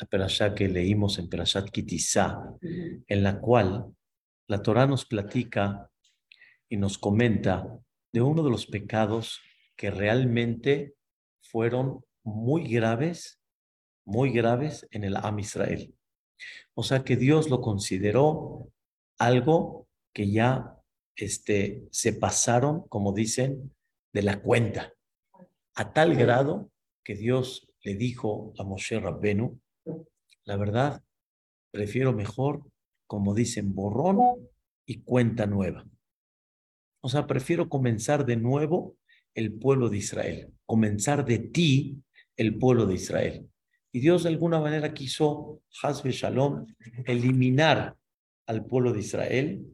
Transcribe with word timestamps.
la 0.00 0.06
perashá 0.06 0.54
que 0.54 0.66
leímos 0.66 1.18
en 1.18 1.28
Perashat 1.28 1.68
Kitizá, 1.70 2.56
en 2.62 3.22
la 3.22 3.38
cual 3.38 3.94
la 4.48 4.62
Torah 4.62 4.86
nos 4.86 5.04
platica 5.04 5.90
y 6.70 6.78
nos 6.78 6.96
comenta 6.96 7.78
de 8.10 8.22
uno 8.22 8.42
de 8.42 8.50
los 8.50 8.66
pecados 8.66 9.40
que 9.76 9.90
realmente 9.90 10.94
fueron 11.42 12.02
muy 12.24 12.66
graves, 12.66 13.40
muy 14.06 14.30
graves 14.30 14.88
en 14.90 15.04
el 15.04 15.16
Am 15.16 15.38
Israel. 15.38 15.94
O 16.72 16.82
sea 16.82 17.04
que 17.04 17.16
Dios 17.16 17.50
lo 17.50 17.60
consideró 17.60 18.72
algo 19.18 19.86
que 20.14 20.30
ya 20.30 20.76
este, 21.14 21.86
se 21.90 22.14
pasaron, 22.14 22.88
como 22.88 23.12
dicen, 23.12 23.74
de 24.14 24.22
la 24.22 24.40
cuenta, 24.40 24.94
a 25.74 25.92
tal 25.92 26.14
grado 26.14 26.70
que 27.04 27.14
Dios 27.14 27.68
le 27.82 27.96
dijo 27.96 28.54
a 28.58 28.64
Moshe 28.64 28.98
Rabbenu, 28.98 29.60
la 30.44 30.56
verdad, 30.56 31.02
prefiero 31.70 32.12
mejor, 32.12 32.62
como 33.06 33.34
dicen, 33.34 33.74
borrón 33.74 34.48
y 34.86 35.02
cuenta 35.02 35.46
nueva. 35.46 35.86
O 37.02 37.08
sea, 37.08 37.26
prefiero 37.26 37.68
comenzar 37.68 38.26
de 38.26 38.36
nuevo 38.36 38.96
el 39.34 39.52
pueblo 39.52 39.88
de 39.88 39.98
Israel, 39.98 40.52
comenzar 40.66 41.24
de 41.24 41.38
ti 41.38 42.02
el 42.36 42.58
pueblo 42.58 42.86
de 42.86 42.94
Israel. 42.94 43.48
Y 43.92 44.00
Dios 44.00 44.22
de 44.22 44.28
alguna 44.28 44.60
manera 44.60 44.94
quiso, 44.94 45.62
Hasbe 45.82 46.12
Shalom, 46.12 46.66
eliminar 47.06 47.96
al 48.46 48.64
pueblo 48.66 48.92
de 48.92 49.00
Israel. 49.00 49.66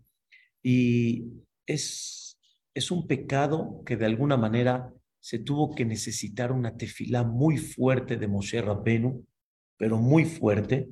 Y 0.62 1.24
es, 1.66 2.38
es 2.74 2.90
un 2.90 3.06
pecado 3.06 3.82
que 3.84 3.96
de 3.96 4.06
alguna 4.06 4.36
manera 4.36 4.92
se 5.20 5.38
tuvo 5.38 5.74
que 5.74 5.84
necesitar 5.84 6.52
una 6.52 6.76
tefilá 6.76 7.24
muy 7.24 7.58
fuerte 7.58 8.16
de 8.16 8.28
Moshe 8.28 8.62
Rabbenu, 8.62 9.26
pero 9.76 9.98
muy 9.98 10.24
fuerte, 10.24 10.88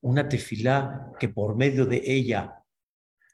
una 0.00 0.28
tefilá 0.28 1.12
que 1.18 1.28
por 1.28 1.56
medio 1.56 1.86
de 1.86 2.02
ella 2.04 2.62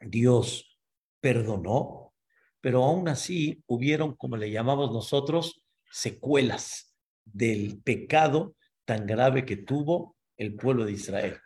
Dios 0.00 0.78
perdonó, 1.20 2.14
pero 2.60 2.84
aún 2.84 3.08
así 3.08 3.62
hubieron, 3.66 4.14
como 4.16 4.36
le 4.36 4.50
llamamos 4.50 4.92
nosotros, 4.92 5.62
secuelas 5.90 6.94
del 7.24 7.80
pecado 7.82 8.54
tan 8.84 9.06
grave 9.06 9.44
que 9.44 9.56
tuvo 9.56 10.16
el 10.36 10.54
pueblo 10.54 10.84
de 10.84 10.92
Israel. 10.92 11.38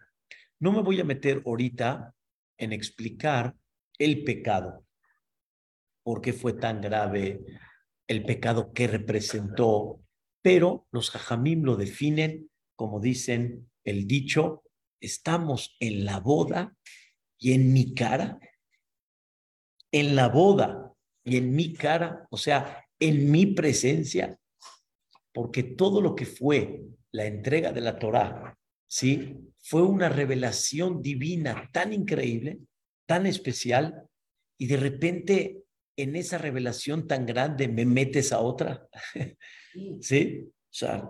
No 0.60 0.72
me 0.72 0.82
voy 0.82 1.00
a 1.00 1.04
meter 1.04 1.42
ahorita 1.44 2.14
en 2.58 2.72
explicar 2.72 3.54
el 3.98 4.24
pecado, 4.24 4.84
por 6.02 6.20
qué 6.20 6.32
fue 6.32 6.52
tan 6.52 6.80
grave 6.80 7.40
el 8.06 8.24
pecado 8.24 8.72
que 8.72 8.86
representó, 8.86 10.00
pero 10.42 10.86
los 10.90 11.10
jajamim 11.10 11.62
lo 11.62 11.76
definen 11.76 12.50
como 12.76 13.00
dicen 13.00 13.70
el 13.84 14.06
dicho, 14.06 14.62
estamos 15.00 15.76
en 15.80 16.04
la 16.04 16.20
boda 16.20 16.76
y 17.38 17.52
en 17.52 17.72
mi 17.72 17.94
cara, 17.94 18.38
en 19.92 20.16
la 20.16 20.28
boda 20.28 20.92
y 21.24 21.36
en 21.36 21.54
mi 21.54 21.72
cara, 21.72 22.26
o 22.30 22.36
sea, 22.36 22.84
en 22.98 23.30
mi 23.30 23.46
presencia, 23.46 24.38
porque 25.32 25.62
todo 25.62 26.00
lo 26.00 26.14
que 26.14 26.26
fue 26.26 26.82
la 27.12 27.26
entrega 27.26 27.72
de 27.72 27.80
la 27.80 27.98
Torá, 27.98 28.58
¿sí? 28.88 29.36
Fue 29.58 29.82
una 29.82 30.08
revelación 30.08 31.02
divina 31.02 31.68
tan 31.72 31.92
increíble, 31.92 32.60
tan 33.06 33.26
especial, 33.26 34.08
y 34.58 34.66
de 34.66 34.76
repente 34.76 35.64
en 35.96 36.16
esa 36.16 36.38
revelación 36.38 37.06
tan 37.06 37.26
grande 37.26 37.68
me 37.68 37.84
metes 37.84 38.32
a 38.32 38.40
otra, 38.40 38.88
¿sí? 40.00 40.44
O 40.48 40.76
sea, 40.76 41.08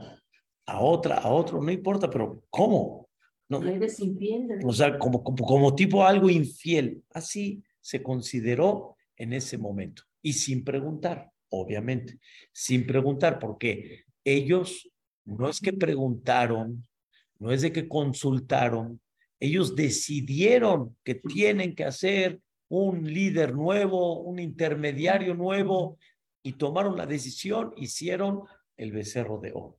a 0.66 0.80
otra, 0.80 1.16
a 1.16 1.30
otro, 1.30 1.60
no 1.60 1.70
importa, 1.70 2.10
pero 2.10 2.42
¿cómo? 2.50 3.08
No, 3.48 3.60
o 4.64 4.72
sea, 4.72 4.98
como, 4.98 5.22
como, 5.22 5.44
como 5.44 5.74
tipo 5.74 6.04
algo 6.04 6.30
infiel. 6.30 7.02
Así 7.10 7.62
se 7.80 8.02
consideró 8.02 8.96
en 9.16 9.32
ese 9.34 9.58
momento. 9.58 10.02
Y 10.22 10.32
sin 10.32 10.64
preguntar, 10.64 11.30
obviamente, 11.50 12.18
sin 12.52 12.86
preguntar, 12.86 13.38
porque 13.38 14.04
ellos 14.24 14.90
no 15.24 15.48
es 15.48 15.60
que 15.60 15.72
preguntaron, 15.72 16.86
no 17.38 17.52
es 17.52 17.62
de 17.62 17.72
que 17.72 17.88
consultaron, 17.88 19.00
ellos 19.38 19.76
decidieron 19.76 20.96
que 21.04 21.16
tienen 21.16 21.74
que 21.74 21.84
hacer 21.84 22.40
un 22.68 23.04
líder 23.04 23.54
nuevo, 23.54 24.20
un 24.20 24.38
intermediario 24.38 25.34
nuevo, 25.34 25.98
y 26.42 26.52
tomaron 26.52 26.96
la 26.96 27.06
decisión, 27.06 27.72
hicieron 27.76 28.42
el 28.76 28.92
becerro 28.92 29.38
de 29.38 29.52
oro. 29.52 29.78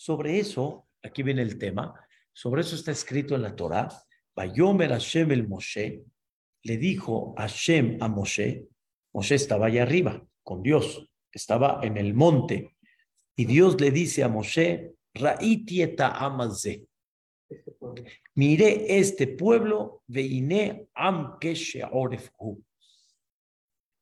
Sobre 0.00 0.38
eso, 0.38 0.88
aquí 1.02 1.22
viene 1.22 1.42
el 1.42 1.58
tema, 1.58 1.94
sobre 2.32 2.62
eso 2.62 2.74
está 2.74 2.90
escrito 2.90 3.34
en 3.34 3.42
la 3.42 3.54
Torah, 3.54 3.86
Bayomer 4.34 4.92
Hashem 4.92 5.30
el 5.30 5.46
Moshe, 5.46 6.02
le 6.62 6.78
dijo 6.78 7.34
Hashem 7.36 7.98
a 8.00 8.08
Moshe, 8.08 8.66
Moshe 9.12 9.34
estaba 9.34 9.66
allá 9.66 9.82
arriba 9.82 10.26
con 10.42 10.62
Dios, 10.62 11.06
estaba 11.30 11.80
en 11.82 11.98
el 11.98 12.14
monte, 12.14 12.74
y 13.36 13.44
Dios 13.44 13.78
le 13.78 13.90
dice 13.90 14.22
a 14.22 14.28
Moshe, 14.28 14.94
Ra'itieta 15.12 16.16
Amazé, 16.16 16.86
mire 18.36 18.98
este 18.98 19.26
pueblo, 19.26 20.02
Veine 20.06 20.88
Am 20.94 21.36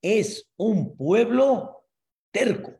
es 0.01 0.49
un 0.57 0.97
pueblo 0.97 1.87
terco 2.31 2.78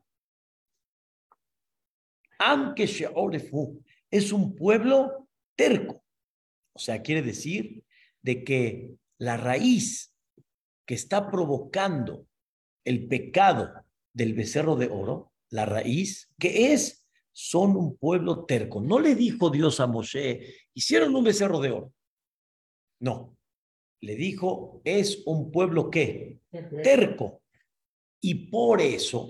aunque 2.39 2.89
es 4.11 4.33
un 4.33 4.55
pueblo 4.55 5.29
terco. 5.57 6.05
O 6.73 6.79
sea, 6.79 7.03
quiere 7.03 7.23
decir 7.23 7.85
de 8.23 8.45
que 8.45 8.91
la 9.19 9.37
raíz 9.37 10.15
que 10.87 10.95
está 10.95 11.31
provocando 11.31 12.27
el 12.85 13.09
pecado 13.09 13.85
del 14.13 14.35
becerro 14.35 14.77
de 14.77 14.87
oro, 14.87 15.33
la 15.51 15.67
raíz, 15.67 16.31
que 16.39 16.73
es, 16.73 17.07
son 17.33 17.77
un 17.77 17.97
pueblo 17.97 18.45
terco. 18.47 18.81
No 18.81 18.99
le 18.99 19.15
dijo 19.15 19.51
Dios 19.51 19.81
a 19.81 19.87
Moshe, 19.87 20.55
hicieron 20.75 21.15
un 21.15 21.25
becerro 21.25 21.61
de 21.61 21.71
oro. 21.71 21.93
No, 23.01 23.37
le 24.01 24.17
dijo, 24.17 24.81
es 24.85 25.23
un 25.27 25.51
pueblo 25.51 25.91
que 25.91 26.41
terco. 26.83 27.43
Y 28.21 28.51
por 28.51 28.81
eso 28.81 29.27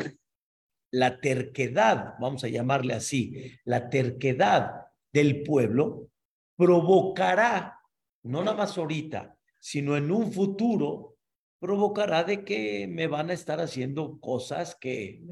la 0.91 1.21
terquedad, 1.21 2.15
vamos 2.19 2.45
a 2.45 2.49
llamarle 2.49 2.95
así, 2.95 3.53
la 3.65 3.91
terquedad 3.91 4.87
del 5.13 5.43
pueblo 5.43 6.09
provocará, 6.57 7.79
no 8.23 8.43
nada 8.43 8.57
más 8.57 8.77
ahorita, 8.77 9.37
sino 9.59 9.97
en 9.97 10.11
un 10.11 10.33
futuro, 10.33 11.17
provocará 11.61 12.25
de 12.25 12.45
que 12.45 12.87
me 12.89 13.07
van 13.07 13.31
a 13.31 13.35
estar 13.35 13.61
haciendo 13.61 14.19
cosas 14.21 14.77
que, 14.81 15.23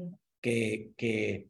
que, 0.41 0.91
que 0.97 1.49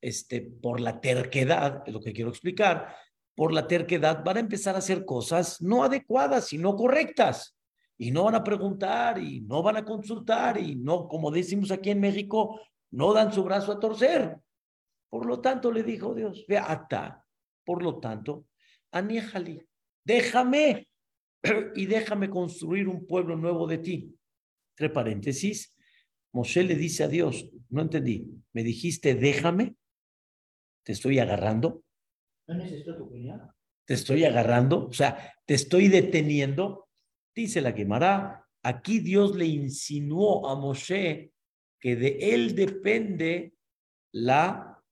este, 0.00 0.42
por 0.42 0.80
la 0.80 1.00
terquedad, 1.00 1.82
es 1.86 1.92
lo 1.92 2.00
que 2.00 2.12
quiero 2.12 2.30
explicar, 2.30 2.94
por 3.34 3.52
la 3.52 3.66
terquedad 3.66 4.22
van 4.24 4.36
a 4.36 4.40
empezar 4.40 4.74
a 4.74 4.78
hacer 4.78 5.04
cosas 5.04 5.60
no 5.60 5.82
adecuadas, 5.82 6.48
sino 6.48 6.76
correctas. 6.76 7.56
Y 7.96 8.10
no 8.10 8.24
van 8.24 8.34
a 8.34 8.44
preguntar 8.44 9.18
y 9.18 9.40
no 9.40 9.62
van 9.62 9.76
a 9.76 9.84
consultar 9.84 10.58
y 10.58 10.74
no, 10.74 11.06
como 11.06 11.30
decimos 11.30 11.70
aquí 11.70 11.90
en 11.90 12.00
México, 12.00 12.60
no 12.94 13.12
dan 13.12 13.32
su 13.32 13.42
brazo 13.42 13.72
a 13.72 13.80
torcer. 13.80 14.38
Por 15.10 15.26
lo 15.26 15.40
tanto, 15.40 15.72
le 15.72 15.82
dijo 15.82 16.14
Dios, 16.14 16.44
ve 16.48 16.58
ata. 16.58 17.24
Por 17.64 17.82
lo 17.82 17.98
tanto, 17.98 18.46
aníjali, 18.92 19.60
déjame 20.04 20.88
y 21.74 21.86
déjame 21.86 22.30
construir 22.30 22.88
un 22.88 23.06
pueblo 23.06 23.36
nuevo 23.36 23.66
de 23.66 23.78
ti. 23.78 24.14
Entre 24.72 24.90
paréntesis, 24.90 25.74
Moshe 26.32 26.62
le 26.62 26.74
dice 26.74 27.04
a 27.04 27.08
Dios, 27.08 27.50
no 27.70 27.82
entendí, 27.82 28.28
me 28.52 28.62
dijiste 28.62 29.14
déjame, 29.14 29.76
te 30.84 30.92
estoy 30.92 31.18
agarrando. 31.18 31.84
¿No 32.46 32.56
necesito 32.56 32.96
tu 32.96 33.04
opinión? 33.04 33.40
Te 33.86 33.94
estoy 33.94 34.24
agarrando, 34.24 34.86
o 34.86 34.92
sea, 34.92 35.34
te 35.46 35.54
estoy 35.54 35.88
deteniendo. 35.88 36.88
Dice 37.34 37.60
la 37.60 37.74
quemará, 37.74 38.46
aquí 38.62 39.00
Dios 39.00 39.36
le 39.36 39.46
insinuó 39.46 40.48
a 40.48 40.56
Moshe 40.56 41.33
que 41.84 41.96
de 41.96 42.16
él 42.18 42.54
depende 42.54 43.52
la 44.10 44.82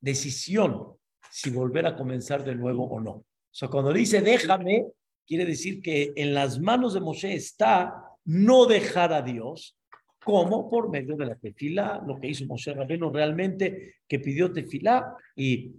decisión 0.00 0.96
si 1.30 1.50
volver 1.50 1.86
a 1.86 1.94
comenzar 1.94 2.42
de 2.42 2.54
nuevo 2.54 2.84
o 2.84 3.00
no. 3.00 3.10
O 3.10 3.26
sea, 3.50 3.68
cuando 3.68 3.92
dice 3.92 4.22
déjame, 4.22 4.86
quiere 5.26 5.44
decir 5.44 5.82
que 5.82 6.14
en 6.16 6.32
las 6.32 6.58
manos 6.58 6.94
de 6.94 7.00
Moshe 7.00 7.34
está 7.34 8.02
no 8.24 8.64
dejar 8.64 9.12
a 9.12 9.20
Dios, 9.20 9.78
como 10.24 10.70
por 10.70 10.88
medio 10.88 11.16
de 11.16 11.26
la 11.26 11.36
tefilá, 11.36 12.02
lo 12.06 12.18
que 12.18 12.28
hizo 12.28 12.46
Moshe 12.46 12.72
Rabbeinu 12.72 13.10
realmente, 13.10 13.96
que 14.08 14.20
pidió 14.20 14.54
tefilá 14.54 15.14
y, 15.36 15.74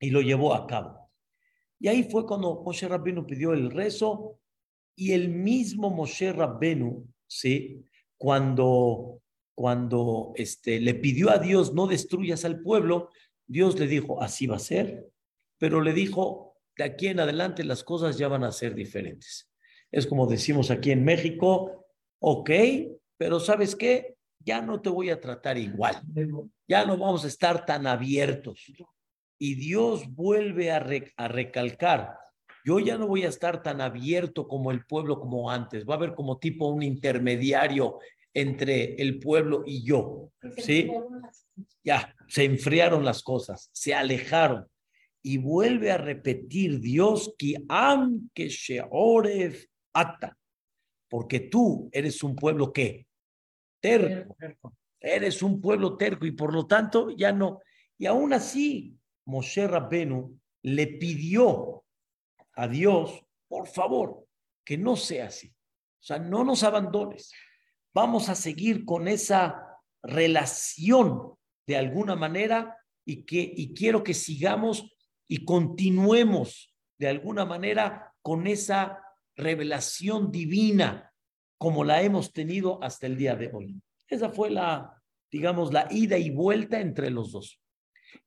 y 0.00 0.08
lo 0.08 0.22
llevó 0.22 0.54
a 0.54 0.66
cabo. 0.66 1.10
Y 1.78 1.88
ahí 1.88 2.04
fue 2.04 2.24
cuando 2.24 2.62
Moshe 2.62 2.88
Rabbeinu 2.88 3.26
pidió 3.26 3.52
el 3.52 3.70
rezo 3.70 4.40
y 4.96 5.12
el 5.12 5.28
mismo 5.28 5.90
Moshe 5.90 6.32
Rabbeinu, 6.32 7.06
¿sí? 7.26 7.84
Cuando 8.16 9.20
cuando 9.54 10.32
este, 10.36 10.80
le 10.80 10.94
pidió 10.94 11.30
a 11.30 11.38
Dios 11.38 11.74
no 11.74 11.86
destruyas 11.86 12.44
al 12.44 12.60
pueblo, 12.60 13.10
Dios 13.46 13.78
le 13.78 13.86
dijo, 13.86 14.22
así 14.22 14.46
va 14.46 14.56
a 14.56 14.60
ser, 14.60 15.06
pero 15.58 15.80
le 15.80 15.92
dijo, 15.92 16.56
de 16.76 16.84
aquí 16.84 17.08
en 17.08 17.20
adelante 17.20 17.64
las 17.64 17.84
cosas 17.84 18.18
ya 18.18 18.28
van 18.28 18.44
a 18.44 18.52
ser 18.52 18.74
diferentes. 18.74 19.50
Es 19.90 20.06
como 20.06 20.26
decimos 20.26 20.70
aquí 20.70 20.90
en 20.90 21.04
México, 21.04 21.86
ok, 22.20 22.50
pero 23.16 23.38
¿sabes 23.38 23.76
qué? 23.76 24.16
Ya 24.40 24.60
no 24.60 24.80
te 24.80 24.90
voy 24.90 25.10
a 25.10 25.20
tratar 25.20 25.56
igual. 25.56 26.02
Ya 26.68 26.84
no 26.84 26.98
vamos 26.98 27.24
a 27.24 27.28
estar 27.28 27.64
tan 27.64 27.86
abiertos. 27.86 28.72
Y 29.38 29.54
Dios 29.54 30.12
vuelve 30.14 30.72
a, 30.72 30.84
a 31.16 31.28
recalcar, 31.28 32.18
yo 32.64 32.80
ya 32.80 32.96
no 32.96 33.06
voy 33.06 33.24
a 33.24 33.28
estar 33.28 33.62
tan 33.62 33.80
abierto 33.80 34.48
como 34.48 34.70
el 34.70 34.84
pueblo 34.86 35.20
como 35.20 35.50
antes. 35.50 35.86
Va 35.86 35.94
a 35.94 35.96
haber 35.98 36.14
como 36.14 36.38
tipo 36.38 36.66
un 36.68 36.82
intermediario 36.82 37.98
entre 38.34 39.00
el 39.00 39.20
pueblo 39.20 39.62
y 39.64 39.84
yo. 39.84 40.30
¿Sí? 40.58 40.90
Ya, 41.82 42.14
se 42.28 42.44
enfriaron 42.44 43.04
las 43.04 43.22
cosas, 43.22 43.70
se 43.72 43.94
alejaron. 43.94 44.66
Y 45.22 45.38
vuelve 45.38 45.90
a 45.90 45.96
repetir 45.96 46.80
Dios 46.80 47.34
que 47.38 47.54
aunque 47.68 48.48
sheoref 48.48 49.64
ata, 49.94 50.36
porque 51.08 51.40
tú 51.40 51.88
eres 51.92 52.22
un 52.22 52.36
pueblo 52.36 52.72
que 52.72 53.06
terco, 53.80 54.36
eres 55.00 55.42
un 55.42 55.60
pueblo 55.60 55.96
terco 55.96 56.26
y 56.26 56.32
por 56.32 56.52
lo 56.52 56.66
tanto 56.66 57.10
ya 57.10 57.32
no. 57.32 57.60
Y 57.96 58.06
aún 58.06 58.32
así, 58.32 58.98
Moshe 59.26 59.66
Rabbenu 59.66 60.38
le 60.62 60.86
pidió 60.86 61.84
a 62.54 62.68
Dios, 62.68 63.24
por 63.48 63.66
favor, 63.66 64.26
que 64.64 64.76
no 64.76 64.96
sea 64.96 65.26
así. 65.26 65.48
O 65.48 66.06
sea, 66.06 66.18
no 66.18 66.44
nos 66.44 66.62
abandones. 66.64 67.32
Vamos 67.94 68.28
a 68.28 68.34
seguir 68.34 68.84
con 68.84 69.06
esa 69.06 69.80
relación 70.02 71.34
de 71.66 71.76
alguna 71.76 72.16
manera 72.16 72.76
y 73.06 73.22
que 73.22 73.52
y 73.56 73.72
quiero 73.72 74.02
que 74.02 74.14
sigamos 74.14 74.92
y 75.28 75.44
continuemos 75.44 76.74
de 76.98 77.08
alguna 77.08 77.44
manera 77.44 78.12
con 78.20 78.46
esa 78.46 79.00
revelación 79.36 80.32
divina 80.32 81.12
como 81.56 81.84
la 81.84 82.02
hemos 82.02 82.32
tenido 82.32 82.82
hasta 82.82 83.06
el 83.06 83.16
día 83.16 83.36
de 83.36 83.50
hoy. 83.52 83.80
Esa 84.08 84.28
fue 84.30 84.50
la, 84.50 85.00
digamos, 85.30 85.72
la 85.72 85.86
ida 85.90 86.18
y 86.18 86.30
vuelta 86.30 86.80
entre 86.80 87.10
los 87.10 87.32
dos. 87.32 87.60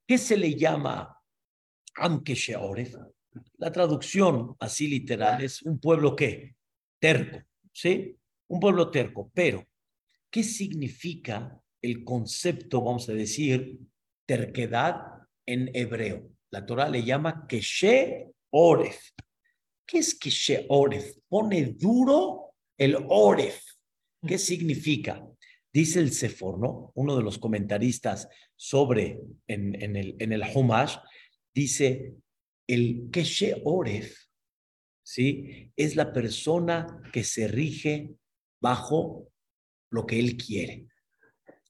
¿Qué 0.08 0.18
se 0.18 0.38
le 0.38 0.56
llama 0.56 1.22
Amke 1.96 2.36
La 3.58 3.72
traducción 3.72 4.56
así 4.60 4.88
literal 4.88 5.44
es 5.44 5.62
un 5.62 5.80
pueblo 5.80 6.16
que 6.16 6.56
terco, 7.00 7.46
¿sí? 7.72 8.17
Un 8.50 8.60
pueblo 8.60 8.90
terco, 8.90 9.32
pero 9.34 9.66
¿qué 10.32 10.44
significa 10.44 11.62
el 11.82 12.04
concepto, 12.04 12.82
vamos 12.82 13.10
a 13.10 13.14
decir, 13.14 13.80
terquedad 14.26 14.96
en 15.46 15.70
hebreo? 15.74 16.30
La 16.52 16.66
Torah 16.66 16.90
le 16.90 17.04
llama 17.04 17.46
Keshe 17.48 18.32
Oref. 18.52 19.12
¿Qué 19.86 20.00
es 20.00 20.16
Keshe 20.16 20.66
Oref? 20.70 21.18
Pone 21.28 21.74
duro 21.78 22.56
el 22.78 22.98
Oref. 23.10 23.62
¿Qué 24.26 24.38
significa? 24.38 25.26
Dice 25.72 26.00
el 26.00 26.12
Sefor, 26.12 26.92
Uno 26.96 27.16
de 27.16 27.24
los 27.24 27.38
comentaristas 27.38 28.28
sobre 28.56 29.20
en, 29.48 29.82
en 29.82 29.96
el, 29.96 30.16
en 30.20 30.34
el 30.34 30.44
Humash, 30.56 30.98
dice, 31.54 32.14
el 32.68 33.10
Keshe 33.12 33.62
Oref, 33.64 34.18
¿sí? 35.04 35.72
Es 35.76 35.96
la 35.96 36.12
persona 36.12 37.02
que 37.14 37.24
se 37.24 37.48
rige 37.48 38.16
bajo 38.60 39.28
lo 39.90 40.06
que 40.06 40.20
él 40.20 40.38
quiere, 40.38 40.88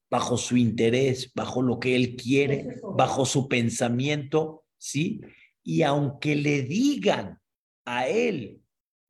bajo 0.09 0.37
su 0.37 0.57
interés, 0.57 1.31
bajo 1.33 1.61
lo 1.61 1.79
que 1.79 1.95
él 1.95 2.15
quiere, 2.15 2.79
bajo 2.95 3.25
su 3.25 3.47
pensamiento, 3.47 4.65
¿sí? 4.77 5.21
Y 5.63 5.83
aunque 5.83 6.35
le 6.35 6.63
digan 6.63 7.39
a 7.85 8.07
él, 8.07 8.61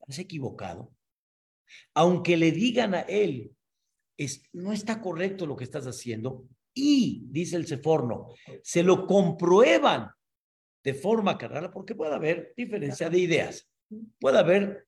has 0.06 0.18
equivocado, 0.18 0.92
aunque 1.94 2.36
le 2.36 2.52
digan 2.52 2.94
a 2.94 3.00
él, 3.02 3.52
es, 4.16 4.42
no 4.52 4.72
está 4.72 5.00
correcto 5.00 5.46
lo 5.46 5.56
que 5.56 5.64
estás 5.64 5.86
haciendo, 5.86 6.48
y, 6.74 7.24
dice 7.30 7.56
el 7.56 7.66
Seforno, 7.66 8.28
se 8.62 8.82
lo 8.82 9.06
comprueban 9.06 10.10
de 10.84 10.94
forma 10.94 11.36
carnal, 11.36 11.70
porque 11.72 11.94
puede 11.94 12.14
haber 12.14 12.54
diferencia 12.56 13.10
de 13.10 13.18
ideas, 13.18 13.70
puede 14.20 14.38
haber, 14.38 14.87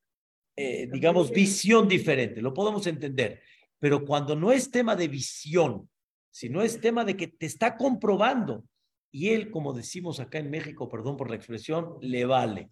eh, 0.63 0.91
digamos, 0.93 1.31
visión 1.31 1.89
diferente, 1.89 2.43
lo 2.43 2.53
podemos 2.53 2.87
entender, 2.87 3.41
pero 3.79 4.05
cuando 4.05 4.37
no 4.37 4.53
es 4.53 4.71
tema 4.71 4.95
de 4.95 5.09
visión, 5.09 5.89
sino 6.31 6.61
es 6.61 6.83
tema 6.83 7.03
de 7.03 7.17
que 7.17 7.29
te 7.29 7.47
está 7.47 7.79
comprobando, 7.79 8.67
y 9.11 9.31
él, 9.31 9.51
como 9.51 9.73
decimos 9.73 10.21
acá 10.21 10.39
en 10.39 10.51
México, 10.51 10.87
perdón 10.87 11.17
por 11.17 11.31
la 11.31 11.37
expresión, 11.37 11.97
le 12.03 12.27
vale. 12.27 12.69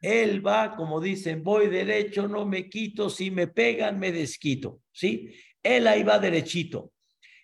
Él 0.00 0.44
va, 0.44 0.74
como 0.74 1.02
dicen, 1.02 1.44
voy 1.44 1.68
derecho, 1.68 2.28
no 2.28 2.46
me 2.46 2.70
quito, 2.70 3.10
si 3.10 3.30
me 3.30 3.46
pegan, 3.46 3.98
me 3.98 4.10
desquito, 4.10 4.80
¿sí? 4.90 5.30
Él 5.62 5.86
ahí 5.86 6.04
va 6.04 6.18
derechito. 6.18 6.92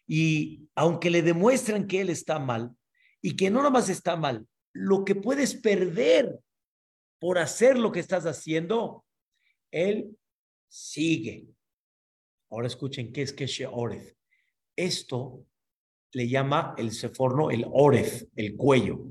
Y 0.07 0.67
aunque 0.75 1.11
le 1.11 1.21
demuestran 1.21 1.87
que 1.87 2.01
él 2.01 2.09
está 2.09 2.39
mal, 2.39 2.75
y 3.21 3.37
que 3.37 3.51
no 3.51 3.63
nomás 3.63 3.91
está 3.91 4.17
mal, 4.17 4.47
lo 4.73 5.05
que 5.05 5.15
puedes 5.15 5.55
perder 5.55 6.41
por 7.19 7.39
hacer 7.39 7.79
lo 7.79 7.93
que 7.93 8.01
estás 8.01 8.25
haciendo, 8.25 9.04
él 9.75 10.17
sigue. 10.69 11.49
Ahora 12.51 12.69
escuchen 12.69 13.13
qué 13.13 13.23
es 13.23 13.33
que 13.33 13.49
Oref. 13.71 14.15
Esto 14.77 15.45
le 16.13 16.29
llama 16.29 16.75
el 16.79 16.93
seforno 16.93 17.51
el 17.51 17.67
Oref, 17.69 18.23
el 18.37 18.57
cuello. 18.57 19.05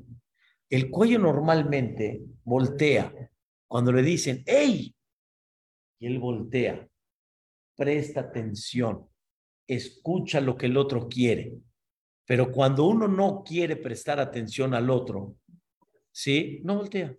El 0.69 0.89
cuello 0.89 1.19
normalmente 1.19 2.21
voltea 2.45 3.13
cuando 3.68 3.92
le 3.92 4.01
dicen, 4.01 4.44
¡Ey! 4.45 4.95
Y 6.00 6.07
él 6.07 6.19
voltea, 6.19 6.88
presta 7.75 8.21
atención, 8.21 9.07
escucha 9.68 10.39
lo 10.39 10.57
que 10.57 10.68
el 10.68 10.77
otro 10.77 11.07
quiere. 11.10 11.57
Pero 12.25 12.51
cuando 12.51 12.86
uno 12.86 13.07
no 13.07 13.44
quiere 13.44 13.75
prestar 13.75 14.19
atención 14.19 14.74
al 14.74 14.89
otro, 14.89 15.36
¿sí? 16.12 16.62
No 16.63 16.77
voltea, 16.77 17.15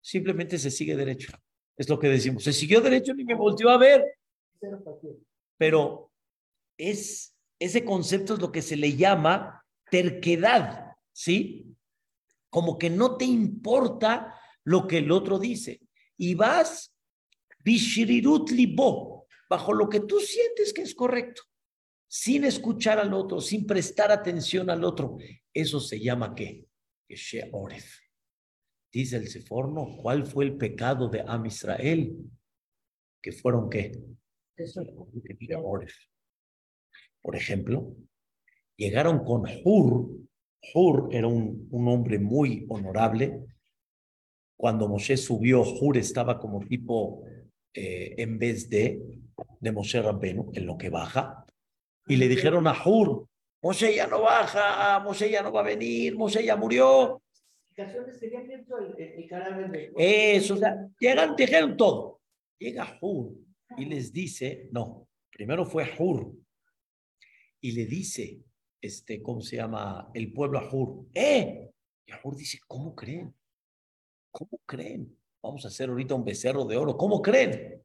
simplemente 0.00 0.58
se 0.58 0.70
sigue 0.70 0.96
derecho. 0.96 1.32
Es 1.80 1.88
lo 1.88 1.98
que 1.98 2.10
decimos, 2.10 2.44
se 2.44 2.52
siguió 2.52 2.82
derecho 2.82 3.14
ni 3.14 3.24
me 3.24 3.34
volteó 3.34 3.70
a 3.70 3.78
ver. 3.78 4.04
Pero 5.56 6.12
es, 6.76 7.34
ese 7.58 7.86
concepto 7.86 8.34
es 8.34 8.40
lo 8.40 8.52
que 8.52 8.60
se 8.60 8.76
le 8.76 8.94
llama 8.96 9.64
terquedad, 9.90 10.92
¿sí? 11.10 11.74
Como 12.50 12.76
que 12.76 12.90
no 12.90 13.16
te 13.16 13.24
importa 13.24 14.38
lo 14.62 14.86
que 14.86 14.98
el 14.98 15.10
otro 15.10 15.38
dice. 15.38 15.80
Y 16.18 16.34
vas 16.34 16.94
bishirirut 17.64 18.50
libo, 18.50 19.26
bajo 19.48 19.72
lo 19.72 19.88
que 19.88 20.00
tú 20.00 20.20
sientes 20.20 20.74
que 20.74 20.82
es 20.82 20.94
correcto, 20.94 21.44
sin 22.06 22.44
escuchar 22.44 22.98
al 22.98 23.14
otro, 23.14 23.40
sin 23.40 23.66
prestar 23.66 24.12
atención 24.12 24.68
al 24.68 24.84
otro. 24.84 25.16
Eso 25.54 25.80
se 25.80 25.98
llama 25.98 26.34
¿qué? 26.34 26.66
Que 27.08 27.48
Oref. 27.52 28.09
Dice 28.92 29.16
el 29.16 29.28
Seforno, 29.28 29.96
¿cuál 30.02 30.26
fue 30.26 30.44
el 30.44 30.56
pecado 30.56 31.08
de 31.08 31.22
Am 31.26 31.46
Israel? 31.46 32.16
Que 33.22 33.32
fueron 33.32 33.70
qué? 33.70 33.92
Por 37.22 37.36
ejemplo, 37.36 37.94
llegaron 38.76 39.24
con 39.24 39.44
Hur. 39.64 40.10
Hur 40.74 41.08
era 41.12 41.26
un, 41.26 41.68
un 41.70 41.88
hombre 41.88 42.18
muy 42.18 42.66
honorable. 42.68 43.44
Cuando 44.56 44.88
Moshe 44.88 45.16
subió, 45.16 45.62
Hur 45.62 45.96
estaba 45.96 46.38
como 46.38 46.60
tipo, 46.60 47.24
eh, 47.72 48.14
en 48.18 48.38
vez 48.38 48.68
de, 48.68 49.00
de 49.60 49.72
Moshe 49.72 50.02
Rabbenu, 50.02 50.50
en 50.52 50.66
lo 50.66 50.76
que 50.76 50.90
baja. 50.90 51.44
Y 52.06 52.16
le 52.16 52.28
dijeron 52.28 52.66
a 52.66 52.74
Hur, 52.84 53.28
Moshe 53.62 53.94
ya 53.94 54.06
no 54.06 54.22
baja, 54.22 54.98
Moshe 55.00 55.30
ya 55.30 55.42
no 55.42 55.52
va 55.52 55.60
a 55.60 55.64
venir, 55.64 56.16
Moshe 56.16 56.44
ya 56.44 56.56
murió. 56.56 57.22
Eso, 59.96 60.54
o 60.54 60.56
sea, 60.56 60.88
llegan, 60.98 61.36
dijeron 61.36 61.76
todo. 61.76 62.20
Llega 62.58 62.98
Hur 63.00 63.34
y 63.76 63.84
les 63.86 64.12
dice, 64.12 64.68
no, 64.72 65.08
primero 65.30 65.64
fue 65.64 65.88
Hur 65.98 66.32
y 67.60 67.72
le 67.72 67.86
dice, 67.86 68.42
este, 68.80 69.22
¿cómo 69.22 69.40
se 69.40 69.56
llama? 69.56 70.10
El 70.14 70.32
pueblo 70.32 70.58
a 70.58 70.68
Hur, 70.70 71.06
¡eh! 71.14 71.70
Y 72.06 72.12
Hur 72.22 72.36
dice, 72.36 72.58
¿cómo 72.66 72.94
creen? 72.94 73.34
¿Cómo 74.30 74.60
creen? 74.66 75.16
Vamos 75.42 75.64
a 75.64 75.68
hacer 75.68 75.88
ahorita 75.88 76.14
un 76.14 76.24
becerro 76.24 76.64
de 76.64 76.76
oro, 76.76 76.96
¿cómo 76.96 77.22
creen? 77.22 77.82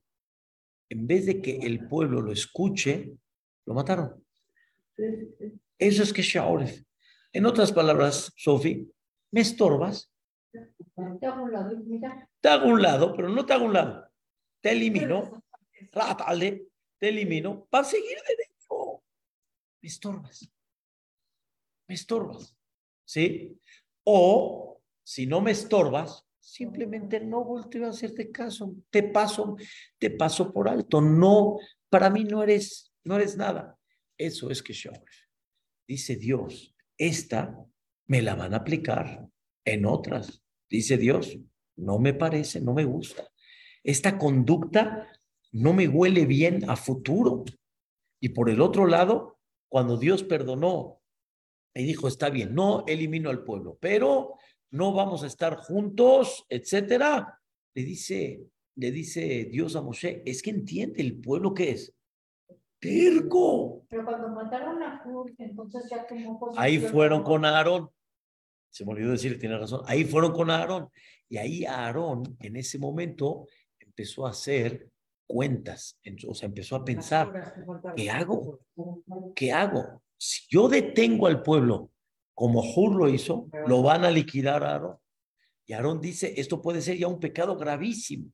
En 0.89 1.07
vez 1.07 1.25
de 1.25 1.41
que 1.41 1.57
el 1.57 1.87
pueblo 1.87 2.21
lo 2.21 2.31
escuche, 2.31 3.11
lo 3.65 3.73
mataron. 3.73 4.23
Eso 5.77 6.03
es 6.03 6.13
que 6.13 6.21
Shaoref. 6.21 6.81
En 7.33 7.45
otras 7.45 7.71
palabras, 7.71 8.31
Sofi, 8.37 8.89
¿me 9.35 9.41
estorbas? 9.41 10.09
Te 10.49 11.27
hago 11.27 11.43
un 11.43 11.51
lado, 11.51 11.71
Te 12.39 12.47
hago 12.47 12.69
un 12.69 12.81
lado, 12.81 13.13
pero 13.13 13.27
no 13.27 13.45
te 13.45 13.51
hago 13.51 13.65
un 13.65 13.73
lado. 13.73 14.09
Te 14.61 14.71
elimino 14.71 15.43
te 16.97 17.09
elimino 17.09 17.65
para 17.65 17.83
seguir 17.83 18.17
derecho. 18.25 19.03
Me 19.81 19.89
estorbas. 19.89 20.49
Me 21.85 21.95
estorbas. 21.95 22.57
¿Sí? 23.03 23.59
O 24.05 24.81
si 25.03 25.27
no 25.27 25.41
me 25.41 25.51
estorbas, 25.51 26.25
simplemente 26.39 27.19
no 27.19 27.43
volteo 27.43 27.87
a 27.87 27.89
hacerte 27.89 28.31
caso, 28.31 28.73
te 28.89 29.03
paso, 29.03 29.57
te 29.97 30.11
paso 30.11 30.53
por 30.53 30.69
alto, 30.69 31.01
no, 31.01 31.57
para 31.89 32.09
mí 32.09 32.23
no 32.23 32.41
eres, 32.41 32.93
no 33.03 33.17
eres 33.17 33.35
nada. 33.35 33.77
Eso 34.17 34.49
es 34.49 34.63
que 34.63 34.71
yo, 34.71 34.91
dice 35.85 36.15
Dios, 36.15 36.73
esta 36.97 37.67
me 38.07 38.21
la 38.21 38.35
van 38.35 38.53
a 38.53 38.57
aplicar 38.57 39.27
en 39.65 39.85
otras, 39.85 40.43
dice 40.69 40.97
Dios, 40.97 41.37
no 41.75 41.99
me 41.99 42.13
parece, 42.13 42.61
no 42.61 42.73
me 42.73 42.85
gusta. 42.85 43.27
Esta 43.83 44.17
conducta 44.17 45.07
no 45.51 45.73
me 45.73 45.87
huele 45.87 46.25
bien 46.25 46.69
a 46.69 46.75
futuro. 46.75 47.43
Y 48.19 48.29
por 48.29 48.49
el 48.49 48.61
otro 48.61 48.87
lado, 48.87 49.39
cuando 49.69 49.97
Dios 49.97 50.23
perdonó 50.23 51.01
y 51.73 51.83
dijo, 51.83 52.07
está 52.07 52.29
bien, 52.29 52.55
no 52.55 52.83
elimino 52.87 53.29
al 53.29 53.43
pueblo, 53.43 53.77
pero 53.79 54.35
no 54.71 54.93
vamos 54.93 55.23
a 55.23 55.27
estar 55.27 55.57
juntos, 55.57 56.45
etcétera, 56.49 57.39
le 57.73 57.83
dice, 57.83 58.47
le 58.75 58.91
dice 58.91 59.45
Dios 59.45 59.75
a 59.75 59.81
Moshe, 59.81 60.21
es 60.25 60.41
que 60.41 60.51
entiende 60.51 61.01
el 61.01 61.19
pueblo 61.19 61.53
que 61.53 61.71
es. 61.71 61.93
Terco. 62.79 63.85
Pero 63.89 64.05
cuando 64.05 64.29
mataron 64.29 64.81
a 64.83 65.01
Hur, 65.05 65.33
entonces 65.37 65.83
ya 65.89 66.05
como 66.07 66.53
Ahí 66.57 66.79
fueron 66.79 67.23
con 67.23 67.45
Aarón. 67.45 67.89
Se 68.75 68.83
me 68.83 68.91
olvidó 68.91 69.11
decir, 69.11 69.39
tiene 69.39 69.57
razón. 69.57 69.83
Ahí 69.85 70.03
fueron 70.03 70.33
con 70.33 70.49
Aarón. 70.49 70.89
Y 71.29 71.37
ahí 71.37 71.63
Aarón, 71.63 72.35
en 72.41 72.57
ese 72.57 72.77
momento, 72.77 73.47
empezó 73.79 74.27
a 74.27 74.31
hacer 74.31 74.89
cuentas. 75.25 75.97
O 76.27 76.35
sea, 76.35 76.47
empezó 76.47 76.75
a 76.75 76.83
pensar, 76.83 77.55
¿qué 77.95 78.09
hago? 78.09 78.59
¿Qué 79.33 79.53
hago? 79.53 80.03
Si 80.17 80.41
yo 80.49 80.67
detengo 80.67 81.27
al 81.27 81.41
pueblo 81.41 81.89
como 82.33 82.59
Hur 82.59 82.97
lo 82.97 83.07
hizo, 83.07 83.47
lo 83.65 83.81
van 83.81 84.03
a 84.03 84.11
liquidar 84.11 84.65
a 84.65 84.73
Aarón. 84.73 84.97
Y 85.65 85.71
Aarón 85.71 86.01
dice, 86.01 86.33
esto 86.35 86.61
puede 86.61 86.81
ser 86.81 86.97
ya 86.97 87.07
un 87.07 87.21
pecado 87.21 87.55
gravísimo. 87.55 88.29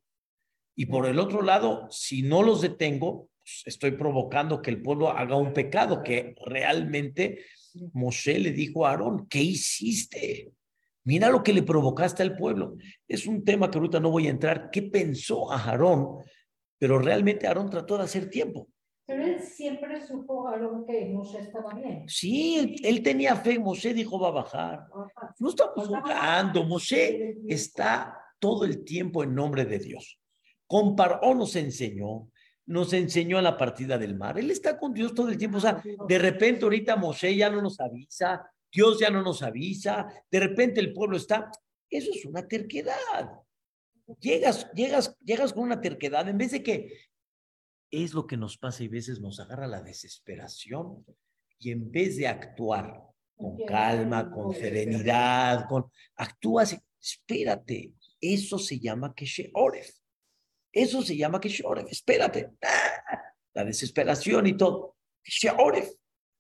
Y 0.75 0.87
por 0.87 1.05
el 1.05 1.19
otro 1.19 1.43
lado, 1.43 1.85
si 1.91 2.23
no 2.23 2.41
los 2.41 2.61
detengo, 2.61 3.29
pues, 3.43 3.61
estoy 3.67 3.91
provocando 3.91 4.59
que 4.59 4.71
el 4.71 4.81
pueblo 4.81 5.09
haga 5.09 5.35
un 5.35 5.53
pecado 5.53 6.01
que 6.01 6.33
realmente 6.47 7.45
Moshe 7.93 8.39
le 8.39 8.51
dijo 8.51 8.85
a 8.85 8.91
Aarón, 8.91 9.27
¿qué 9.27 9.39
hiciste? 9.39 10.51
Mira 11.03 11.29
lo 11.29 11.43
que 11.43 11.53
le 11.53 11.63
provocaste 11.63 12.21
al 12.21 12.35
pueblo. 12.35 12.77
Es 13.07 13.25
un 13.25 13.43
tema 13.43 13.69
que 13.69 13.77
ahorita 13.77 13.99
no 13.99 14.11
voy 14.11 14.27
a 14.27 14.31
entrar. 14.31 14.69
¿Qué 14.71 14.83
pensó 14.83 15.51
a 15.51 15.57
Aarón? 15.57 16.17
Pero 16.77 16.99
realmente 16.99 17.47
Aarón 17.47 17.69
trató 17.69 17.97
de 17.97 18.03
hacer 18.03 18.29
tiempo. 18.29 18.67
Pero 19.05 19.25
él 19.25 19.39
siempre 19.41 20.05
supo 20.05 20.47
algo 20.47 20.85
que 20.85 21.05
Moshe 21.05 21.39
estaba 21.39 21.73
bien. 21.73 22.07
Sí, 22.07 22.75
él, 22.83 23.03
tenía 23.03 23.35
fe, 23.35 23.59
Moshe 23.59 23.93
dijo 23.93 24.19
va 24.19 24.29
a 24.29 24.31
bajar. 24.31 24.87
No 25.39 25.49
estamos 25.49 25.87
jugando, 25.87 26.63
Moshe 26.63 27.37
está 27.47 28.17
todo 28.39 28.63
el 28.63 28.83
tiempo 28.83 29.23
en 29.23 29.35
nombre 29.35 29.65
de 29.65 29.79
Dios. 29.79 30.19
Comparó, 30.65 31.33
nos 31.33 31.55
enseñó, 31.55 32.29
nos 32.65 32.93
enseñó 32.93 33.37
en 33.37 33.43
la 33.43 33.57
partida 33.57 33.97
del 33.97 34.15
mar. 34.15 34.37
Él 34.39 34.51
está 34.51 34.77
con 34.77 34.93
Dios 34.93 35.13
todo 35.13 35.29
el 35.29 35.37
tiempo. 35.37 35.57
O 35.57 35.61
sea, 35.61 35.81
de 36.07 36.19
repente 36.19 36.63
ahorita 36.63 36.95
Moshe 36.95 37.35
ya 37.35 37.49
no 37.49 37.61
nos 37.61 37.79
avisa, 37.79 38.49
Dios 38.71 38.99
ya 38.99 39.09
no 39.09 39.21
nos 39.21 39.41
avisa, 39.43 40.07
de 40.29 40.39
repente 40.39 40.79
el 40.79 40.93
pueblo 40.93 41.17
está. 41.17 41.51
Eso 41.89 42.11
es 42.13 42.25
una 42.25 42.47
terquedad. 42.47 43.29
Llegas, 44.19 44.71
llegas, 44.73 45.17
llegas 45.23 45.53
con 45.53 45.63
una 45.63 45.81
terquedad 45.81 46.27
en 46.27 46.37
vez 46.37 46.51
de 46.51 46.63
que 46.63 47.09
es 47.89 48.13
lo 48.13 48.25
que 48.25 48.37
nos 48.37 48.57
pasa 48.57 48.83
y 48.83 48.87
veces 48.87 49.19
nos 49.19 49.39
agarra 49.39 49.67
la 49.67 49.81
desesperación 49.81 51.05
y 51.59 51.71
en 51.71 51.91
vez 51.91 52.17
de 52.17 52.27
actuar 52.27 53.03
con 53.35 53.57
calma, 53.65 54.31
con 54.31 54.53
serenidad, 54.53 55.67
con 55.67 55.91
actúas, 56.15 56.77
espérate, 56.99 57.93
eso 58.19 58.57
se 58.57 58.79
llama 58.79 59.13
que. 59.15 59.25
Eso 60.71 61.01
se 61.01 61.17
llama 61.17 61.41
oref, 61.63 61.85
espérate. 61.91 62.51
La 63.53 63.65
desesperación 63.65 64.47
y 64.47 64.53
todo. 64.55 64.95
oref. 65.57 65.91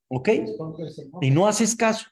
¿Ok? 0.07 0.29
Y 1.21 1.31
no 1.31 1.47
haces 1.47 1.75
caso. 1.75 2.05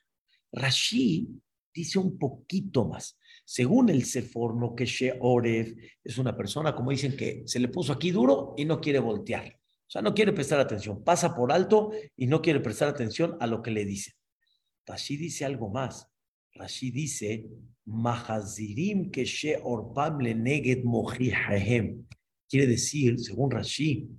Rashi 0.52 1.28
dice 1.74 2.00
un 2.00 2.18
poquito 2.18 2.86
más. 2.86 3.18
Según 3.46 3.90
el 3.90 4.06
Seforno, 4.06 4.76
que 4.76 4.86
Sheoref 4.86 5.74
es 6.04 6.18
una 6.18 6.36
persona, 6.36 6.76
como 6.76 6.92
dicen, 6.92 7.18
que 7.18 7.44
se 7.46 7.60
le 7.60 7.68
puso 7.68 7.94
aquí 7.94 8.12
duro 8.12 8.54
y 8.58 8.66
no 8.66 8.80
quiere 8.80 9.00
voltear. 9.00 9.60
O 9.88 9.92
sea, 9.92 10.02
no 10.02 10.14
quiere 10.14 10.34
prestar 10.34 10.60
atención. 10.60 11.04
Pasa 11.04 11.36
por 11.36 11.52
alto 11.52 11.92
y 12.16 12.28
no 12.28 12.42
quiere 12.42 12.60
prestar 12.60 12.90
atención 12.90 13.38
a 13.40 13.48
lo 13.48 13.62
que 13.64 13.72
le 13.72 13.86
dicen. 13.86 14.14
Rashi 14.86 15.18
dice 15.18 15.46
algo 15.46 15.70
más. 15.70 16.09
Rashi 16.60 16.92
dice, 16.92 17.46
Mahazirim 17.86 19.10
que 19.10 19.24
Sheorpam 19.24 20.20
le 20.20 20.36
neget 20.36 20.84
Quiere 22.48 22.68
decir, 22.68 23.20
según 23.20 23.51
Rashi, 23.51 24.10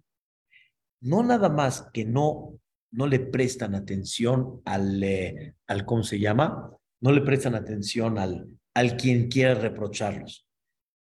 no 1.02 1.22
nada 1.22 1.48
más 1.48 1.88
que 1.92 2.04
no, 2.04 2.58
no 2.92 3.06
le 3.06 3.20
prestan 3.20 3.74
atención 3.74 4.62
al, 4.64 5.02
eh, 5.02 5.54
al, 5.66 5.84
¿cómo 5.84 6.02
se 6.02 6.18
llama? 6.18 6.76
No 7.00 7.12
le 7.12 7.22
prestan 7.22 7.54
atención 7.54 8.18
al, 8.18 8.48
al 8.74 8.96
quien 8.96 9.28
quiera 9.28 9.54
reprocharlos, 9.54 10.46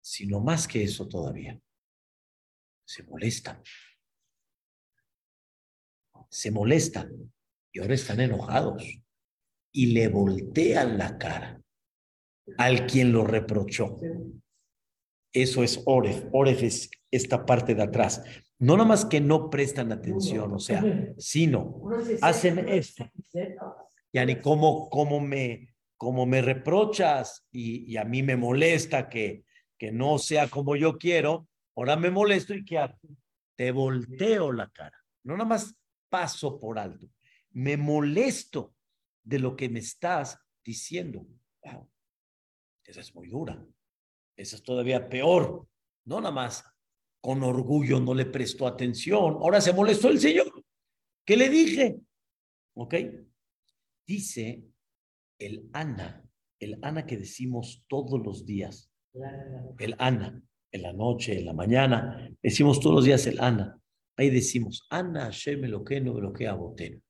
sino 0.01 0.39
más 0.39 0.67
que 0.67 0.83
eso 0.83 1.07
todavía. 1.07 1.59
Se 2.85 3.03
molestan. 3.03 3.61
Se 6.29 6.51
molestan 6.51 7.31
y 7.71 7.79
ahora 7.79 7.93
están 7.93 8.19
enojados 8.19 8.83
y 9.71 9.87
le 9.87 10.07
voltean 10.07 10.97
la 10.97 11.17
cara 11.17 11.61
al 12.57 12.85
quien 12.85 13.11
lo 13.11 13.23
reprochó. 13.23 13.99
Eso 15.33 15.63
es 15.63 15.81
Oref. 15.85 16.25
Oref 16.31 16.63
es 16.63 16.89
esta 17.09 17.45
parte 17.45 17.75
de 17.75 17.83
atrás. 17.83 18.23
No 18.59 18.75
nada 18.77 18.89
más 18.89 19.05
que 19.05 19.21
no 19.21 19.49
prestan 19.49 19.91
atención, 19.91 20.53
o 20.53 20.59
sea, 20.59 20.83
sino 21.17 21.81
hacen 22.21 22.67
esto. 22.69 23.09
Ya 24.13 24.25
ni 24.25 24.35
cómo, 24.39 24.89
cómo 24.89 25.19
me, 25.19 25.73
como 25.97 26.25
me 26.25 26.41
reprochas 26.41 27.47
y, 27.51 27.95
a 27.97 28.03
mí 28.03 28.21
me 28.23 28.35
molesta 28.35 29.09
que, 29.09 29.45
que 29.77 29.91
no 29.91 30.17
sea 30.19 30.47
como 30.47 30.75
yo 30.75 30.97
quiero, 30.97 31.47
ahora 31.75 31.95
me 31.95 32.11
molesto 32.11 32.53
y 32.53 32.65
¿qué 32.65 32.77
hago? 32.77 32.99
Te 33.55 33.71
volteo 33.71 34.51
la 34.51 34.69
cara. 34.69 34.97
No 35.23 35.33
nada 35.33 35.49
más 35.49 35.75
paso 36.09 36.59
por 36.59 36.77
alto. 36.77 37.07
Me 37.51 37.77
molesto 37.77 38.75
de 39.23 39.39
lo 39.39 39.55
que 39.55 39.69
me 39.69 39.79
estás 39.79 40.37
diciendo. 40.63 41.25
Wow, 41.63 41.89
esa 42.83 43.01
es 43.01 43.13
muy 43.15 43.27
dura. 43.27 43.65
Esa 44.35 44.55
es 44.55 44.63
todavía 44.63 45.09
peor. 45.09 45.67
No 46.05 46.19
nada 46.19 46.33
más 46.33 46.63
con 47.21 47.43
orgullo 47.43 47.99
no 47.99 48.13
le 48.13 48.25
prestó 48.25 48.67
atención. 48.67 49.35
Ahora 49.35 49.61
se 49.61 49.73
molestó 49.73 50.09
el 50.09 50.19
Señor. 50.19 50.63
¿Qué 51.25 51.37
le 51.37 51.49
dije? 51.49 51.99
¿Ok? 52.73 52.95
Dice 54.07 54.63
el 55.39 55.69
Ana, 55.73 56.23
el 56.59 56.79
Ana 56.81 57.05
que 57.05 57.17
decimos 57.17 57.85
todos 57.87 58.19
los 58.23 58.45
días, 58.45 58.91
el 59.79 59.95
Ana, 59.99 60.41
en 60.71 60.81
la 60.81 60.93
noche, 60.93 61.37
en 61.37 61.45
la 61.45 61.53
mañana, 61.53 62.29
decimos 62.41 62.79
todos 62.79 62.95
los 62.95 63.05
días 63.05 63.25
el 63.27 63.39
Ana. 63.39 63.79
Ahí 64.17 64.29
decimos, 64.29 64.87
Ana 64.89 65.31
lo 65.45 65.83
que 65.83 66.01
no 66.01 66.19
lo 66.19 66.33
que. 66.33 67.01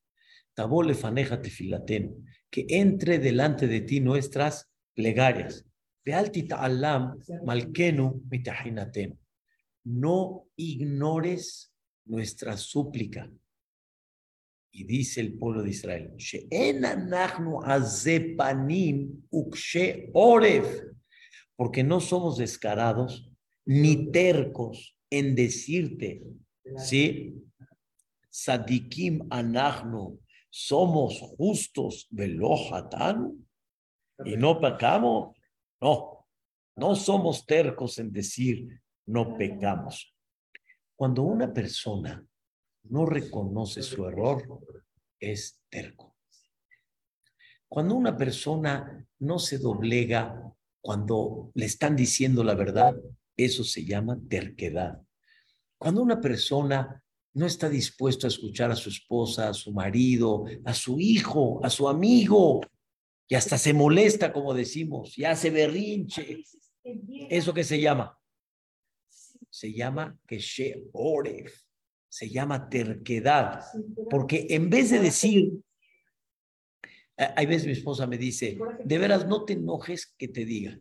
Tabole 0.54 0.94
faneja. 0.94 1.40
Que 2.50 2.66
entre 2.68 3.18
delante 3.18 3.66
de 3.66 3.80
ti 3.80 4.00
nuestras 4.00 4.70
plegarias. 4.94 5.64
ta'alam 6.04 7.18
malkenu 7.44 8.22
mitahinaten. 8.30 9.18
No 9.84 10.46
ignores 10.56 11.72
nuestra 12.04 12.56
súplica. 12.56 13.30
Y 14.74 14.84
dice 14.84 15.20
el 15.20 15.34
pueblo 15.34 15.62
de 15.62 15.70
Israel, 15.70 16.14
porque 21.56 21.84
no 21.84 22.00
somos 22.00 22.38
descarados 22.38 23.30
ni 23.66 24.10
tercos 24.10 24.96
en 25.10 25.34
decirte, 25.34 26.22
¿sí? 26.76 27.34
Sadikim 28.30 29.26
anachnu, 29.28 30.18
somos 30.54 31.18
justos 31.38 32.06
velohatan 32.10 33.48
y 34.22 34.36
no 34.36 34.60
pecamos. 34.60 35.34
No, 35.80 36.26
no 36.76 36.94
somos 36.94 37.46
tercos 37.46 37.98
en 37.98 38.12
decir 38.12 38.82
no 39.06 39.34
pecamos. 39.38 40.14
Cuando 40.94 41.22
una 41.22 41.52
persona 41.52 42.22
no 42.84 43.06
reconoce 43.06 43.82
su 43.82 44.06
error, 44.06 44.60
es 45.18 45.62
terco. 45.70 46.16
Cuando 47.66 47.94
una 47.94 48.14
persona 48.14 49.08
no 49.20 49.38
se 49.38 49.56
doblega 49.56 50.54
cuando 50.82 51.50
le 51.54 51.64
están 51.64 51.96
diciendo 51.96 52.44
la 52.44 52.54
verdad, 52.54 52.94
eso 53.36 53.64
se 53.64 53.86
llama 53.86 54.18
terquedad. 54.28 55.00
Cuando 55.78 56.02
una 56.02 56.20
persona 56.20 57.02
no 57.34 57.46
está 57.46 57.68
dispuesto 57.68 58.26
a 58.26 58.28
escuchar 58.28 58.70
a 58.70 58.76
su 58.76 58.90
esposa, 58.90 59.48
a 59.48 59.54
su 59.54 59.72
marido, 59.72 60.44
a 60.64 60.74
su 60.74 61.00
hijo, 61.00 61.64
a 61.64 61.70
su 61.70 61.88
amigo, 61.88 62.60
Y 63.28 63.34
hasta 63.34 63.56
se 63.56 63.72
molesta, 63.72 64.30
como 64.32 64.52
decimos, 64.52 65.16
ya 65.16 65.34
se 65.34 65.50
berrinche. 65.50 66.44
¿Eso 67.30 67.54
qué 67.54 67.64
se 67.64 67.80
llama? 67.80 68.18
Se 69.48 69.72
llama 69.72 70.18
que 70.26 70.38
oref, 70.92 71.54
se 72.10 72.28
llama 72.28 72.68
terquedad. 72.68 73.62
Porque 74.10 74.46
en 74.50 74.68
vez 74.68 74.90
de 74.90 74.98
decir, 74.98 75.52
hay 77.16 77.46
veces 77.46 77.66
mi 77.66 77.72
esposa 77.72 78.06
me 78.06 78.18
dice, 78.18 78.58
de 78.84 78.98
veras 78.98 79.26
no 79.26 79.46
te 79.46 79.54
enojes 79.54 80.14
que 80.18 80.28
te 80.28 80.44
diga. 80.44 80.78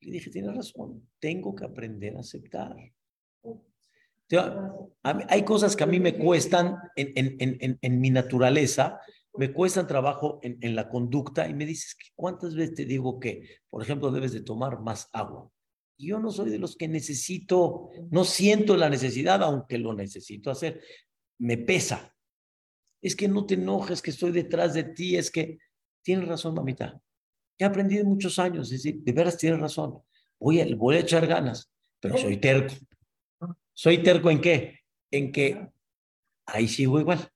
Le 0.00 0.12
dije, 0.12 0.30
tienes 0.30 0.54
razón, 0.54 1.08
tengo 1.18 1.54
que 1.54 1.64
aprender 1.64 2.16
a 2.16 2.20
aceptar. 2.20 2.76
Hay 5.02 5.44
cosas 5.44 5.76
que 5.76 5.84
a 5.84 5.86
mí 5.86 6.00
me 6.00 6.16
cuestan 6.16 6.76
en, 6.96 8.00
mi 8.00 8.10
naturaleza, 8.10 9.00
me 9.34 9.52
cuestan 9.52 9.86
trabajo 9.86 10.40
en, 10.42 10.74
la 10.74 10.88
conducta 10.88 11.48
y 11.48 11.54
me 11.54 11.66
dices, 11.66 11.96
¿cuántas 12.14 12.54
veces 12.54 12.74
te 12.74 12.84
digo 12.84 13.18
que, 13.18 13.60
por 13.68 13.82
ejemplo, 13.82 14.10
debes 14.10 14.32
de 14.32 14.42
tomar 14.42 14.80
más 14.80 15.08
agua? 15.12 15.50
Yo 15.98 16.18
no 16.18 16.30
soy 16.30 16.50
de 16.50 16.58
los 16.58 16.76
que 16.76 16.88
necesito, 16.88 17.90
no 18.10 18.24
siento 18.24 18.76
la 18.76 18.88
necesidad, 18.88 19.42
aunque 19.42 19.78
lo 19.78 19.94
necesito 19.94 20.50
hacer. 20.50 20.80
Me 21.38 21.58
pesa. 21.58 22.14
Es 23.00 23.14
que 23.14 23.28
no 23.28 23.46
te 23.46 23.54
enojes, 23.54 24.02
que 24.02 24.10
estoy 24.10 24.32
detrás 24.32 24.74
de 24.74 24.84
ti, 24.84 25.16
es 25.16 25.30
que 25.30 25.58
tienes 26.02 26.26
razón, 26.28 26.54
mamita. 26.54 27.00
He 27.58 27.64
aprendido 27.64 28.04
muchos 28.04 28.38
años, 28.38 28.72
es 28.72 28.82
decir, 28.82 29.02
de 29.02 29.12
veras 29.12 29.36
tienes 29.36 29.60
razón. 29.60 30.00
Voy 30.38 30.60
a, 30.60 30.76
voy 30.76 30.96
a 30.96 31.00
echar 31.00 31.26
ganas, 31.26 31.70
pero 32.00 32.16
soy 32.18 32.38
terco. 32.38 32.74
¿Soy 33.74 34.02
terco 34.02 34.30
en 34.30 34.40
qué? 34.40 34.80
En 35.10 35.32
que 35.32 35.68
ahí 36.46 36.68
sigo 36.68 37.00
igual. 37.00 37.28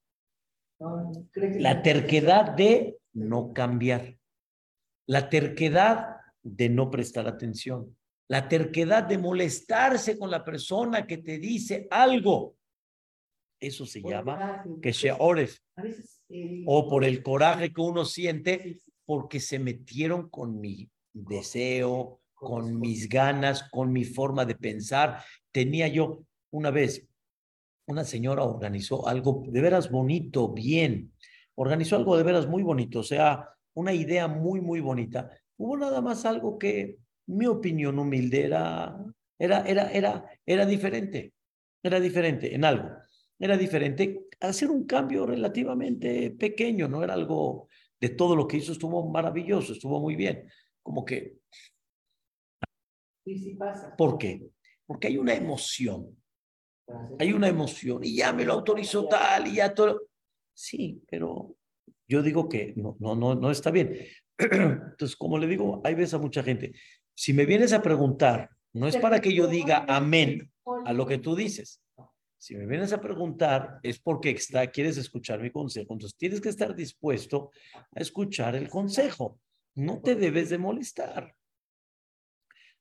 La 1.38 1.82
terquedad 1.82 2.54
de 2.54 2.98
no 3.14 3.52
cambiar. 3.52 4.16
La 5.06 5.28
terquedad 5.28 6.16
de 6.42 6.68
no 6.68 6.90
prestar 6.90 7.26
atención. 7.26 7.96
La 8.28 8.48
terquedad 8.48 9.04
de 9.04 9.18
molestarse 9.18 10.18
con 10.18 10.30
la 10.30 10.44
persona 10.44 11.06
que 11.06 11.18
te 11.18 11.38
dice 11.38 11.86
algo. 11.90 12.56
Eso 13.60 13.86
se 13.86 14.02
llama 14.02 14.64
que 14.82 14.92
se 14.92 15.12
oref. 15.12 15.58
Eh, 16.28 16.64
o 16.66 16.88
por 16.88 17.04
el 17.04 17.22
coraje 17.22 17.72
que 17.72 17.80
uno 17.80 18.04
siente 18.04 18.78
porque 19.04 19.40
se 19.40 19.58
metieron 19.58 20.28
con 20.28 20.60
mi 20.60 20.90
deseo, 21.12 22.20
con 22.46 22.78
mis 22.78 23.08
ganas, 23.08 23.68
con 23.70 23.92
mi 23.92 24.04
forma 24.04 24.44
de 24.44 24.54
pensar. 24.54 25.18
Tenía 25.50 25.88
yo 25.88 26.22
una 26.52 26.70
vez, 26.70 27.04
una 27.88 28.04
señora 28.04 28.44
organizó 28.44 29.08
algo 29.08 29.42
de 29.48 29.60
veras 29.60 29.90
bonito, 29.90 30.52
bien, 30.52 31.12
organizó 31.56 31.96
algo 31.96 32.16
de 32.16 32.22
veras 32.22 32.46
muy 32.46 32.62
bonito, 32.62 33.00
o 33.00 33.02
sea, 33.02 33.48
una 33.74 33.92
idea 33.92 34.28
muy, 34.28 34.60
muy 34.60 34.78
bonita. 34.78 35.28
Hubo 35.56 35.76
nada 35.76 36.00
más 36.00 36.24
algo 36.24 36.56
que, 36.56 36.98
mi 37.26 37.46
opinión 37.46 37.98
humilde, 37.98 38.44
era, 38.44 38.96
era, 39.36 39.62
era, 39.66 39.90
era, 39.90 40.24
era 40.46 40.66
diferente, 40.66 41.32
era 41.82 41.98
diferente 41.98 42.54
en 42.54 42.64
algo, 42.64 42.90
era 43.40 43.56
diferente. 43.56 44.20
Hacer 44.38 44.70
un 44.70 44.84
cambio 44.84 45.26
relativamente 45.26 46.30
pequeño, 46.30 46.86
no 46.86 47.02
era 47.02 47.14
algo 47.14 47.66
de 48.00 48.10
todo 48.10 48.36
lo 48.36 48.46
que 48.46 48.58
hizo, 48.58 48.70
estuvo 48.70 49.10
maravilloso, 49.10 49.72
estuvo 49.72 50.00
muy 50.00 50.14
bien. 50.14 50.48
Como 50.80 51.04
que... 51.04 51.38
Sí, 53.26 53.38
sí 53.38 53.54
pasa. 53.56 53.94
¿Por 53.94 54.16
qué? 54.16 54.48
Porque 54.86 55.08
hay 55.08 55.18
una 55.18 55.34
emoción 55.34 56.16
hay 57.18 57.32
una 57.32 57.48
emoción 57.48 58.04
y 58.04 58.16
ya 58.16 58.32
me 58.32 58.44
lo 58.44 58.52
autorizó 58.52 59.06
tal 59.08 59.48
y 59.48 59.56
ya 59.56 59.74
todo. 59.74 60.02
Sí, 60.54 61.02
pero 61.10 61.56
yo 62.08 62.22
digo 62.22 62.48
que 62.48 62.74
no, 62.76 62.96
no, 63.00 63.14
no, 63.14 63.34
no 63.34 63.50
está 63.50 63.70
bien. 63.70 63.98
Entonces, 64.38 65.16
como 65.16 65.38
le 65.38 65.46
digo, 65.46 65.80
hay 65.84 65.94
veces 65.94 66.14
a 66.14 66.18
mucha 66.18 66.42
gente, 66.42 66.72
si 67.14 67.32
me 67.32 67.46
vienes 67.46 67.72
a 67.72 67.82
preguntar, 67.82 68.50
no 68.72 68.86
es 68.86 68.96
para 68.98 69.20
que 69.20 69.32
yo 69.32 69.46
diga 69.46 69.84
amén 69.88 70.52
a 70.84 70.92
lo 70.92 71.06
que 71.06 71.18
tú 71.18 71.34
dices. 71.34 71.82
Si 72.38 72.54
me 72.54 72.66
vienes 72.66 72.92
a 72.92 73.00
preguntar 73.00 73.80
es 73.82 73.98
porque 73.98 74.30
está, 74.30 74.66
quieres 74.70 74.98
escuchar 74.98 75.40
mi 75.40 75.50
consejo. 75.50 75.94
Entonces 75.94 76.16
tienes 76.16 76.40
que 76.40 76.50
estar 76.50 76.76
dispuesto 76.76 77.50
a 77.74 78.00
escuchar 78.00 78.54
el 78.54 78.68
consejo. 78.68 79.40
No 79.74 80.00
te 80.00 80.14
debes 80.14 80.50
de 80.50 80.58
molestar. 80.58 81.34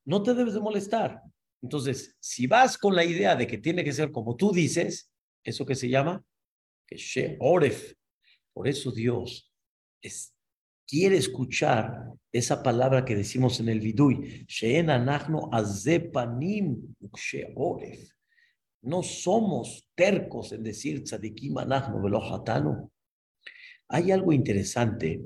No 0.06 0.24
te 0.24 0.34
debes 0.34 0.54
de 0.54 0.60
molestar. 0.60 1.22
Entonces, 1.62 2.16
si 2.20 2.48
vas 2.48 2.78
con 2.78 2.96
la 2.96 3.04
idea 3.04 3.36
de 3.36 3.48
que 3.48 3.58
tiene 3.58 3.84
que 3.84 3.92
ser 3.92 4.12
como 4.12 4.36
tú 4.36 4.52
dices, 4.52 5.12
¿eso 5.44 5.66
que 5.66 5.76
se 5.76 5.90
llama? 5.90 6.24
Que 6.88 7.38
oref. 7.40 7.94
Por 8.54 8.68
eso 8.68 8.92
Dios 8.92 9.52
quiere 10.88 11.18
escuchar 11.18 12.12
esa 12.32 12.62
palabra 12.62 13.04
que 13.04 13.16
decimos 13.16 13.60
en 13.60 13.70
el 13.70 13.80
vidui, 13.80 14.46
Sheen 14.48 14.90
anachno 14.90 15.50
azepanim 15.52 16.96
oref. 17.56 18.12
No 18.84 19.02
somos 19.02 19.90
tercos 19.96 20.52
en 20.52 20.64
decir 20.64 21.04
tzadikim 21.04 21.58
anachno 21.58 22.02
velochatanu. 22.02 22.92
Hay 23.90 24.12
algo 24.12 24.32
interesante. 24.32 25.22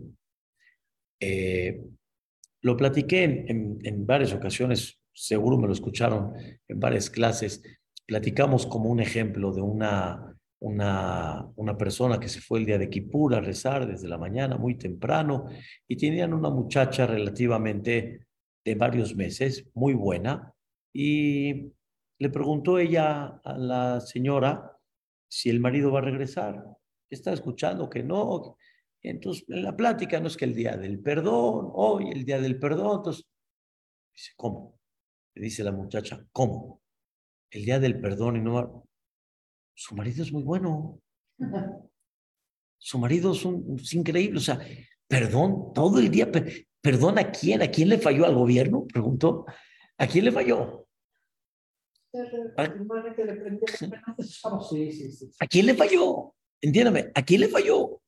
Eh, 1.19 1.81
lo 2.61 2.77
platiqué 2.77 3.23
en, 3.23 3.79
en 3.83 4.05
varias 4.05 4.33
ocasiones 4.33 4.99
seguro 5.19 5.57
me 5.57 5.67
lo 5.67 5.73
escucharon 5.73 6.33
en 6.67 6.79
varias 6.79 7.09
clases, 7.09 7.61
platicamos 8.05 8.65
como 8.65 8.89
un 8.89 9.01
ejemplo 9.01 9.51
de 9.51 9.61
una, 9.61 10.35
una, 10.59 11.45
una 11.55 11.77
persona 11.77 12.19
que 12.19 12.29
se 12.29 12.41
fue 12.41 12.59
el 12.59 12.65
día 12.65 12.77
de 12.77 12.89
Kippur 12.89 13.35
a 13.35 13.41
rezar 13.41 13.85
desde 13.85 14.07
la 14.07 14.17
mañana 14.17 14.57
muy 14.57 14.77
temprano 14.77 15.47
y 15.87 15.97
tenían 15.97 16.33
una 16.33 16.49
muchacha 16.49 17.05
relativamente 17.05 18.27
de 18.63 18.75
varios 18.75 19.15
meses, 19.15 19.69
muy 19.73 19.93
buena, 19.93 20.53
y 20.93 21.71
le 22.17 22.29
preguntó 22.29 22.79
ella 22.79 23.41
a 23.43 23.57
la 23.57 23.99
señora 23.99 24.77
si 25.27 25.49
el 25.49 25.59
marido 25.59 25.91
va 25.91 25.99
a 25.99 26.03
regresar. 26.03 26.65
Está 27.09 27.33
escuchando 27.33 27.89
que 27.89 28.03
no. 28.03 28.57
Entonces, 29.01 29.45
en 29.47 29.63
la 29.63 29.75
plática 29.75 30.19
no 30.19 30.27
es 30.27 30.35
que 30.35 30.45
el 30.45 30.55
día 30.55 30.75
del 30.75 30.99
perdón, 30.99 31.71
hoy 31.73 32.09
el 32.11 32.25
día 32.25 32.39
del 32.39 32.59
perdón, 32.59 32.97
entonces, 32.97 33.25
dice, 34.13 34.33
¿cómo? 34.35 34.79
dice 35.35 35.63
la 35.63 35.71
muchacha, 35.71 36.25
¿cómo? 36.31 36.81
El 37.51 37.65
día 37.65 37.79
del 37.79 37.99
perdón 37.99 38.37
y 38.37 38.41
no... 38.41 38.85
Su 39.73 39.95
marido 39.95 40.23
es 40.23 40.31
muy 40.31 40.43
bueno. 40.43 40.99
Su 42.77 42.99
marido 42.99 43.31
es, 43.31 43.45
un, 43.45 43.77
increíble. 43.93 44.37
O 44.37 44.41
sea, 44.41 44.59
perdón, 45.07 45.71
todo 45.73 45.99
el 45.99 46.11
día. 46.11 46.29
¿Perdón 46.81 47.17
a 47.17 47.31
quién? 47.31 47.61
¿A 47.61 47.67
quién 47.67 47.87
le 47.87 47.97
falló 47.97 48.25
al 48.25 48.35
gobierno? 48.35 48.85
Preguntó. 48.85 49.45
¿A 49.97 50.05
quién 50.05 50.25
le 50.25 50.31
falló? 50.33 50.85
¿A 55.39 55.47
quién 55.47 55.65
le 55.65 55.75
falló? 55.75 56.35
Entiéndame, 56.61 57.11
¿a 57.15 57.23
quién 57.23 57.41
le 57.41 57.47
falló? 57.47 58.01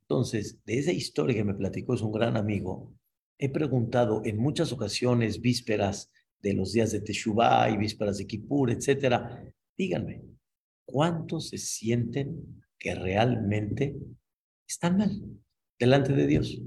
Entonces, 0.00 0.58
de 0.64 0.78
esa 0.78 0.92
historia 0.92 1.36
que 1.36 1.44
me 1.44 1.54
platicó, 1.54 1.94
es 1.94 2.02
un 2.02 2.12
gran 2.12 2.36
amigo, 2.36 2.92
he 3.38 3.48
preguntado 3.48 4.22
en 4.24 4.38
muchas 4.38 4.72
ocasiones, 4.72 5.40
vísperas 5.40 6.10
de 6.40 6.54
los 6.54 6.72
días 6.72 6.92
de 6.92 7.00
Teshuvah 7.00 7.70
y 7.70 7.76
vísperas 7.76 8.18
de 8.18 8.26
Kippur, 8.26 8.70
etcétera, 8.70 9.42
díganme, 9.76 10.22
¿cuántos 10.84 11.48
se 11.48 11.58
sienten 11.58 12.62
que 12.78 12.94
realmente 12.94 13.96
están 14.68 14.98
mal 14.98 15.10
delante 15.78 16.12
de 16.12 16.26
Dios? 16.26 16.58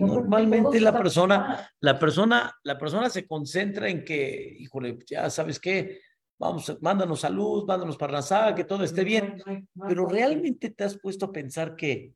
Normalmente 0.00 0.80
la 0.80 0.96
persona, 0.96 1.70
la 1.80 1.98
persona, 1.98 2.54
la 2.64 2.78
persona 2.78 3.10
se 3.10 3.26
concentra 3.26 3.88
en 3.88 4.04
que, 4.04 4.56
híjole, 4.58 4.98
ya 5.08 5.30
sabes 5.30 5.58
qué, 5.58 6.00
vamos, 6.40 6.78
mándanos 6.80 7.20
salud, 7.20 7.66
mándanos 7.66 7.98
para 7.98 8.14
la 8.14 8.22
que 8.54 8.64
todo 8.64 8.82
esté 8.82 9.04
bien, 9.04 9.42
pero 9.86 10.06
realmente 10.06 10.70
te 10.70 10.84
has 10.84 10.98
puesto 10.98 11.26
a 11.26 11.32
pensar 11.32 11.76
que 11.76 12.14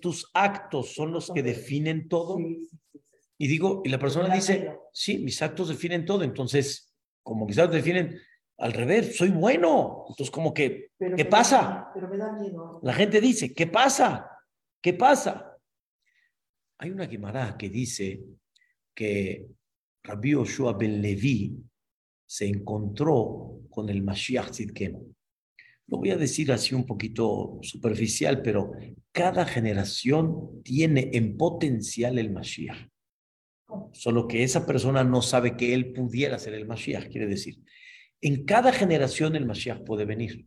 tus 0.00 0.28
actos 0.34 0.92
son 0.94 1.12
los 1.12 1.30
que 1.30 1.42
definen 1.42 2.08
todo. 2.08 2.36
Y 3.40 3.46
digo, 3.46 3.82
y 3.84 3.90
la 3.90 3.98
persona 3.98 4.34
dice, 4.34 4.76
sí, 4.92 5.18
mis 5.18 5.40
actos 5.40 5.68
definen 5.68 6.04
todo. 6.04 6.24
Entonces, 6.24 6.92
como 7.22 7.46
actos 7.58 7.76
definen, 7.76 8.20
al 8.58 8.72
revés, 8.72 9.16
soy 9.16 9.30
bueno. 9.30 10.06
Entonces, 10.08 10.32
como 10.32 10.52
que, 10.52 10.90
¿qué 10.98 11.24
pasa? 11.26 11.92
La 12.82 12.92
gente 12.92 13.20
dice, 13.20 13.54
¿qué 13.54 13.68
pasa? 13.68 14.28
¿Qué 14.82 14.94
pasa? 14.94 15.56
Hay 16.78 16.90
una 16.90 17.06
Gemara 17.06 17.56
que 17.56 17.68
dice 17.68 18.20
que 18.94 19.46
Rabbi 20.02 20.32
Yoshua 20.32 20.72
ben 20.72 21.02
Levi 21.02 21.67
se 22.28 22.46
encontró 22.46 23.62
con 23.70 23.88
el 23.88 24.02
Mashiach 24.02 24.50
Tzidkenu. 24.50 25.14
Lo 25.86 25.96
voy 25.96 26.10
a 26.10 26.16
decir 26.18 26.52
así 26.52 26.74
un 26.74 26.84
poquito 26.84 27.58
superficial, 27.62 28.42
pero 28.42 28.72
cada 29.12 29.46
generación 29.46 30.62
tiene 30.62 31.08
en 31.14 31.38
potencial 31.38 32.18
el 32.18 32.30
Mashiach. 32.30 32.86
Solo 33.92 34.28
que 34.28 34.42
esa 34.42 34.66
persona 34.66 35.02
no 35.04 35.22
sabe 35.22 35.56
que 35.56 35.72
él 35.72 35.94
pudiera 35.94 36.38
ser 36.38 36.52
el 36.52 36.66
Mashiach, 36.66 37.08
quiere 37.08 37.26
decir. 37.26 37.62
En 38.20 38.44
cada 38.44 38.72
generación 38.72 39.34
el 39.34 39.46
Mashiach 39.46 39.82
puede 39.84 40.04
venir. 40.04 40.46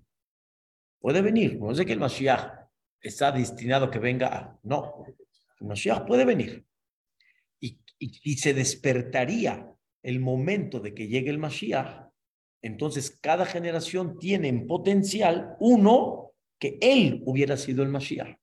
Puede 1.00 1.24
venir, 1.24 1.60
no 1.60 1.72
es 1.72 1.82
que 1.84 1.94
el 1.94 2.00
Mashiach 2.00 2.62
está 3.00 3.32
destinado 3.32 3.86
a 3.86 3.92
que 3.92 3.98
venga. 3.98 4.60
No, 4.62 5.04
el 5.60 5.68
Mashiach 5.68 6.06
puede 6.06 6.26
venir. 6.26 6.64
Y, 7.60 7.80
y, 7.98 8.38
se 8.38 8.54
despertaría 8.54 9.68
el 10.04 10.20
momento 10.20 10.80
de 10.80 10.94
que 10.94 11.08
llegue 11.08 11.30
el 11.30 11.38
Mashiach. 11.38 12.10
Entonces, 12.62 13.18
cada 13.22 13.46
generación 13.46 14.18
tiene 14.20 14.48
en 14.48 14.68
potencial 14.68 15.56
uno 15.60 16.34
que 16.60 16.78
él 16.80 17.24
hubiera 17.26 17.58
sido 17.58 17.84
el 17.84 17.90
Mashiach. 17.90 18.38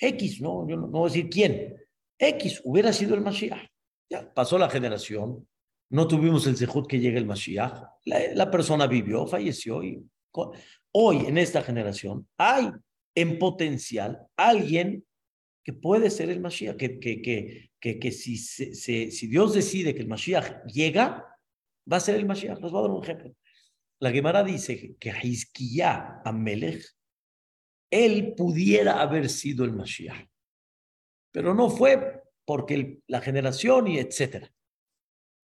X, 0.00 0.40
no, 0.40 0.68
yo 0.68 0.76
no, 0.76 0.88
voy 0.88 1.10
a 1.10 1.12
decir 1.12 1.28
quién. 1.28 1.76
X 2.18 2.60
hubiera 2.64 2.92
sido 2.92 3.14
el 3.14 3.20
Mashiach. 3.20 3.66
Ya 4.10 4.32
pasó 4.32 4.58
la 4.58 4.70
generación, 4.70 5.46
no 5.90 6.06
tuvimos 6.06 6.46
el 6.46 6.56
sejud 6.56 6.86
que 6.86 7.00
llegue 7.00 7.18
el 7.18 7.26
Mashiach. 7.26 7.82
La, 8.04 8.50
persona 8.50 8.86
vivió, 8.86 9.26
falleció 9.26 9.82
y 9.82 10.02
hoy 10.92 11.26
en 11.26 11.38
esta 11.38 11.62
generación 11.62 12.28
hay 12.36 12.70
en 13.14 13.38
potencial 13.38 14.26
alguien 14.36 15.04
que 15.64 15.72
puede 15.72 16.10
ser 16.10 16.30
el 16.30 16.40
Mashiach, 16.40 16.76
que, 16.76 16.98
que, 16.98 17.20
que, 17.20 17.67
que, 17.80 17.98
que 17.98 18.10
si, 18.10 18.36
si 18.36 19.26
Dios 19.26 19.54
decide 19.54 19.94
que 19.94 20.00
el 20.00 20.08
Mashiach 20.08 20.64
llega, 20.66 21.24
va 21.90 21.96
a 21.96 22.00
ser 22.00 22.16
el 22.16 22.26
Mashiach. 22.26 22.60
Les 22.60 22.70
voy 22.70 22.80
a 22.80 22.82
dar 22.82 22.90
un 22.90 23.02
ejemplo. 23.02 23.34
La 24.00 24.10
Gemara 24.10 24.44
dice 24.44 24.96
que 24.98 25.12
Hizkiya 25.22 26.22
Amelech, 26.24 26.84
él 27.90 28.34
pudiera 28.36 29.00
haber 29.00 29.28
sido 29.28 29.64
el 29.64 29.72
Mashiach, 29.72 30.28
pero 31.32 31.54
no 31.54 31.70
fue 31.70 32.22
porque 32.44 33.00
la 33.06 33.20
generación 33.20 33.88
y 33.88 33.98
etcétera. 33.98 34.52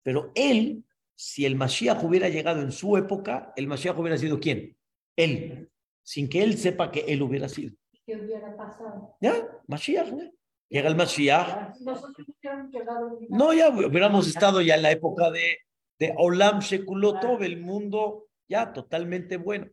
Pero 0.02 0.30
él, 0.34 0.84
si 1.16 1.46
el 1.46 1.56
Mashiach 1.56 2.04
hubiera 2.04 2.28
llegado 2.28 2.60
en 2.60 2.70
su 2.70 2.96
época, 2.96 3.52
el 3.56 3.66
Mashiach 3.66 3.98
hubiera 3.98 4.18
sido 4.18 4.38
quién? 4.38 4.76
Él, 5.16 5.70
sin 6.02 6.28
que 6.28 6.42
él 6.42 6.58
sepa 6.58 6.92
que 6.92 7.00
él 7.00 7.22
hubiera 7.22 7.48
sido. 7.48 7.74
¿Qué 8.06 8.16
hubiera 8.16 8.54
pasado? 8.56 9.16
Ya, 9.20 9.48
Mashiach, 9.66 10.10
¿no? 10.12 10.30
Llega 10.68 10.88
el 10.88 10.96
Mashiach. 10.96 11.74
No, 13.29 13.53
ya 13.53 13.68
hubiéramos 13.68 14.27
estado 14.27 14.61
ya 14.61 14.74
en 14.77 14.83
la 14.83 14.90
época 14.90 15.31
de, 15.31 15.59
de 15.98 16.14
Olam 16.16 16.61
Shekulotov, 16.61 17.42
el 17.42 17.61
mundo 17.61 18.29
ya 18.48 18.72
totalmente 18.72 19.37
bueno. 19.37 19.68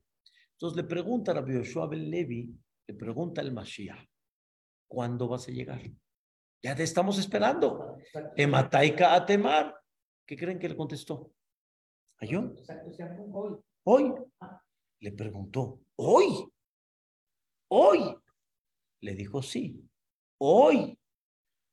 Entonces 0.53 0.77
le 0.77 0.83
pregunta 0.83 1.31
a 1.31 1.35
Rabbi 1.35 1.55
Yoshua 1.55 1.87
Ben 1.87 2.09
Levi, 2.09 2.53
le 2.87 2.93
pregunta 2.93 3.41
el 3.41 3.51
Mashiach, 3.51 4.05
¿cuándo 4.87 5.27
vas 5.27 5.47
a 5.47 5.51
llegar? 5.51 5.81
Ya 6.63 6.75
te 6.75 6.83
estamos 6.83 7.17
esperando. 7.17 7.97
Emataika 8.35 9.15
Atemar. 9.15 9.75
¿Qué 10.27 10.37
creen 10.37 10.59
que 10.59 10.69
le 10.69 10.77
contestó? 10.77 11.31
¿A 12.19 12.25
yo? 12.25 12.53
Hoy. 13.83 14.13
Le 14.99 15.11
preguntó, 15.11 15.79
¿hoy? 15.95 16.47
¿Hoy? 17.69 18.15
Le 19.01 19.15
dijo, 19.15 19.41
sí. 19.41 19.83
Hoy. 20.43 20.97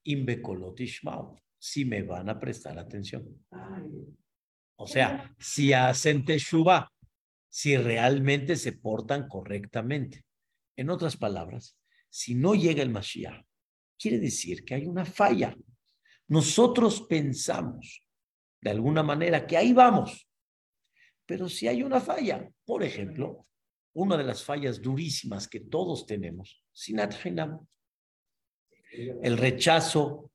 Imbekolotishmau. 0.05 1.41
Si 1.59 1.87
me 1.87 2.03
van 2.03 2.29
a 2.29 2.39
prestar 2.39 2.79
atención. 2.79 3.25
O 4.77 4.87
sea, 4.87 5.35
si 5.39 5.73
hacen 5.73 6.25
teshuva, 6.25 6.93
si 7.49 7.79
realmente 7.79 8.57
se 8.57 8.73
portan 8.73 9.27
correctamente. 9.27 10.23
En 10.77 10.91
otras 10.91 11.17
palabras, 11.17 11.79
si 12.11 12.35
no 12.35 12.55
llega 12.55 12.83
el 12.83 12.91
Mashiach, 12.91 13.43
quiere 13.99 14.19
decir 14.19 14.65
que 14.65 14.75
hay 14.75 14.87
una 14.87 15.07
falla. 15.07 15.57
Nosotros 16.29 17.07
pensamos 17.09 18.05
de 18.61 18.71
alguna 18.71 19.03
manera 19.03 19.47
que 19.47 19.57
ahí 19.57 19.73
vamos, 19.73 20.29
pero 21.25 21.49
si 21.49 21.69
hay 21.69 21.83
una 21.83 22.01
falla, 22.01 22.47
por 22.67 22.83
ejemplo, 22.83 23.47
una 23.95 24.19
de 24.19 24.25
las 24.25 24.45
fallas 24.45 24.81
durísimas 24.83 25.49
que 25.49 25.61
todos 25.61 26.05
tenemos, 26.05 26.63
sinat 26.71 27.15
el 28.91 29.37
rechazo 29.37 30.31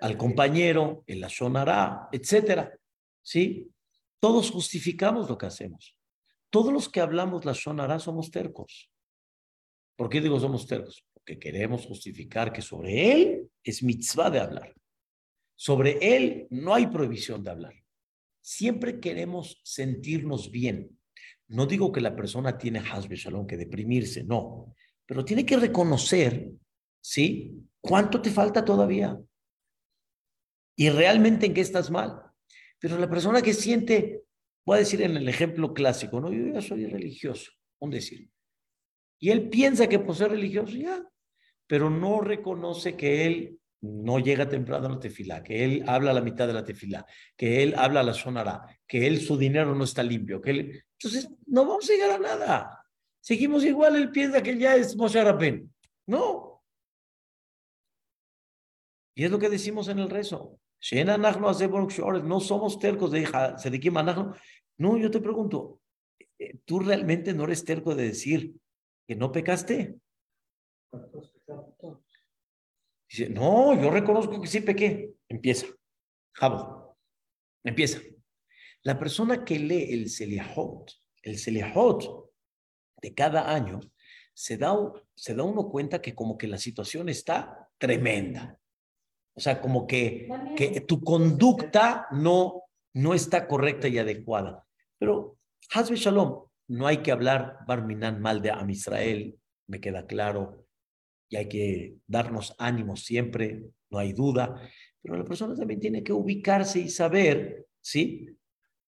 al 0.00 0.16
compañero, 0.16 1.04
el 1.06 1.22
ashonará, 1.24 2.08
etcétera, 2.12 2.72
¿sí? 3.22 3.68
Todos 4.20 4.50
justificamos 4.50 5.28
lo 5.28 5.36
que 5.36 5.46
hacemos. 5.46 5.96
Todos 6.50 6.72
los 6.72 6.88
que 6.88 7.00
hablamos 7.00 7.44
la 7.44 7.52
shonará 7.52 7.98
somos 7.98 8.30
tercos. 8.30 8.90
¿Por 9.96 10.08
qué 10.08 10.20
digo 10.20 10.38
somos 10.40 10.66
tercos? 10.66 11.04
Porque 11.12 11.38
queremos 11.38 11.84
justificar 11.86 12.52
que 12.52 12.62
sobre 12.62 13.12
él 13.12 13.50
es 13.62 13.82
mitzvah 13.82 14.30
de 14.30 14.40
hablar. 14.40 14.74
Sobre 15.56 15.98
él 16.00 16.46
no 16.50 16.74
hay 16.74 16.86
prohibición 16.86 17.42
de 17.42 17.50
hablar. 17.50 17.74
Siempre 18.40 19.00
queremos 19.00 19.60
sentirnos 19.64 20.50
bien. 20.50 20.98
No 21.48 21.66
digo 21.66 21.90
que 21.90 22.00
la 22.00 22.14
persona 22.14 22.56
tiene 22.56 22.78
hasbe 22.78 23.16
shalom 23.16 23.46
que 23.46 23.56
deprimirse, 23.56 24.22
no, 24.22 24.74
pero 25.04 25.24
tiene 25.24 25.44
que 25.44 25.56
reconocer, 25.56 26.50
¿sí? 27.00 27.54
¿Cuánto 27.88 28.20
te 28.20 28.30
falta 28.30 28.62
todavía? 28.62 29.18
Y 30.76 30.90
realmente 30.90 31.46
en 31.46 31.54
qué 31.54 31.62
estás 31.62 31.90
mal. 31.90 32.22
Pero 32.78 32.98
la 32.98 33.08
persona 33.08 33.40
que 33.40 33.54
siente, 33.54 34.24
voy 34.66 34.76
a 34.76 34.80
decir 34.80 35.00
en 35.00 35.16
el 35.16 35.26
ejemplo 35.26 35.72
clásico, 35.72 36.20
¿no? 36.20 36.30
Yo 36.30 36.52
ya 36.52 36.60
soy 36.60 36.84
religioso, 36.84 37.50
un 37.78 37.90
decir. 37.90 38.30
Y 39.18 39.30
él 39.30 39.48
piensa 39.48 39.88
que 39.88 39.98
por 39.98 40.14
ser 40.14 40.32
religioso 40.32 40.76
ya, 40.76 41.02
pero 41.66 41.88
no 41.88 42.20
reconoce 42.20 42.94
que 42.94 43.26
él 43.26 43.58
no 43.80 44.18
llega 44.18 44.46
temprano 44.46 44.86
a 44.86 44.90
la 44.90 45.00
tefila, 45.00 45.42
que 45.42 45.64
él 45.64 45.84
habla 45.86 46.10
a 46.10 46.14
la 46.14 46.20
mitad 46.20 46.46
de 46.46 46.52
la 46.52 46.64
tefila, 46.64 47.06
que 47.38 47.62
él 47.62 47.74
habla 47.74 48.00
a 48.00 48.04
la 48.04 48.12
sonará, 48.12 48.66
que 48.86 49.06
él 49.06 49.18
su 49.20 49.38
dinero 49.38 49.74
no 49.74 49.84
está 49.84 50.02
limpio, 50.02 50.42
que 50.42 50.50
él... 50.50 50.84
Entonces, 50.92 51.30
no 51.46 51.64
vamos 51.64 51.88
a 51.88 51.92
llegar 51.94 52.10
a 52.10 52.18
nada. 52.18 52.84
Seguimos 53.20 53.64
igual, 53.64 53.96
él 53.96 54.10
piensa 54.10 54.42
que 54.42 54.58
ya 54.58 54.76
es 54.76 54.94
Moshe 54.94 55.24
Rapen. 55.24 55.72
No. 56.06 56.57
Y 59.18 59.24
es 59.24 59.32
lo 59.32 59.40
que 59.40 59.48
decimos 59.48 59.88
en 59.88 59.98
el 59.98 60.08
rezo. 60.08 60.60
No 62.22 62.40
somos 62.40 62.78
tercos 62.78 63.10
de 63.10 63.28
No, 64.76 64.96
yo 64.96 65.10
te 65.10 65.20
pregunto, 65.20 65.80
eh, 66.38 66.58
¿tú 66.64 66.78
realmente 66.78 67.34
no 67.34 67.42
eres 67.42 67.64
terco 67.64 67.96
de 67.96 68.04
decir 68.04 68.54
que 69.08 69.16
no 69.16 69.32
pecaste? 69.32 69.96
Dice, 73.10 73.28
no, 73.30 73.74
yo 73.82 73.90
reconozco 73.90 74.40
que 74.40 74.46
sí 74.46 74.60
pequé. 74.60 75.12
Empieza. 75.28 75.66
Jabo. 76.34 76.96
Empieza. 77.64 77.98
La 78.84 79.00
persona 79.00 79.44
que 79.44 79.58
lee 79.58 79.94
el 79.94 80.10
Seliahot, 80.10 80.92
el 81.22 81.38
Seliahot 81.38 82.30
de 83.02 83.14
cada 83.14 83.52
año, 83.52 83.80
se 84.32 84.56
da, 84.56 84.76
se 85.16 85.34
da 85.34 85.42
uno 85.42 85.68
cuenta 85.68 86.00
que 86.00 86.14
como 86.14 86.38
que 86.38 86.46
la 86.46 86.58
situación 86.58 87.08
está 87.08 87.68
tremenda. 87.78 88.60
O 89.38 89.40
sea, 89.40 89.60
como 89.60 89.86
que, 89.86 90.28
que 90.56 90.80
tu 90.80 91.00
conducta 91.00 92.08
no, 92.10 92.64
no 92.94 93.14
está 93.14 93.46
correcta 93.46 93.86
y 93.86 93.96
adecuada. 93.96 94.66
Pero, 94.98 95.38
Hazbe 95.72 95.94
Shalom, 95.94 96.42
no 96.66 96.88
hay 96.88 96.96
que 97.04 97.12
hablar 97.12 97.58
Barminan 97.64 98.20
mal 98.20 98.42
de 98.42 98.50
Am 98.50 98.68
Israel, 98.68 99.38
me 99.68 99.80
queda 99.80 100.08
claro 100.08 100.66
y 101.28 101.36
hay 101.36 101.48
que 101.48 101.98
darnos 102.08 102.52
ánimo 102.58 102.96
siempre, 102.96 103.62
no 103.90 104.00
hay 104.00 104.12
duda, 104.12 104.60
pero 105.00 105.16
la 105.16 105.24
persona 105.24 105.54
también 105.54 105.78
tiene 105.78 106.02
que 106.02 106.12
ubicarse 106.12 106.80
y 106.80 106.88
saber, 106.88 107.64
¿sí? 107.80 108.36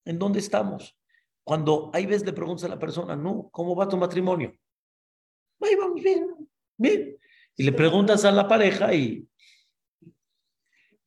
¿En 0.04 0.18
dónde 0.18 0.40
estamos? 0.40 0.98
Cuando 1.44 1.92
hay 1.94 2.06
veces 2.06 2.26
le 2.26 2.32
preguntas 2.32 2.64
a 2.64 2.74
la 2.74 2.78
persona, 2.80 3.14
no, 3.14 3.50
¿cómo 3.52 3.76
va 3.76 3.88
tu 3.88 3.96
matrimonio? 3.96 4.52
Ahí 5.60 5.76
vamos 5.76 6.02
bien, 6.02 6.26
bien. 6.76 7.16
Y 7.56 7.62
le 7.62 7.72
preguntas 7.72 8.24
a 8.24 8.32
la 8.32 8.48
pareja 8.48 8.92
y, 8.92 9.29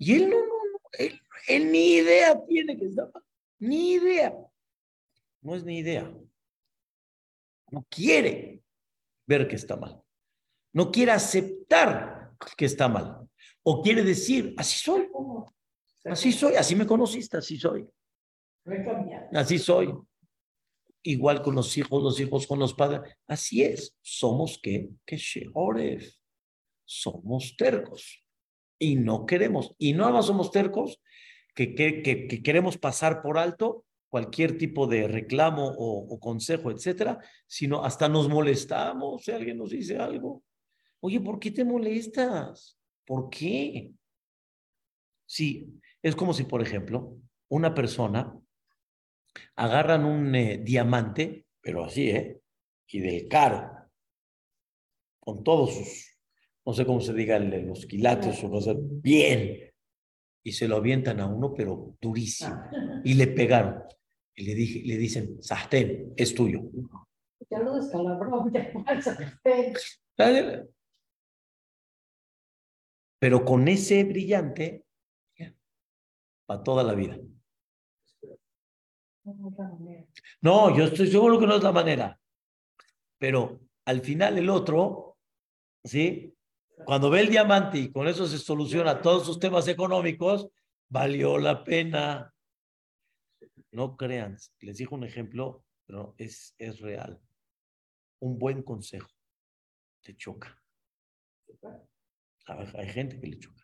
y 0.03 0.15
él 0.15 0.29
no, 0.29 0.37
no, 0.37 0.45
no 0.45 0.79
él, 1.47 1.71
ni 1.71 1.95
idea 1.95 2.39
tiene 2.45 2.77
que 2.77 2.85
estar 2.85 3.09
ni 3.59 3.93
idea. 3.93 4.35
No 5.41 5.55
es 5.55 5.63
ni 5.63 5.79
idea. 5.79 6.13
No 7.71 7.85
quiere 7.89 8.61
ver 9.25 9.47
que 9.47 9.55
está 9.55 9.75
mal 9.75 10.03
no 10.73 10.91
quiere 10.91 11.11
aceptar 11.11 12.31
que 12.57 12.65
está 12.65 12.89
mal. 12.89 13.29
O 13.61 13.81
quiere 13.81 14.03
decir, 14.03 14.53
así 14.57 14.77
soy. 14.79 15.07
Así 16.03 16.33
soy, 16.33 16.55
así 16.55 16.75
me 16.75 16.85
conociste, 16.85 17.37
así 17.37 17.57
soy. 17.57 17.87
Así 19.31 19.57
soy. 19.59 19.93
Igual 21.03 21.41
con 21.41 21.55
los 21.55 21.77
hijos, 21.77 22.03
los 22.03 22.19
hijos 22.19 22.47
con 22.47 22.59
los 22.59 22.73
padres. 22.73 23.01
Así 23.27 23.63
es. 23.63 23.95
Somos 24.01 24.59
que, 24.61 24.89
que. 25.05 25.17
Somos 26.85 27.55
tercos. 27.55 28.22
Y 28.79 28.95
no 28.95 29.25
queremos. 29.25 29.75
Y 29.77 29.93
no 29.93 30.11
más 30.11 30.25
somos 30.25 30.51
tercos 30.51 31.01
que, 31.55 31.75
que, 31.75 32.01
que, 32.01 32.43
queremos 32.43 32.77
pasar 32.77 33.21
por 33.21 33.37
alto 33.37 33.85
cualquier 34.09 34.57
tipo 34.57 34.85
de 34.87 35.07
reclamo 35.07 35.67
o, 35.67 36.13
o 36.13 36.19
consejo, 36.19 36.71
etcétera, 36.71 37.19
sino 37.47 37.83
hasta 37.83 38.09
nos 38.09 38.29
molestamos 38.29 39.23
si 39.23 39.31
alguien 39.31 39.57
nos 39.57 39.71
dice 39.71 39.97
algo. 39.97 40.43
Oye, 40.99 41.19
¿por 41.19 41.39
qué 41.39 41.51
te 41.51 41.65
molestas? 41.65 42.77
¿Por 43.05 43.29
qué? 43.29 43.91
Sí, 45.25 45.79
es 46.01 46.15
como 46.15 46.33
si, 46.33 46.43
por 46.43 46.61
ejemplo, 46.61 47.17
una 47.49 47.73
persona 47.73 48.39
agarran 49.55 50.05
un 50.05 50.35
eh, 50.35 50.57
diamante, 50.59 51.45
pero 51.61 51.85
así, 51.85 52.09
¿eh? 52.09 52.41
Y 52.87 52.99
del 52.99 53.27
caro. 53.27 53.71
con 55.19 55.43
todos 55.43 55.73
sus, 55.73 56.12
no 56.65 56.73
sé 56.73 56.85
cómo 56.85 57.01
se 57.01 57.13
diga, 57.13 57.39
los 57.39 57.85
quilates 57.85 58.43
o 58.43 58.49
cosas, 58.49 58.77
bien. 58.79 59.71
Y 60.45 60.51
se 60.51 60.67
lo 60.67 60.77
avientan 60.77 61.19
a 61.19 61.27
uno, 61.27 61.53
pero 61.53 61.95
durísimo. 62.01 62.63
Y 63.03 63.13
le 63.13 63.27
pegaron. 63.27 63.83
Y 64.35 64.45
le, 64.45 64.55
dije, 64.55 64.81
le 64.85 64.97
dicen, 64.97 65.41
Sahten, 65.41 66.13
es 66.17 66.33
tuyo. 66.33 66.61
Ya 67.49 67.59
lo 67.59 67.75
descalabró, 67.75 68.45
Pero 73.19 73.45
con 73.45 73.67
ese 73.67 74.03
brillante, 74.03 74.85
para 76.45 76.63
toda 76.63 76.83
la 76.83 76.93
vida. 76.93 77.17
No, 80.41 80.75
yo 80.75 80.85
estoy 80.85 81.07
seguro 81.07 81.39
que 81.39 81.47
no 81.47 81.55
es 81.55 81.63
la 81.63 81.71
manera. 81.71 82.19
Pero 83.17 83.61
al 83.85 84.01
final 84.01 84.37
el 84.37 84.49
otro, 84.49 85.17
¿sí? 85.83 86.35
Cuando 86.85 87.09
ve 87.09 87.21
el 87.21 87.29
diamante 87.29 87.77
y 87.77 87.91
con 87.91 88.07
eso 88.07 88.27
se 88.27 88.37
soluciona 88.37 89.01
todos 89.01 89.25
sus 89.25 89.39
temas 89.39 89.67
económicos, 89.67 90.49
valió 90.89 91.37
la 91.37 91.63
pena. 91.63 92.33
No 93.71 93.95
crean, 93.95 94.37
les 94.59 94.77
dijo 94.77 94.95
un 94.95 95.03
ejemplo, 95.03 95.63
pero 95.85 96.13
es, 96.17 96.53
es 96.57 96.79
real. 96.79 97.19
Un 98.19 98.37
buen 98.37 98.63
consejo 98.63 99.09
te 100.01 100.15
choca. 100.15 100.61
Hay 102.45 102.87
gente 102.87 103.19
que 103.19 103.27
le 103.27 103.39
choca. 103.39 103.63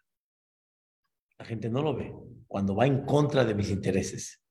La 1.38 1.45
gente 1.45 1.69
no 1.69 1.82
lo 1.82 1.95
ve. 1.95 2.13
Cuando 2.48 2.76
va 2.76 2.88
en 2.88 3.06
contra 3.06 3.45
de 3.45 3.54
mis 3.54 3.69
intereses. 3.69 4.41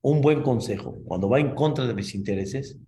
Un 0.00 0.20
buen 0.20 0.42
consejo, 0.42 1.02
cuando 1.04 1.28
va 1.28 1.40
en 1.40 1.54
contra 1.54 1.86
de 1.86 1.94
mis 1.94 2.14
intereses, 2.14 2.78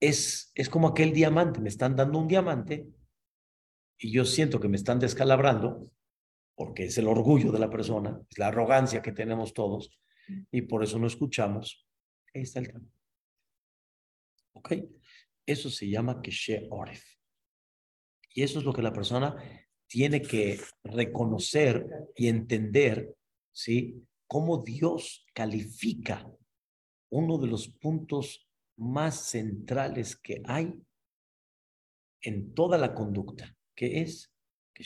es, 0.00 0.50
es 0.54 0.68
como 0.68 0.88
aquel 0.88 1.12
diamante. 1.12 1.60
Me 1.60 1.68
están 1.68 1.94
dando 1.94 2.18
un 2.18 2.26
diamante 2.26 2.88
y 3.98 4.12
yo 4.12 4.24
siento 4.24 4.60
que 4.60 4.68
me 4.68 4.76
están 4.76 4.98
descalabrando, 4.98 5.90
porque 6.54 6.84
es 6.84 6.98
el 6.98 7.08
orgullo 7.08 7.52
de 7.52 7.58
la 7.58 7.70
persona, 7.70 8.20
es 8.30 8.38
la 8.38 8.48
arrogancia 8.48 9.02
que 9.02 9.12
tenemos 9.12 9.54
todos, 9.54 9.90
y 10.50 10.62
por 10.62 10.84
eso 10.84 10.98
no 10.98 11.06
escuchamos. 11.06 11.86
Ahí 12.34 12.42
está 12.42 12.60
el 12.60 12.68
tema. 12.68 12.86
¿Ok? 14.54 14.72
Eso 15.46 15.70
se 15.70 15.88
llama 15.88 16.20
Keshe 16.20 16.66
Oref. 16.70 17.04
Y 18.34 18.42
eso 18.42 18.58
es 18.58 18.64
lo 18.64 18.72
que 18.72 18.82
la 18.82 18.92
persona 18.92 19.36
tiene 19.86 20.20
que 20.20 20.60
reconocer 20.84 21.88
y 22.14 22.28
entender, 22.28 23.14
¿sí? 23.52 24.04
Cómo 24.26 24.58
Dios 24.58 25.26
califica 25.32 26.30
uno 27.10 27.38
de 27.38 27.46
los 27.46 27.68
puntos 27.68 28.46
más 28.76 29.30
centrales 29.30 30.16
que 30.16 30.42
hay 30.44 30.74
en 32.20 32.52
toda 32.54 32.76
la 32.78 32.94
conducta, 32.94 33.56
que 33.78 34.00
es 34.00 34.34
que. 34.74 34.82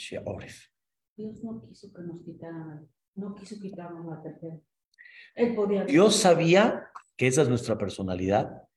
Dios 1.17 1.43
no 1.43 1.63
quiso 1.67 1.91
que 1.95 2.03
nos 2.03 2.23
quitaran, 2.23 2.87
no 3.15 3.35
quiso 3.35 3.59
quitarnos 3.59 4.05
la 4.07 4.23
tercera. 4.23 5.87
Dios 5.87 6.17
sabía 6.17 6.91
que 7.17 7.27
esa 7.27 7.41
es 7.41 7.49
nuestra 7.49 7.79
personalidad, 7.79 8.69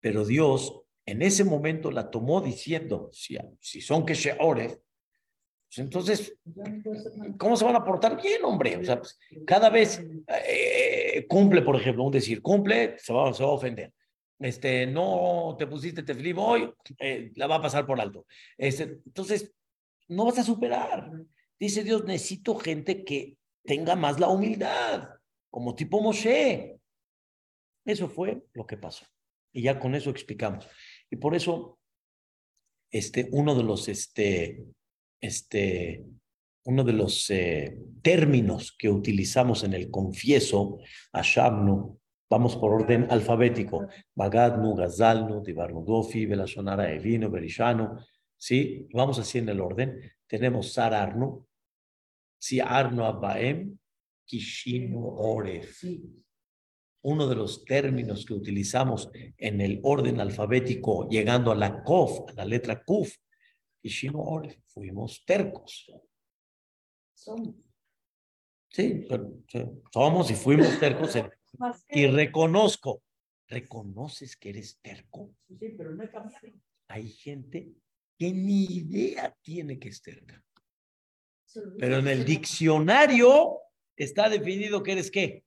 pero 0.00 0.24
Dios 0.24 0.82
en 1.04 1.20
ese 1.20 1.44
momento 1.44 1.90
la 1.90 2.10
tomó 2.10 2.40
diciendo, 2.40 3.10
si, 3.12 3.36
si 3.60 3.82
son 3.82 4.06
que 4.06 4.14
se 4.14 4.34
oref, 4.40 4.78
pues 5.68 5.78
entonces, 5.78 6.38
¿cómo 7.38 7.54
se 7.54 7.64
van 7.64 7.76
a 7.76 7.84
portar 7.84 8.20
bien, 8.20 8.42
hombre? 8.44 8.78
O 8.78 8.84
sea, 8.84 8.98
pues, 8.98 9.18
cada 9.46 9.68
vez 9.68 10.02
eh, 10.48 11.26
cumple, 11.28 11.60
por 11.60 11.76
ejemplo, 11.76 12.04
un 12.04 12.12
decir, 12.12 12.40
cumple, 12.40 12.98
se 12.98 13.12
va, 13.12 13.32
se 13.34 13.42
va 13.42 13.50
a 13.50 13.52
ofender. 13.52 13.92
Este, 14.40 14.86
no 14.86 15.54
te 15.58 15.66
pusiste 15.66 16.02
teflim 16.02 16.38
hoy, 16.38 16.72
eh, 16.98 17.30
la 17.36 17.46
va 17.46 17.56
a 17.56 17.62
pasar 17.62 17.86
por 17.86 18.00
alto. 18.00 18.26
Este, 18.56 18.84
entonces, 19.04 19.54
no 20.08 20.24
vas 20.24 20.38
a 20.38 20.44
superar. 20.44 21.12
Dice 21.58 21.84
Dios, 21.84 22.04
necesito 22.04 22.56
gente 22.56 23.04
que 23.04 23.36
tenga 23.64 23.94
más 23.96 24.18
la 24.18 24.28
humildad, 24.28 25.10
como 25.50 25.74
tipo 25.74 26.00
Moshe. 26.00 26.80
Eso 27.84 28.08
fue 28.08 28.42
lo 28.54 28.66
que 28.66 28.78
pasó. 28.78 29.04
Y 29.52 29.62
ya 29.62 29.78
con 29.78 29.94
eso 29.94 30.08
explicamos. 30.08 30.66
Y 31.10 31.16
por 31.16 31.34
eso, 31.34 31.78
este, 32.90 33.28
uno 33.32 33.54
de 33.54 33.62
los, 33.62 33.88
este, 33.88 34.64
este, 35.20 36.06
uno 36.64 36.82
de 36.82 36.92
los 36.94 37.28
eh, 37.28 37.76
términos 38.00 38.74
que 38.78 38.88
utilizamos 38.88 39.64
en 39.64 39.74
el 39.74 39.90
confieso, 39.90 40.78
Ashabnu, 41.12 41.99
vamos 42.30 42.56
por 42.56 42.72
orden 42.72 43.08
alfabético, 43.10 43.88
Bagadnu, 44.14 44.76
Gazalnu, 44.76 45.42
Dibarnudofi, 45.42 46.26
Belashonara, 46.26 46.92
Evino, 46.92 47.28
Berishanu, 47.28 47.98
¿sí? 48.38 48.86
Vamos 48.92 49.18
así 49.18 49.38
en 49.38 49.48
el 49.48 49.60
orden. 49.60 50.00
Tenemos 50.28 50.72
Sararnu, 50.72 51.44
Siarnu 52.38 53.04
Abaem, 53.04 53.76
Kishinu 54.24 55.08
Oref. 55.08 55.82
Uno 57.02 57.26
de 57.26 57.34
los 57.34 57.64
términos 57.64 58.24
que 58.24 58.34
utilizamos 58.34 59.10
en 59.36 59.60
el 59.60 59.80
orden 59.82 60.20
alfabético, 60.20 61.08
llegando 61.08 61.50
a 61.50 61.56
la 61.56 61.82
Kof, 61.82 62.28
a 62.28 62.34
la 62.34 62.44
letra 62.44 62.84
Kuf, 62.84 63.12
y 63.82 64.08
Oref, 64.14 64.56
fuimos 64.68 65.24
tercos. 65.24 65.90
Somos. 67.12 67.56
Sí, 68.68 69.04
pero, 69.08 69.32
somos 69.92 70.30
y 70.30 70.34
fuimos 70.34 70.78
tercos. 70.78 71.16
Y 71.88 72.06
reconozco, 72.06 73.02
¿reconoces 73.48 74.36
que 74.36 74.50
eres 74.50 74.78
terco? 74.80 75.34
Sí, 75.48 75.74
pero 75.76 75.94
no 75.94 76.02
he 76.02 76.10
cambiado. 76.10 76.46
Hay 76.88 77.08
gente 77.08 77.72
que 78.18 78.32
ni 78.32 78.64
idea 78.64 79.34
tiene 79.42 79.78
que 79.78 79.88
es 79.88 80.02
terca. 80.02 80.42
Pero 81.78 81.98
en 81.98 82.08
el 82.08 82.24
diccionario 82.24 83.58
está 83.96 84.28
definido 84.28 84.82
que 84.82 84.92
eres 84.92 85.10
qué? 85.10 85.44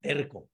Terco. 0.00 0.48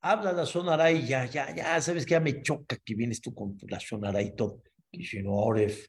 Habla 0.00 0.32
la 0.32 0.46
sonará 0.46 0.92
y 0.92 1.06
ya, 1.06 1.26
ya, 1.26 1.54
ya, 1.54 1.80
sabes 1.80 2.04
que 2.04 2.12
ya 2.12 2.20
me 2.20 2.40
choca 2.42 2.76
que 2.76 2.94
vienes 2.94 3.20
tú 3.20 3.34
con 3.34 3.56
la 3.68 3.80
sonará 3.80 4.22
y 4.22 4.34
todo. 4.34 4.62
Oref, 5.26 5.88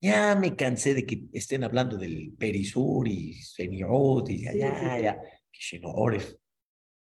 ya 0.00 0.34
me 0.34 0.54
cansé 0.54 0.94
de 0.94 1.06
que 1.06 1.24
estén 1.32 1.64
hablando 1.64 1.96
del 1.96 2.32
Perisur 2.38 3.08
y 3.08 3.34
Semiot 3.34 4.28
y 4.30 4.42
ya, 4.44 4.52
ya, 4.52 5.00
ya, 5.00 5.22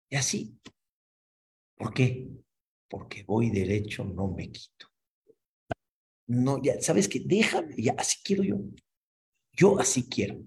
Y 0.10 0.16
así. 0.16 0.58
¿Por 1.76 1.94
qué? 1.94 2.28
Porque 2.90 3.24
voy 3.24 3.50
derecho, 3.52 4.04
no 4.04 4.30
me 4.30 4.52
quito. 4.52 4.88
No, 6.28 6.62
ya, 6.62 6.82
¿sabes 6.82 7.08
qué? 7.08 7.22
Déjame, 7.24 7.76
ya, 7.78 7.96
así 7.98 8.18
quiero 8.24 8.44
yo. 8.44 8.58
Yo 9.54 9.80
así 9.80 10.08
quiero. 10.10 10.44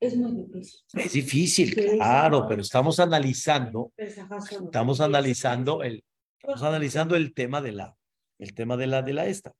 Es 0.00 0.16
muy 0.16 0.44
difícil. 0.44 0.80
Es 0.92 1.12
difícil, 1.12 1.74
claro, 1.74 2.46
pero 2.48 2.62
estamos 2.62 3.00
analizando, 3.00 3.92
estamos 3.96 5.00
analizando 5.00 5.82
el, 5.82 6.04
estamos 6.38 6.62
analizando 6.62 7.16
el 7.16 7.32
tema 7.32 7.62
de 7.62 7.72
la, 7.72 7.96
el 8.38 8.54
tema 8.54 8.76
de 8.76 8.86
la, 8.86 9.02
de 9.02 9.12
la 9.14 9.26
esta. 9.26 9.54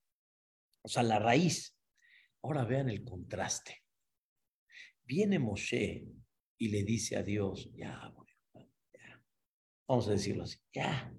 O 0.82 0.88
sea, 0.88 1.02
la 1.02 1.18
raíz. 1.18 1.74
Ahora 2.42 2.64
vean 2.64 2.90
el 2.90 3.02
contraste. 3.02 3.82
Viene 5.04 5.38
Moshe 5.38 6.06
y 6.58 6.68
le 6.68 6.84
dice 6.84 7.16
a 7.16 7.22
Dios, 7.22 7.70
ya, 7.74 8.12
ya. 8.92 9.22
vamos 9.88 10.08
a 10.08 10.12
decirlo 10.12 10.44
así, 10.44 10.58
ya, 10.72 11.12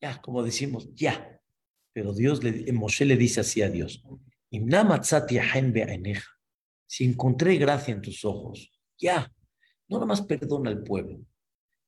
ya, 0.00 0.20
como 0.20 0.42
decimos, 0.42 0.92
ya. 0.94 1.40
Pero 1.92 2.12
Dios 2.12 2.44
le, 2.44 2.70
Moshe 2.72 3.04
le 3.04 3.16
dice 3.16 3.40
así 3.40 3.62
a 3.62 3.70
Dios, 3.70 4.02
si 6.86 7.04
encontré 7.04 7.56
gracia 7.56 7.94
en 7.94 8.02
tus 8.02 8.24
ojos, 8.24 8.70
ya, 8.98 9.32
no 9.88 9.96
nada 9.96 10.06
más 10.06 10.22
perdona 10.22 10.70
al 10.70 10.82
pueblo, 10.82 11.20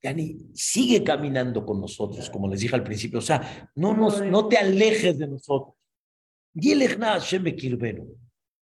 ya 0.03 0.13
ni 0.13 0.39
sigue 0.55 1.03
caminando 1.03 1.65
con 1.67 1.81
nosotros, 1.81 2.31
como 2.31 2.49
les 2.49 2.61
dije 2.61 2.75
al 2.75 2.85
principio, 2.85 3.19
o 3.19 3.23
sea, 3.23 3.71
no, 3.75 3.95
nos, 3.95 4.25
no 4.25 4.49
te 4.49 4.57
alejes 4.57 5.19
de 5.19 5.27
nosotros. 5.27 5.75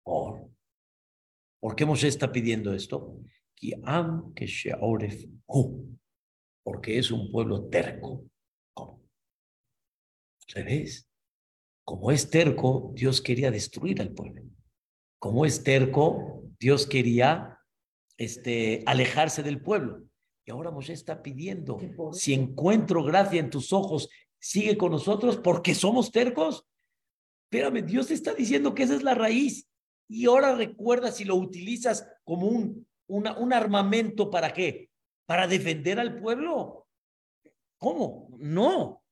¿Por 0.03 0.54
qué 1.75 1.87
Moshe 1.87 2.09
está 2.09 2.31
pidiendo 2.31 2.75
esto? 2.75 3.19
Porque 6.63 6.99
es 6.99 7.11
un 7.11 7.31
pueblo 7.31 7.69
terco. 7.69 8.27
¿Cómo? 8.75 9.03
¿Ves? 10.55 11.09
Como 11.85 12.11
es 12.11 12.29
terco, 12.29 12.93
Dios 12.95 13.23
quería 13.23 13.51
destruir 13.51 14.01
al 14.01 14.13
pueblo. 14.13 14.43
Como 15.19 15.47
es 15.47 15.63
terco, 15.63 16.43
Dios 16.59 16.87
quería 16.87 17.59
este, 18.19 18.83
alejarse 18.87 19.43
del 19.43 19.63
pueblo. 19.63 20.05
Y 20.47 20.51
ahora 20.51 20.71
Moshe 20.71 20.93
está 20.93 21.23
pidiendo, 21.23 21.81
si 22.13 22.35
encuentro 22.35 23.03
gracia 23.03 23.41
en 23.41 23.49
tus 23.49 23.73
ojos, 23.73 24.11
sigue 24.39 24.77
con 24.77 24.93
nosotros 24.93 25.39
porque 25.39 25.75
somos 25.75 26.11
tercos. 26.11 26.67
Espérame, 27.45 27.87
Dios 27.87 28.09
te 28.09 28.15
está 28.15 28.35
diciendo 28.35 28.75
que 28.75 28.83
esa 28.83 28.97
es 28.97 29.03
la 29.03 29.15
raíz. 29.15 29.67
Y 30.09 30.27
ahora 30.27 30.55
recuerda 30.55 31.11
si 31.11 31.25
lo 31.25 31.37
utilizas 31.37 32.07
como 32.25 32.47
un, 32.47 32.87
un 33.07 33.53
armamento 33.53 34.31
para 34.31 34.53
qué? 34.53 34.91
Para 35.27 35.47
defender 35.47 35.99
al 35.99 36.21
pueblo. 36.21 36.89
¿Cómo? 37.79 38.29
No. 38.39 39.03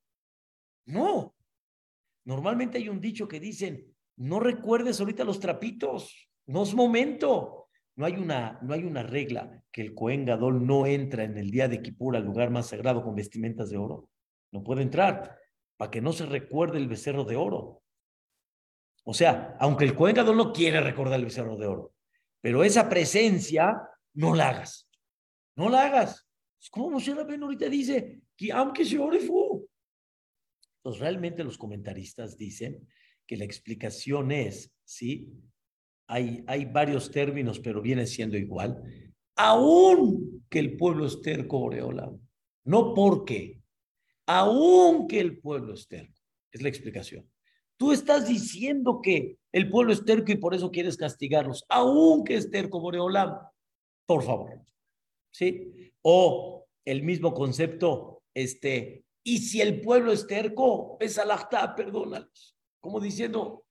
No. 0.87 1.35
Normalmente 2.25 2.79
hay 2.79 2.89
un 2.89 3.01
dicho 3.01 3.27
que 3.27 3.41
dicen, 3.41 3.95
no 4.17 4.41
recuerdes 4.41 5.01
ahorita 5.01 5.25
los 5.25 5.41
trapitos, 5.41 6.29
no 6.47 6.63
es 6.63 6.75
momento. 6.75 7.59
No 7.95 8.07
hay 8.07 8.15
una, 8.15 8.59
no 8.63 8.73
hay 8.73 8.85
una 8.85 9.03
regla 9.03 9.63
que 9.71 9.83
el 9.83 9.95
Cohen 9.95 10.25
Gadol 10.25 10.67
no 10.67 10.87
entra 10.87 11.25
en 11.25 11.37
el 11.37 11.51
día 11.51 11.69
de 11.69 11.83
Kippur 11.83 12.17
al 12.17 12.25
lugar 12.25 12.51
más 12.51 12.69
sagrado 12.69 13.05
con 13.05 13.15
vestimentas 13.15 13.69
de 13.69 13.77
oro. 13.77 14.09
No 14.51 14.65
puede 14.65 14.83
entrar 14.83 15.39
para 15.77 15.91
que 15.91 16.01
no 16.01 16.13
se 16.13 16.25
recuerde 16.25 16.79
el 16.79 16.89
becerro 16.89 17.25
de 17.25 17.37
oro. 17.37 17.82
O 19.05 19.15
sea, 19.15 19.57
aunque 19.59 19.85
el 19.85 19.95
Cohen 19.95 20.15
Gadol 20.15 20.37
no 20.37 20.53
quiere 20.53 20.81
recordar 20.81 21.19
el 21.19 21.25
becerro 21.25 21.57
de 21.57 21.67
oro, 21.67 21.95
pero 22.41 22.65
esa 22.65 22.89
presencia 22.89 23.81
no 24.15 24.35
la 24.35 24.51
hagas. 24.51 24.89
No 25.57 25.69
la 25.69 25.87
hagas. 25.87 26.29
Es 26.61 26.71
como 26.71 26.91
Moshe 26.91 27.13
ahorita 27.13 27.69
dice, 27.69 28.21
que 28.37 28.53
aunque 28.53 28.85
se 28.85 28.99
ore 28.99 29.21
fu. 29.21 29.69
Entonces, 30.79 31.01
realmente 31.01 31.45
los 31.45 31.59
comentaristas 31.59 32.37
dicen 32.37 32.87
que 33.27 33.37
la 33.37 33.45
explicación 33.45 34.33
es, 34.33 34.73
¿sí? 34.85 35.33
Hay, 36.09 36.45
hay 36.47 36.65
varios 36.65 37.11
términos, 37.11 37.61
pero 37.61 37.81
viene 37.81 38.07
siendo 38.07 38.37
igual. 38.37 38.83
Aún 39.37 40.45
que 40.49 40.59
el 40.59 40.77
pueblo 40.77 41.07
es 41.07 41.21
terco. 41.23 41.71
No 42.65 42.95
porque. 42.95 43.61
Aún 44.27 45.09
que 45.09 45.21
el 45.21 45.39
pueblo 45.39 45.75
es 45.75 45.89
terco. 45.89 46.21
Es 46.51 46.63
la 46.63 46.69
explicación. 46.69 47.32
Tú 47.83 47.91
estás 47.91 48.29
diciendo 48.29 49.01
que 49.03 49.39
el 49.51 49.69
pueblo 49.69 49.93
es 49.93 50.05
terco 50.05 50.31
y 50.31 50.37
por 50.37 50.55
eso 50.55 50.71
quieres 50.71 50.97
castigarlos. 50.97 51.65
Aún 51.69 52.23
que 52.23 52.37
es 52.37 52.49
terco, 52.49 52.79
Boreolam. 52.79 53.41
Por 54.07 54.23
favor. 54.23 54.61
¿Sí? 55.33 55.91
O 56.01 56.65
el 56.85 57.03
mismo 57.03 57.35
concepto, 57.35 58.23
este, 58.35 59.05
y 59.25 59.39
si 59.39 59.61
el 59.61 59.81
pueblo 59.81 60.13
es 60.13 60.29
terco, 60.29 60.97
es 61.01 61.19
alajta, 61.19 61.75
perdónalos. 61.75 62.57
Como 62.79 63.01
diciendo, 63.01 63.65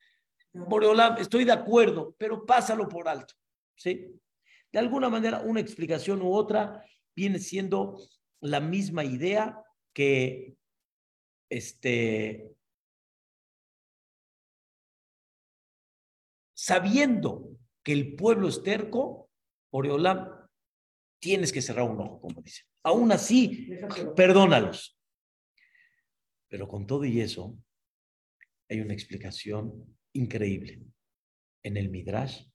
Boreolam, 0.52 1.16
estoy 1.18 1.46
de 1.46 1.54
acuerdo, 1.54 2.14
pero 2.18 2.46
pásalo 2.46 2.90
por 2.90 3.08
alto. 3.08 3.34
¿Sí? 3.78 4.20
De 4.74 4.80
alguna 4.80 5.08
manera, 5.08 5.40
una 5.40 5.62
explicación 5.62 6.22
u 6.22 6.34
otra 6.34 6.86
viene 7.16 7.40
siendo 7.40 7.98
la 8.42 8.60
misma 8.60 9.06
idea 9.06 9.64
que 9.94 10.58
este, 11.50 12.58
sabiendo 16.62 17.58
que 17.84 17.92
el 17.92 18.16
pueblo 18.16 18.48
es 18.48 18.62
terco, 18.62 19.32
Boreolam, 19.72 20.28
tienes 21.20 21.52
que 21.52 21.60
cerrar 21.60 21.90
un 21.90 22.00
ojo, 22.00 22.22
como 22.22 22.40
dice. 22.44 22.62
Aún 22.84 23.12
así, 23.12 23.68
perdónalos. 24.16 24.96
Pero 26.48 26.68
con 26.68 26.86
todo 26.86 27.04
y 27.04 27.20
eso, 27.20 27.58
hay 28.70 28.80
una 28.80 28.94
explicación 28.94 29.98
increíble 30.14 30.84
en 31.64 31.78
el 31.78 31.90
Midrash, 31.90 32.46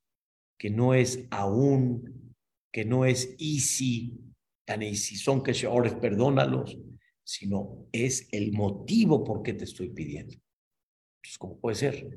que 0.57 0.71
no 0.71 0.95
es 0.95 1.27
aún, 1.33 2.37
que 2.73 2.85
no 2.85 3.07
es 3.07 3.35
easy, 3.41 4.21
tan 4.65 4.83
easy 4.83 5.17
son 5.17 5.43
que 5.43 5.53
se 5.53 5.67
ores, 5.67 5.95
perdónalos, 5.95 6.79
sino 7.25 7.89
es 7.91 8.29
el 8.31 8.53
motivo 8.53 9.25
por 9.25 9.43
qué 9.43 9.55
te 9.55 9.65
estoy 9.65 9.91
pidiendo. 9.91 10.35
Entonces, 10.35 11.39
¿cómo 11.39 11.59
puede 11.59 11.75
ser? 11.75 12.09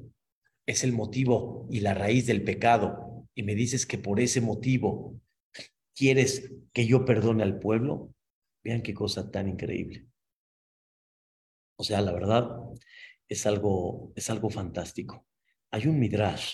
Es 0.70 0.84
el 0.84 0.92
motivo 0.92 1.68
y 1.72 1.80
la 1.80 1.96
raíz 1.96 2.28
del 2.28 2.44
pecado, 2.44 3.28
y 3.34 3.42
me 3.42 3.56
dices 3.56 3.88
que 3.88 3.98
por 3.98 4.20
ese 4.20 4.40
motivo 4.40 5.20
quieres 5.96 6.54
que 6.74 6.86
yo 6.86 7.06
perdone 7.06 7.42
al 7.42 7.58
pueblo. 7.58 8.14
Vean 8.64 8.84
qué 8.84 8.94
cosa 8.94 9.32
tan 9.32 9.50
increíble. 9.50 10.06
O 11.76 11.84
sea, 11.84 12.02
la 12.02 12.12
verdad, 12.12 12.52
es 13.28 13.48
algo, 13.48 14.14
es 14.16 14.30
algo 14.30 14.52
fantástico. 14.52 15.26
Hay 15.72 15.88
un 15.88 15.98
midrash, 15.98 16.54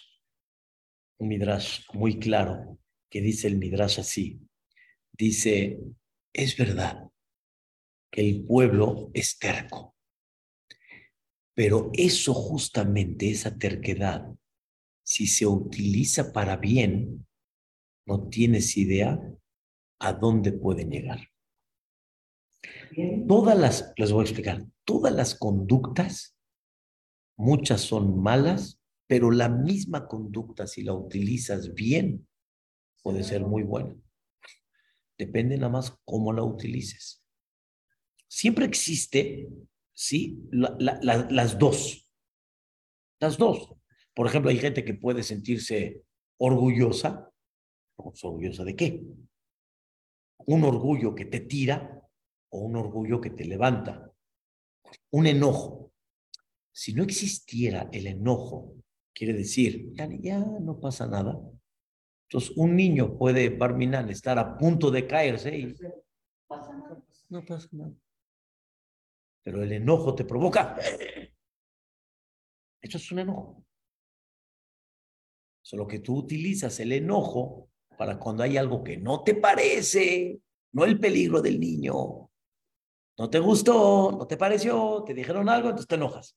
un 1.20 1.28
midrash 1.28 1.82
muy 1.92 2.18
claro, 2.18 2.80
que 3.10 3.20
dice 3.20 3.48
el 3.48 3.58
midrash 3.58 4.00
así. 4.00 4.40
Dice, 5.12 5.78
es 6.32 6.56
verdad 6.56 7.10
que 8.10 8.22
el 8.22 8.46
pueblo 8.46 9.12
es 9.14 9.38
terco, 9.38 9.95
pero 11.56 11.90
eso 11.94 12.34
justamente, 12.34 13.32
esa 13.32 13.58
terquedad, 13.58 14.28
si 15.04 15.26
se 15.26 15.48
utiliza 15.48 16.32
para 16.32 16.58
bien, 16.58 17.26
no 18.06 18.28
tienes 18.28 18.78
idea 18.78 19.20
a 20.00 20.14
dónde 20.14 20.52
pueden 20.52 20.92
llegar. 20.92 21.30
Todas 23.28 23.58
las, 23.58 23.94
les 23.98 24.12
voy 24.12 24.22
a 24.22 24.26
explicar, 24.26 24.66
todas 24.84 25.14
las 25.14 25.34
conductas 25.34 26.36
Muchas 27.38 27.82
son 27.82 28.22
malas, 28.22 28.80
pero 29.08 29.30
la 29.30 29.50
misma 29.50 30.08
conducta, 30.08 30.68
si 30.68 30.84
la 30.84 30.94
utilizas 30.94 31.74
bien, 31.74 32.28
puede 33.04 33.24
ser 33.24 33.46
muy 33.46 33.64
buena. 33.64 33.96
Depende 35.18 35.58
nada 35.58 35.70
más 35.70 35.98
cómo 36.06 36.32
la 36.32 36.44
utilices. 36.44 37.24
Siempre 38.28 38.66
existe, 38.66 39.48
¿sí? 39.96 40.38
las 40.52 41.58
dos. 41.58 42.08
Las 43.20 43.38
dos. 43.38 43.74
Por 44.14 44.28
ejemplo, 44.28 44.52
hay 44.52 44.60
gente 44.60 44.86
que 44.86 44.94
puede 44.94 45.24
sentirse 45.24 46.04
orgullosa. 46.38 47.32
¿Orgullosa 47.98 48.64
de 48.64 48.76
qué? 48.76 49.04
Un 50.46 50.64
orgullo 50.64 51.16
que 51.16 51.26
te 51.26 51.40
tira 51.40 52.00
o 52.50 52.60
un 52.60 52.76
orgullo 52.76 53.20
que 53.20 53.32
te 53.32 53.46
levanta. 53.46 54.12
Un 55.12 55.26
enojo 55.26 55.86
si 56.76 56.94
no 56.94 57.04
existiera 57.04 57.90
el 57.94 58.06
enojo, 58.06 58.76
quiere 59.14 59.32
decir, 59.32 59.94
ya, 59.94 60.40
no 60.40 60.78
pasa 60.78 61.08
nada. 61.08 61.40
Entonces, 62.28 62.52
un 62.58 62.76
niño 62.76 63.18
puede, 63.18 63.48
Barminan, 63.50 64.10
estar 64.10 64.38
a 64.38 64.58
punto 64.58 64.92
de 64.92 65.08
caerse 65.08 65.58
y 65.58 65.68
no 67.30 67.46
pasa 67.46 67.70
nada. 67.72 67.94
Pero 69.46 69.62
el 69.62 69.72
enojo 69.72 70.16
te 70.16 70.26
provoca. 70.26 70.76
Eso 72.82 72.98
es 72.98 73.12
un 73.12 73.20
enojo. 73.20 73.64
Solo 75.64 75.88
que 75.88 76.00
tú 76.00 76.18
utilizas 76.18 76.80
el 76.80 76.92
enojo 76.92 77.70
para 77.96 78.18
cuando 78.18 78.42
hay 78.42 78.58
algo 78.58 78.84
que 78.84 78.98
no 78.98 79.24
te 79.24 79.36
parece, 79.36 80.40
no 80.74 80.84
el 80.84 81.00
peligro 81.00 81.42
del 81.42 81.60
niño. 81.60 82.32
No 83.18 83.30
te 83.30 83.40
gustó, 83.40 84.12
no 84.12 84.26
te 84.28 84.36
pareció, 84.36 85.04
te 85.06 85.14
dijeron 85.14 85.48
algo, 85.48 85.70
entonces 85.70 85.88
te 85.88 85.96
enojas. 85.96 86.36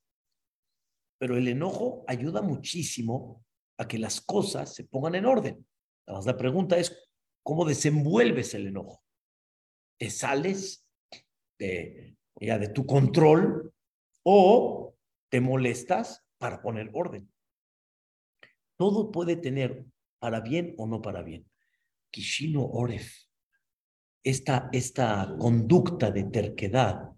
Pero 1.18 1.37
el 1.37 1.49
enojo 1.49 2.05
ayuda 2.07 2.42
muchísimo 2.42 3.42
a 3.79 3.88
que 3.88 3.99
las 3.99 4.21
cosas 4.21 4.75
se 4.75 4.85
pongan 4.85 5.14
en 5.14 5.25
orden. 5.25 5.66
la 6.07 6.37
pregunta 6.37 6.77
es, 6.77 7.11
¿cómo 7.42 7.64
desenvuelves 7.64 8.53
el 8.53 8.66
enojo? 8.66 9.03
¿Te 9.99 10.11
sales 10.11 10.87
de, 11.59 12.17
ya, 12.40 12.59
de 12.59 12.68
tu 12.68 12.87
control 12.87 13.72
o 14.22 14.94
te 15.31 15.40
molestas 15.40 16.24
para 16.38 16.62
poner 16.62 16.90
orden? 16.92 17.31
Todo 18.77 19.11
puede 19.11 19.37
tener 19.37 19.85
para 20.18 20.40
bien 20.40 20.74
o 20.79 20.87
no 20.87 21.03
para 21.03 21.22
bien. 21.22 21.48
Kishino 22.11 22.64
Oref, 22.64 23.12
esta, 24.22 24.68
esta 24.72 25.35
conducta 25.38 26.11
de 26.11 26.24
terquedad, 26.24 27.11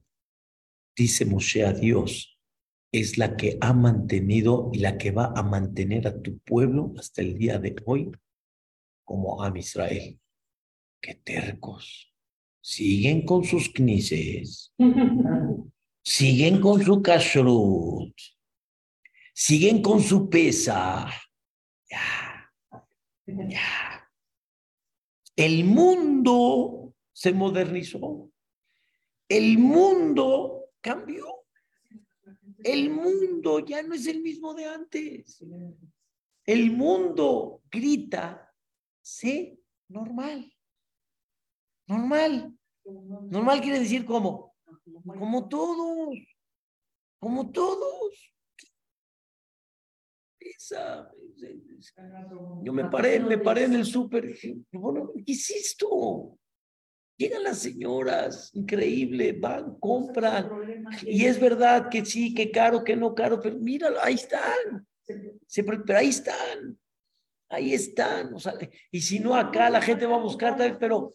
dice 0.97 1.25
Moshe 1.25 1.65
a 1.65 1.73
Dios, 1.73 2.39
es 2.93 3.19
la 3.19 3.37
que 3.37 3.57
ha 3.61 3.73
mantenido 3.73 4.71
y 4.73 4.81
la 4.81 4.99
que 4.99 5.13
va 5.13 5.33
a 5.37 5.43
mantener 5.43 6.09
a 6.09 6.21
tu 6.21 6.39
pueblo 6.41 6.93
hasta 6.99 7.23
el 7.23 7.39
día 7.39 7.59
de 7.59 7.77
hoy 7.85 8.11
como 9.05 9.43
a 9.43 9.57
Israel. 9.57 10.19
Qué 11.01 11.15
tercos. 11.15 12.10
Siguen 12.71 13.27
con 13.27 13.43
sus 13.43 13.73
knises. 13.73 14.73
siguen 16.05 16.61
con 16.61 16.81
su 16.81 17.03
kashrut. 17.03 18.15
Siguen 19.35 19.83
con 19.83 20.01
su 20.01 20.31
pesa. 20.31 21.11
Ya. 21.91 22.49
Ya. 23.27 24.09
El 25.35 25.65
mundo 25.65 26.95
se 27.13 27.33
modernizó. 27.33 28.31
El 29.29 29.59
mundo 29.59 30.71
cambió. 30.81 31.27
El 32.63 32.91
mundo 32.91 33.67
ya 33.67 33.83
no 33.83 33.95
es 33.95 34.07
el 34.07 34.23
mismo 34.23 34.55
de 34.55 34.67
antes. 34.67 35.45
El 36.47 36.71
mundo 36.71 37.63
grita, 37.69 38.55
sé 39.03 39.59
normal. 39.89 40.55
Normal. 41.89 42.57
Normal 43.31 43.61
quiere 43.61 43.81
decir 43.81 44.05
como, 44.05 44.55
como 45.05 45.49
todos, 45.49 46.19
como 47.19 47.51
todos. 47.51 48.35
yo 52.63 52.73
me 52.73 52.85
paré, 52.89 53.21
me 53.21 53.39
paré 53.39 53.65
en 53.65 53.75
el 53.75 53.85
súper 53.85 54.27
dije, 54.27 54.57
bueno, 54.73 55.13
¿qué 55.27 55.33
es 55.33 55.51
esto? 55.51 56.39
Llegan 57.17 57.43
las 57.43 57.59
señoras, 57.59 58.51
increíble, 58.55 59.33
van, 59.33 59.79
compran. 59.79 60.51
Y 61.03 61.27
es 61.27 61.39
verdad 61.39 61.89
que 61.91 62.05
sí, 62.05 62.35
que 62.35 62.51
caro, 62.51 62.83
que 62.83 62.97
no 62.97 63.15
caro, 63.15 63.41
pero 63.41 63.59
míralo, 63.59 63.99
ahí 64.03 64.15
están. 64.15 64.87
pero 65.55 65.99
ahí 65.99 66.09
están. 66.09 66.79
Ahí 67.51 67.75
están. 67.75 68.33
O 68.33 68.39
sea, 68.39 68.55
y 68.91 69.01
si 69.01 69.19
no, 69.19 69.35
acá 69.35 69.69
la 69.69 69.83
gente 69.83 70.07
va 70.07 70.17
a 70.17 70.23
buscar, 70.23 70.57
pero. 70.79 71.15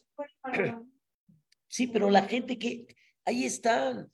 Sí, 1.75 1.87
pero 1.87 2.09
la 2.09 2.21
gente 2.21 2.57
que. 2.57 2.87
Ahí 3.25 3.43
están. 3.43 4.09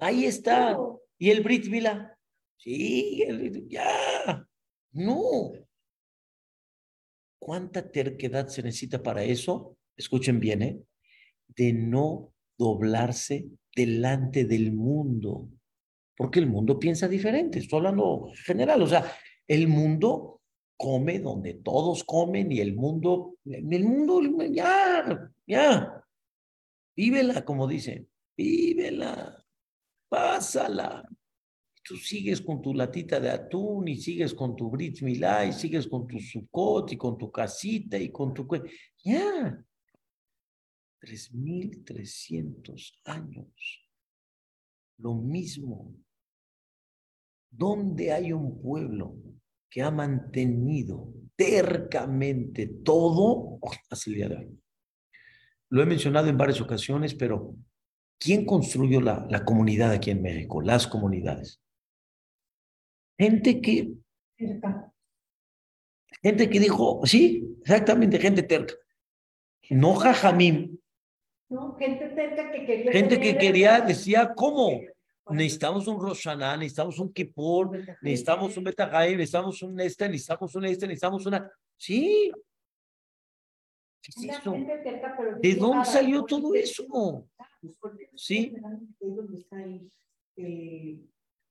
Ahí 0.00 0.26
están. 0.26 0.76
¿Y 1.16 1.30
el 1.30 1.42
Brit 1.42 1.66
Mila? 1.68 2.14
Sí, 2.58 3.24
ya. 3.70 4.46
No. 4.90 5.52
¿Cuánta 7.38 7.90
terquedad 7.90 8.48
se 8.48 8.62
necesita 8.62 9.02
para 9.02 9.24
eso? 9.24 9.78
Escuchen 9.96 10.40
bien, 10.40 10.60
¿eh? 10.60 10.78
De 11.48 11.72
no 11.72 12.34
doblarse 12.58 13.46
delante 13.74 14.44
del 14.44 14.72
mundo. 14.72 15.48
Porque 16.14 16.38
el 16.38 16.48
mundo 16.48 16.78
piensa 16.78 17.08
diferente. 17.08 17.60
Estoy 17.60 17.78
hablando 17.78 18.30
general. 18.44 18.82
O 18.82 18.86
sea, 18.86 19.10
el 19.48 19.68
mundo 19.68 20.42
come 20.76 21.18
donde 21.18 21.54
todos 21.54 22.04
comen 22.04 22.52
y 22.52 22.60
el 22.60 22.74
mundo, 22.74 23.36
el 23.46 23.84
mundo, 23.84 24.44
ya, 24.50 25.32
ya. 25.46 26.01
Vívela, 26.96 27.44
como 27.44 27.66
dicen. 27.66 28.08
Vívela. 28.36 29.44
Pásala 30.08 31.08
tú 31.82 31.96
sigues 31.96 32.40
con 32.40 32.62
tu 32.62 32.74
latita 32.74 33.18
de 33.18 33.30
atún 33.30 33.88
y 33.88 33.96
sigues 33.96 34.34
con 34.34 34.54
tu 34.54 34.70
Brit 34.70 35.02
Milá 35.02 35.44
y 35.44 35.52
sigues 35.52 35.88
con 35.88 36.06
tu 36.06 36.20
Sukkot 36.20 36.92
y 36.92 36.96
con 36.96 37.18
tu 37.18 37.30
casita 37.30 37.98
y 37.98 38.10
con 38.10 38.32
tu... 38.32 38.46
Ya. 39.04 39.64
3.300 41.00 43.00
años. 43.04 43.90
Lo 44.98 45.14
mismo. 45.14 45.92
¿Dónde 47.50 48.12
hay 48.12 48.32
un 48.32 48.62
pueblo 48.62 49.16
que 49.68 49.82
ha 49.82 49.90
mantenido 49.90 51.12
tercamente 51.34 52.68
todo 52.84 53.58
hasta 53.90 54.10
el 54.10 54.16
día 54.16 54.28
de 54.28 54.36
hoy? 54.36 54.58
Lo 55.72 55.82
he 55.82 55.86
mencionado 55.86 56.28
en 56.28 56.36
varias 56.36 56.60
ocasiones, 56.60 57.14
pero 57.14 57.54
¿quién 58.18 58.44
construyó 58.44 59.00
la, 59.00 59.26
la 59.30 59.42
comunidad 59.42 59.90
aquí 59.90 60.10
en 60.10 60.20
México? 60.20 60.60
Las 60.60 60.86
comunidades. 60.86 61.62
Gente 63.18 63.62
que... 63.62 63.94
Gente 66.22 66.50
que 66.50 66.60
dijo, 66.60 67.00
sí, 67.04 67.56
exactamente, 67.62 68.18
gente 68.18 68.42
terca. 68.42 68.74
No 69.70 69.94
jajamim. 69.94 70.78
No, 71.48 71.74
gente 71.76 72.10
terca 72.10 72.52
que 72.52 72.66
quería... 72.66 72.92
Gente 72.92 73.18
que 73.18 73.38
quería, 73.38 73.80
decía, 73.80 74.34
¿cómo? 74.36 74.78
Necesitamos 75.30 75.86
un 75.86 75.98
Roshaná, 75.98 76.54
necesitamos 76.58 76.98
un 76.98 77.10
Kippur, 77.14 77.78
necesitamos 78.02 78.54
un 78.58 78.64
Betagaim, 78.64 79.16
necesitamos 79.16 79.62
un 79.62 79.80
este, 79.80 80.06
necesitamos 80.06 80.54
un 80.54 80.66
este, 80.66 80.86
necesitamos 80.86 81.24
una... 81.24 81.50
Sí. 81.78 82.30
¿Qué 84.02 84.10
es 84.10 84.38
eso? 84.38 84.56
¿De 85.40 85.54
dónde 85.54 85.84
salió 85.84 86.24
todo 86.24 86.54
eso? 86.54 87.28
Sí. 88.16 88.52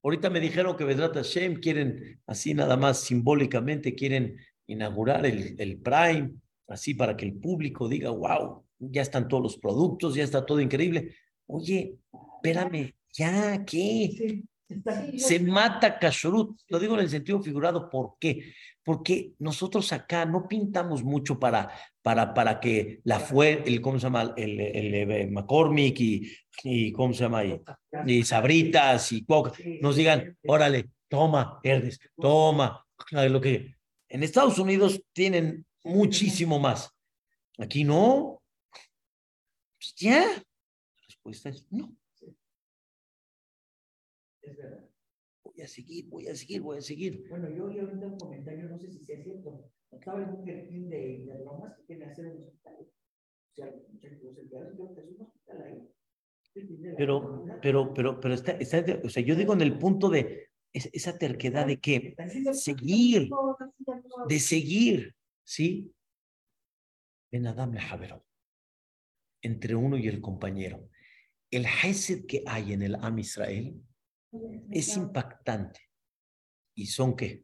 Ahorita 0.04 0.30
me 0.30 0.40
dijeron 0.40 0.76
que 0.76 0.84
Vedrat 0.84 1.16
Hashem 1.16 1.60
quieren, 1.60 2.20
así 2.26 2.54
nada 2.54 2.76
más 2.76 3.00
simbólicamente, 3.00 3.96
quieren 3.96 4.38
inaugurar 4.68 5.26
el, 5.26 5.56
el 5.60 5.78
Prime, 5.78 6.32
así 6.68 6.94
para 6.94 7.16
que 7.16 7.26
el 7.26 7.34
público 7.36 7.88
diga, 7.88 8.10
wow, 8.10 8.66
ya 8.80 9.04
están 9.04 9.28
todos 9.28 9.44
los 9.44 9.58
productos, 9.58 10.16
ya 10.16 10.24
está 10.24 10.46
todo 10.46 10.60
increíble. 10.60 11.16
Oye, 11.48 11.98
espérame, 12.38 12.94
ya, 13.14 13.64
¿qué? 13.64 14.44
Se 15.18 15.40
mata 15.40 16.00
Kashrut. 16.00 16.60
Lo 16.70 16.80
digo 16.80 16.96
en 16.96 17.02
el 17.02 17.10
sentido 17.10 17.42
figurado, 17.42 17.90
¿por 17.90 18.16
qué? 18.20 18.54
Porque 18.84 19.34
nosotros 19.40 19.92
acá 19.94 20.26
no 20.26 20.48
pintamos 20.48 21.04
mucho 21.04 21.40
para, 21.40 21.72
para, 22.02 22.34
para 22.34 22.60
que 22.60 23.00
la 23.04 23.20
fue, 23.20 23.64
el, 23.66 23.80
¿cómo 23.80 24.00
se 24.00 24.04
llama? 24.04 24.34
El, 24.36 24.60
el, 24.60 25.32
McCormick 25.32 26.00
y, 26.00 26.32
y, 26.64 26.92
¿cómo 26.92 27.14
se 27.14 27.24
llama? 27.24 27.44
Y, 28.06 28.24
Sabritas 28.24 29.12
y 29.12 29.26
nos 29.82 29.96
digan, 29.96 30.36
órale, 30.48 30.90
toma, 31.08 31.60
Herdes, 31.64 32.00
toma. 32.20 32.86
Lo 33.12 33.40
que 33.40 33.76
en 34.10 34.24
Estados 34.24 34.58
Unidos 34.60 35.02
tienen 35.14 35.66
muchísimo 35.84 36.60
más. 36.60 36.92
Aquí 37.58 37.84
no. 37.84 38.42
Pues 39.78 39.94
ya. 39.96 40.26
La 40.26 41.06
respuesta 41.08 41.50
es 41.50 41.66
no. 41.72 41.96
Es 44.42 44.58
verdad. 44.58 44.81
Voy 45.62 45.66
a 45.66 45.70
seguir, 45.70 46.10
voy 46.10 46.28
a 46.28 46.36
seguir, 46.36 46.62
voy 46.62 46.78
a 46.80 46.82
seguir. 46.82 47.24
Bueno, 47.30 47.48
yo 47.56 47.66
oí 47.66 47.78
ahorita 47.78 48.08
un 48.08 48.18
comentario, 48.18 48.68
no 48.68 48.80
sé 48.80 48.90
si 48.90 49.06
sea 49.06 49.24
cierto. 49.24 49.70
Estaba 49.92 50.24
en 50.24 50.30
un 50.30 50.44
perfil 50.44 50.90
de, 50.90 51.24
de 51.24 51.38
bromas 51.38 51.78
que 51.78 51.84
quieren 51.86 52.10
hacer 52.10 52.26
un 52.26 52.44
hospital. 52.48 52.78
O 52.80 53.54
sea, 53.54 53.66
los 53.68 54.38
empleados 54.40 54.74
creo 54.74 54.96
que 54.96 55.02
es 55.02 55.20
un 55.20 55.22
hospital 55.22 55.62
ahí. 55.62 55.88
Pero, 56.98 57.60
pero, 57.62 57.94
pero, 57.94 58.20
pero 58.20 58.34
está, 58.34 58.54
está, 58.54 58.84
o 59.04 59.10
sea, 59.10 59.22
yo 59.22 59.36
digo 59.36 59.54
en 59.54 59.62
el 59.62 59.78
punto 59.78 60.10
de 60.10 60.50
esa 60.74 61.16
terquedad 61.20 61.68
de 61.68 61.80
que 61.80 62.16
seguir, 62.54 63.30
de 64.28 64.40
seguir, 64.40 65.16
¿sí? 65.44 65.94
En 67.32 67.46
Adam 67.46 67.76
Javero, 67.76 68.26
entre 69.44 69.76
uno 69.76 69.96
y 69.96 70.08
el 70.08 70.22
compañero. 70.22 70.90
El 71.52 71.66
Hesed 71.68 72.26
que 72.26 72.42
hay 72.48 72.74
en 72.74 72.82
el 72.82 72.96
Am 72.96 73.20
Israel 73.20 73.80
es 74.72 74.98
impactante. 74.98 75.80
¿Y 76.76 76.86
son 76.86 77.16
qué? 77.16 77.44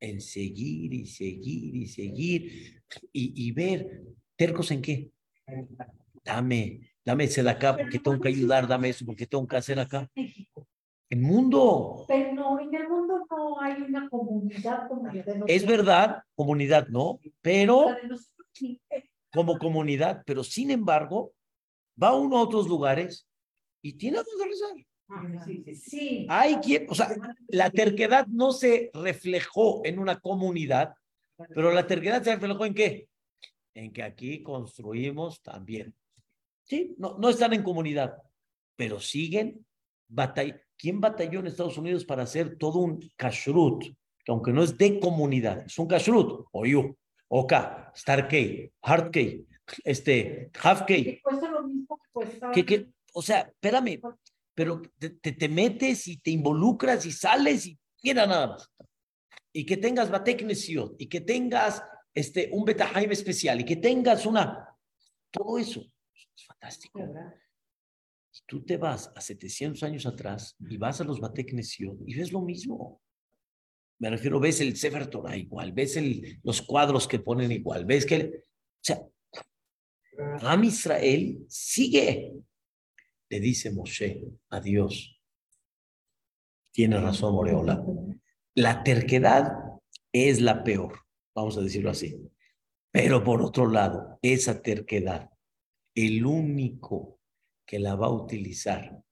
En 0.00 0.20
seguir 0.20 0.92
y 0.92 1.06
seguir 1.06 1.76
y 1.76 1.86
seguir 1.86 2.82
y, 3.12 3.46
y 3.46 3.52
ver, 3.52 4.02
tercos 4.36 4.70
en 4.70 4.82
qué? 4.82 5.10
Dame, 6.24 6.80
dame 7.04 7.24
ese 7.24 7.42
de 7.42 7.50
acá 7.50 7.76
porque 7.76 7.98
tengo 7.98 8.20
que 8.20 8.28
ayudar, 8.28 8.66
dame 8.66 8.88
eso 8.88 9.04
porque 9.04 9.26
tengo 9.26 9.46
que 9.46 9.56
hacer 9.56 9.78
acá. 9.78 10.10
El 11.10 11.20
mundo. 11.20 12.04
Pero 12.08 12.32
no, 12.32 12.58
en 12.58 12.74
el 12.74 12.88
mundo 12.88 13.26
no 13.30 13.60
hay 13.60 13.82
una 13.82 14.08
comunidad 14.08 14.88
como 14.88 15.08
Es 15.46 15.66
verdad, 15.66 16.22
comunidad, 16.34 16.88
¿no? 16.88 17.20
Pero 17.40 17.88
como 19.32 19.58
comunidad, 19.58 20.22
pero 20.24 20.42
sin 20.42 20.70
embargo, 20.70 21.32
va 22.00 22.14
uno 22.14 22.38
a 22.38 22.42
otros 22.42 22.68
lugares 22.68 23.28
y 23.82 23.92
tiene 23.94 24.18
a 24.18 24.22
dónde 24.22 24.46
rezar. 24.46 24.93
Sí. 25.82 26.26
Hay 26.28 26.56
quien, 26.56 26.86
o 26.88 26.94
sea, 26.94 27.08
la 27.48 27.70
terquedad 27.70 28.26
no 28.26 28.52
se 28.52 28.90
reflejó 28.94 29.82
en 29.84 29.98
una 29.98 30.18
comunidad, 30.18 30.94
pero 31.54 31.72
la 31.72 31.86
terquedad 31.86 32.22
se 32.22 32.34
reflejó 32.34 32.64
en 32.64 32.74
qué? 32.74 33.08
En 33.74 33.92
que 33.92 34.02
aquí 34.02 34.42
construimos 34.42 35.42
también. 35.42 35.94
Sí, 36.64 36.94
no, 36.98 37.18
no 37.18 37.28
están 37.28 37.52
en 37.52 37.62
comunidad, 37.62 38.16
pero 38.76 39.00
siguen 39.00 39.64
batallando. 40.08 40.62
¿Quién 40.76 41.00
batalló 41.00 41.40
en 41.40 41.46
Estados 41.46 41.78
Unidos 41.78 42.04
para 42.04 42.24
hacer 42.24 42.56
todo 42.56 42.80
un 42.80 43.00
kashrut? 43.16 43.84
Que 44.24 44.32
aunque 44.32 44.52
no 44.52 44.62
es 44.62 44.76
de 44.76 44.98
comunidad, 44.98 45.64
es 45.66 45.78
un 45.78 45.86
kashrut. 45.86 46.46
Oyu, 46.52 46.96
Oka, 47.28 47.92
Starkey, 47.94 48.72
Hardkey, 48.82 49.46
este, 49.84 50.50
Halfkey. 50.62 51.04
Que 51.04 51.20
cuesta 51.22 51.50
lo 51.50 51.62
mismo 51.62 51.98
que 51.98 52.10
cuesta. 52.12 52.50
Que, 52.50 52.88
o 53.12 53.22
sea, 53.22 53.40
espérame, 53.40 54.00
pero 54.54 54.80
te, 54.98 55.10
te, 55.10 55.48
metes 55.48 56.06
y 56.08 56.18
te 56.18 56.30
involucras 56.30 57.04
y 57.06 57.12
sales 57.12 57.66
y 57.66 57.78
mira 58.02 58.26
nada 58.26 58.46
más. 58.48 58.70
Y 59.52 59.66
que 59.66 59.76
tengas 59.76 60.10
Bateknesiot, 60.10 60.96
y 60.98 61.06
que 61.08 61.20
tengas 61.20 61.82
este, 62.12 62.50
un 62.52 62.64
Betahaim 62.64 63.10
especial, 63.12 63.60
y 63.60 63.64
que 63.64 63.76
tengas 63.76 64.26
una... 64.26 64.68
Todo 65.30 65.58
eso 65.58 65.80
es 66.14 66.46
fantástico. 66.46 67.00
Y 67.00 68.38
tú 68.46 68.64
te 68.64 68.76
vas 68.76 69.12
a 69.14 69.20
700 69.20 69.82
años 69.82 70.06
atrás 70.06 70.56
y 70.58 70.76
vas 70.76 71.00
a 71.00 71.04
los 71.04 71.20
Bateknesiot 71.20 71.98
y 72.06 72.16
ves 72.16 72.32
lo 72.32 72.40
mismo. 72.40 73.00
Me 73.98 74.10
refiero, 74.10 74.40
ves 74.40 74.60
el 74.60 74.76
Sefer 74.76 75.08
Torah 75.08 75.36
igual, 75.36 75.72
ves 75.72 75.96
el, 75.96 76.40
los 76.42 76.62
cuadros 76.62 77.06
que 77.06 77.20
ponen 77.20 77.52
igual, 77.52 77.84
ves 77.84 78.06
que... 78.06 78.42
o 78.42 78.80
sea, 78.80 79.06
Am 80.42 80.64
Israel 80.64 81.44
sigue 81.48 82.32
le 83.28 83.40
dice 83.40 83.70
Moshe 83.70 84.22
a 84.50 84.60
Dios, 84.60 85.20
tiene 86.72 86.98
razón 86.98 87.34
Moreola, 87.34 87.84
la 88.54 88.82
terquedad 88.82 89.52
es 90.12 90.40
la 90.40 90.62
peor, 90.64 91.00
vamos 91.34 91.56
a 91.56 91.60
decirlo 91.60 91.90
así. 91.90 92.20
Pero 92.90 93.24
por 93.24 93.42
otro 93.42 93.68
lado, 93.68 94.18
esa 94.22 94.62
terquedad, 94.62 95.30
el 95.96 96.24
único 96.24 97.18
que 97.66 97.80
la 97.80 97.96
va 97.96 98.06
a 98.06 98.12
utilizar 98.12 99.02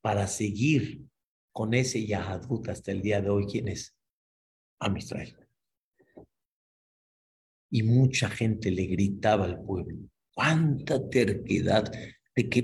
para 0.00 0.26
seguir 0.26 1.06
con 1.52 1.74
ese 1.74 2.04
Yahadut 2.04 2.68
hasta 2.68 2.90
el 2.90 3.02
día 3.02 3.20
de 3.20 3.30
hoy, 3.30 3.46
¿quién 3.46 3.68
es? 3.68 3.96
Amistrael. 4.80 5.36
Y 7.70 7.84
mucha 7.84 8.28
gente 8.28 8.70
le 8.70 8.86
gritaba 8.86 9.44
al 9.44 9.62
pueblo, 9.62 9.98
cuánta 10.34 11.08
terquedad 11.08 11.92
de 12.34 12.48
que 12.48 12.62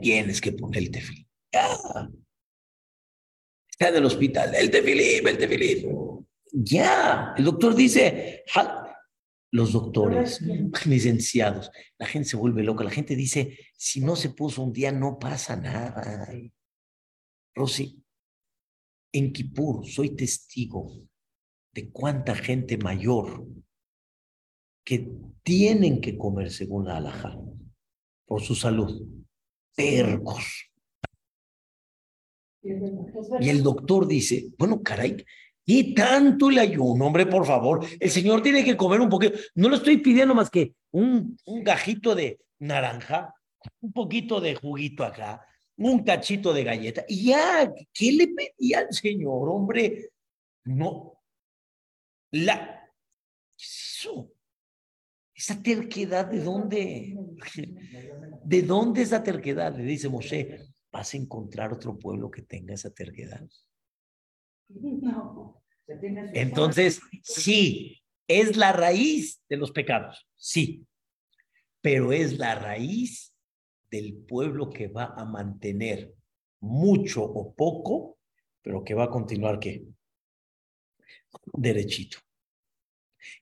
tienes 0.00 0.40
que 0.40 0.52
poner 0.52 0.82
el 0.82 0.90
tefilín. 0.90 1.28
Ya. 1.52 1.68
Está 3.70 3.88
en 3.88 3.96
el 3.96 4.04
hospital, 4.04 4.54
el 4.54 4.70
tefilín, 4.70 5.26
el 5.26 5.38
tefilín. 5.38 6.26
Ya, 6.52 7.34
el 7.36 7.44
doctor 7.44 7.74
dice, 7.74 8.44
los 9.50 9.72
doctores, 9.72 10.40
licenciados, 10.86 11.70
la 11.98 12.06
gente 12.06 12.28
se 12.28 12.36
vuelve 12.36 12.62
loca, 12.62 12.84
la 12.84 12.90
gente 12.90 13.16
dice, 13.16 13.58
si 13.76 14.00
no 14.00 14.16
se 14.16 14.30
puso 14.30 14.62
un 14.62 14.72
día 14.72 14.92
no 14.92 15.18
pasa 15.18 15.56
nada. 15.56 16.28
Rosy, 17.54 18.02
en 19.12 19.32
Kipur 19.32 19.86
soy 19.86 20.16
testigo 20.16 21.06
de 21.74 21.90
cuánta 21.90 22.34
gente 22.34 22.76
mayor 22.76 23.46
que 24.84 25.10
tienen 25.42 26.00
que 26.00 26.18
comer 26.18 26.50
según 26.50 26.86
la 26.86 26.96
alhaja 26.96 27.38
por 28.32 28.40
su 28.40 28.54
salud, 28.54 29.06
percos. 29.76 30.70
Y 32.62 33.50
el 33.50 33.62
doctor 33.62 34.08
dice, 34.08 34.54
bueno, 34.56 34.82
caray, 34.82 35.22
¿qué 35.66 35.92
tanto 35.94 36.48
le 36.48 36.62
ayuno, 36.62 37.08
hombre, 37.08 37.26
por 37.26 37.44
favor? 37.44 37.86
El 38.00 38.08
señor 38.08 38.42
tiene 38.42 38.64
que 38.64 38.74
comer 38.74 39.02
un 39.02 39.10
poquito. 39.10 39.38
No 39.54 39.68
le 39.68 39.76
estoy 39.76 39.98
pidiendo 39.98 40.34
más 40.34 40.48
que 40.48 40.72
un, 40.92 41.36
un 41.44 41.62
gajito 41.62 42.14
de 42.14 42.40
naranja, 42.58 43.34
un 43.82 43.92
poquito 43.92 44.40
de 44.40 44.54
juguito 44.54 45.04
acá, 45.04 45.46
un 45.76 46.02
cachito 46.02 46.54
de 46.54 46.64
galleta. 46.64 47.04
Y 47.08 47.26
ya, 47.26 47.70
¿qué 47.92 48.12
le 48.12 48.28
pedía 48.28 48.78
al 48.78 48.94
señor, 48.94 49.50
hombre? 49.50 50.08
No. 50.64 51.20
La. 52.30 52.90
¿Qué 53.58 53.64
es 53.64 53.98
eso? 53.98 54.32
Esa 55.42 55.60
terquedad, 55.60 56.26
¿de 56.26 56.38
dónde? 56.38 57.18
¿De 58.44 58.62
dónde 58.62 59.02
esa 59.02 59.24
terquedad? 59.24 59.76
Le 59.76 59.82
dice 59.82 60.08
Moshe, 60.08 60.68
vas 60.92 61.12
a 61.12 61.16
encontrar 61.16 61.72
otro 61.72 61.98
pueblo 61.98 62.30
que 62.30 62.42
tenga 62.42 62.74
esa 62.74 62.90
terquedad. 62.90 63.44
Entonces, 66.32 67.00
sí, 67.24 68.00
es 68.28 68.56
la 68.56 68.70
raíz 68.72 69.42
de 69.48 69.56
los 69.56 69.72
pecados, 69.72 70.28
sí, 70.36 70.86
pero 71.80 72.12
es 72.12 72.38
la 72.38 72.54
raíz 72.54 73.34
del 73.90 74.14
pueblo 74.14 74.70
que 74.70 74.86
va 74.86 75.06
a 75.06 75.24
mantener 75.24 76.14
mucho 76.60 77.24
o 77.24 77.52
poco, 77.52 78.16
pero 78.62 78.84
que 78.84 78.94
va 78.94 79.04
a 79.04 79.10
continuar 79.10 79.58
qué? 79.58 79.84
Derechito 81.52 82.18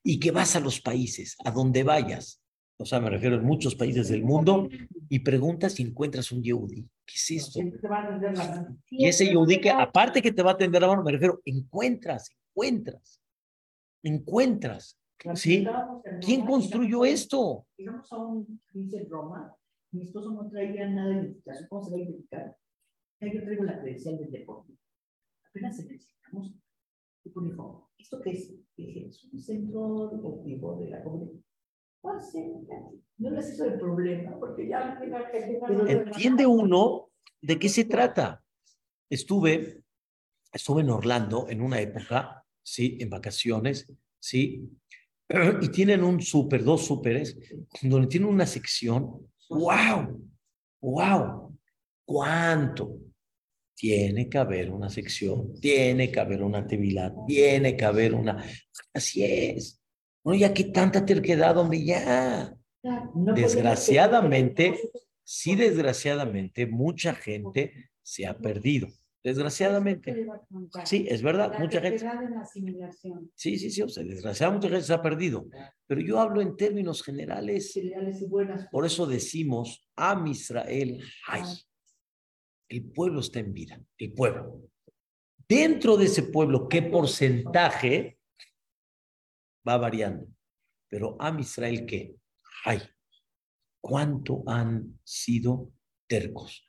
y 0.02 0.18
que 0.18 0.30
vas 0.30 0.56
a 0.56 0.60
los 0.60 0.80
países, 0.80 1.36
a 1.44 1.50
donde 1.50 1.82
vayas, 1.82 2.40
o 2.80 2.86
sea, 2.86 2.98
me 2.98 3.10
refiero 3.10 3.36
a 3.36 3.40
muchos 3.40 3.74
países 3.74 4.08
del 4.08 4.22
mundo, 4.22 4.66
y 5.10 5.18
preguntas 5.18 5.74
si 5.74 5.82
encuentras 5.82 6.32
un 6.32 6.42
Yehudi. 6.42 6.88
¿Qué 7.04 7.14
es 7.14 7.30
esto? 7.30 7.60
Y 8.88 9.06
ese 9.06 9.26
Yehudi 9.26 9.60
que, 9.60 9.70
aparte 9.70 10.22
que 10.22 10.32
te 10.32 10.42
va 10.42 10.52
a 10.52 10.54
atender 10.54 10.80
la 10.80 10.88
mano, 10.88 11.02
me 11.02 11.12
refiero, 11.12 11.42
encuentras, 11.44 12.30
encuentras, 12.30 13.20
encuentras. 14.02 14.96
¿Sí? 15.34 15.66
¿Quién 16.22 16.46
construyó 16.46 17.04
esto? 17.04 17.66
Digamos 17.76 18.10
a 18.10 18.16
un 18.16 18.62
dice 18.72 19.06
Roma, 19.10 19.54
mi 19.92 20.00
esposo 20.00 20.30
no 20.30 20.48
traía 20.48 20.88
nada 20.88 21.10
de 21.10 21.14
identificación, 21.16 21.68
¿cómo 21.68 21.84
se 21.84 21.90
va 21.90 21.96
a 21.98 22.00
identificar? 22.00 22.56
Yo 23.20 23.42
traigo 23.44 23.64
la 23.64 23.78
credencial 23.78 24.16
del 24.16 24.30
deporte. 24.30 24.72
Apenas 25.50 25.76
necesitamos 25.78 26.54
un 27.24 27.32
uniforme. 27.44 27.89
¿Esto 28.00 28.20
qué 28.20 28.30
es? 28.30 28.52
es 28.76 29.24
un 29.32 29.40
centro 29.40 30.08
deportivo 30.08 30.80
de 30.80 30.90
la 30.90 31.02
comunidad. 31.02 31.40
No 33.18 33.38
es 33.38 33.50
eso 33.50 33.64
el 33.66 33.78
problema, 33.78 34.38
porque 34.38 34.66
ya... 34.66 34.98
Entiende 35.86 36.46
uno 36.46 37.10
de 37.42 37.58
qué 37.58 37.68
se 37.68 37.84
trata. 37.84 38.42
Estuve, 39.10 39.82
estuve 40.52 40.80
en 40.80 40.90
Orlando 40.90 41.46
en 41.48 41.60
una 41.60 41.80
época, 41.80 42.44
sí, 42.62 42.96
en 43.00 43.10
vacaciones, 43.10 43.92
sí, 44.18 44.70
y 45.60 45.68
tienen 45.68 46.02
un 46.02 46.20
súper, 46.20 46.64
dos 46.64 46.86
súperes, 46.86 47.36
donde 47.82 48.08
tienen 48.08 48.28
una 48.28 48.46
sección, 48.46 49.30
wow, 49.50 50.30
wow, 50.80 51.58
cuánto, 52.04 52.98
tiene 53.80 54.28
que 54.28 54.36
haber 54.36 54.70
una 54.70 54.90
sección, 54.90 55.54
tiene 55.58 56.12
que 56.12 56.20
haber 56.20 56.42
una 56.42 56.58
actividad, 56.58 57.14
tiene 57.26 57.78
que 57.78 57.84
haber 57.86 58.12
una... 58.14 58.44
Así 58.92 59.24
es. 59.24 59.80
Bueno, 60.22 60.38
ya 60.38 60.52
que 60.52 60.64
tanta 60.64 61.06
terquedad, 61.06 61.56
hombre, 61.56 61.82
ya. 61.82 62.54
Desgraciadamente, 63.34 64.78
sí, 65.24 65.54
desgraciadamente, 65.54 66.66
mucha 66.66 67.14
gente 67.14 67.90
se 68.02 68.26
ha 68.26 68.36
perdido. 68.36 68.88
Desgraciadamente. 69.24 70.26
Sí, 70.84 71.06
es 71.08 71.22
verdad, 71.22 71.58
mucha 71.58 71.80
gente. 71.80 72.06
Sí, 73.34 73.58
sí, 73.58 73.70
sí, 73.70 73.80
o 73.80 73.88
sea, 73.88 74.04
desgraciadamente 74.04 74.66
mucha 74.66 74.76
gente 74.76 74.86
se 74.88 74.92
ha 74.94 75.00
perdido. 75.00 75.46
Pero 75.86 76.02
yo 76.02 76.20
hablo 76.20 76.42
en 76.42 76.54
términos 76.54 77.02
generales. 77.02 77.80
Por 78.70 78.84
eso 78.84 79.06
decimos, 79.06 79.88
a 79.96 80.22
Israel, 80.26 81.00
ay. 81.26 81.44
El 82.70 82.84
pueblo 82.84 83.18
está 83.18 83.40
en 83.40 83.52
vida, 83.52 83.82
el 83.98 84.12
pueblo. 84.12 84.62
Dentro 85.48 85.96
de 85.96 86.04
ese 86.04 86.22
pueblo, 86.22 86.68
¿qué 86.68 86.82
porcentaje 86.82 88.20
va 89.68 89.76
variando? 89.76 90.28
Pero 90.88 91.16
a 91.18 91.36
Israel, 91.40 91.84
¿qué? 91.84 92.14
Ay, 92.64 92.80
¿cuánto 93.80 94.44
han 94.46 95.00
sido 95.02 95.72
tercos? 96.06 96.64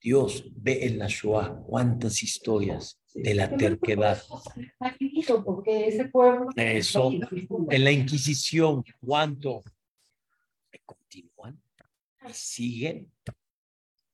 Dios 0.00 0.42
ve 0.56 0.86
en 0.86 0.98
la 0.98 1.06
Shoah 1.06 1.62
cuántas 1.66 2.22
historias 2.22 2.98
de 3.12 3.34
la 3.34 3.54
terquedad. 3.54 4.22
Eso, 6.56 7.12
en 7.70 7.84
la 7.84 7.92
Inquisición, 7.92 8.82
cuánto 9.00 9.62
continúan 10.86 11.60
siguen 12.32 13.12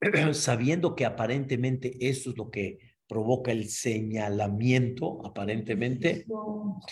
sabiendo 0.32 0.94
que 0.94 1.04
aparentemente 1.04 1.96
eso 2.00 2.30
es 2.30 2.36
lo 2.36 2.50
que 2.50 2.78
provoca 3.06 3.52
el 3.52 3.68
señalamiento, 3.68 5.24
aparentemente, 5.26 6.26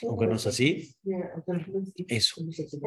aunque 0.07 0.27
no 0.27 0.37
es 0.37 0.47
así, 0.47 0.95
eso, 2.09 2.43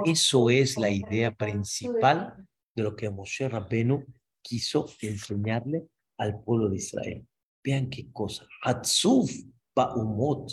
eso 0.05 0.49
es 0.49 0.77
la 0.77 0.89
idea 0.89 1.33
principal 1.33 2.47
de 2.75 2.83
lo 2.83 2.95
que 2.95 3.09
Moshe 3.09 3.49
Rabbeinu 3.49 4.05
quiso 4.41 4.87
enseñarle 5.01 5.87
al 6.17 6.43
pueblo 6.43 6.69
de 6.69 6.75
Israel. 6.75 7.27
Vean 7.63 7.89
qué 7.89 8.11
cosa. 8.11 8.45
Hatzuf 8.61 9.31
Ba'umot. 9.75 10.51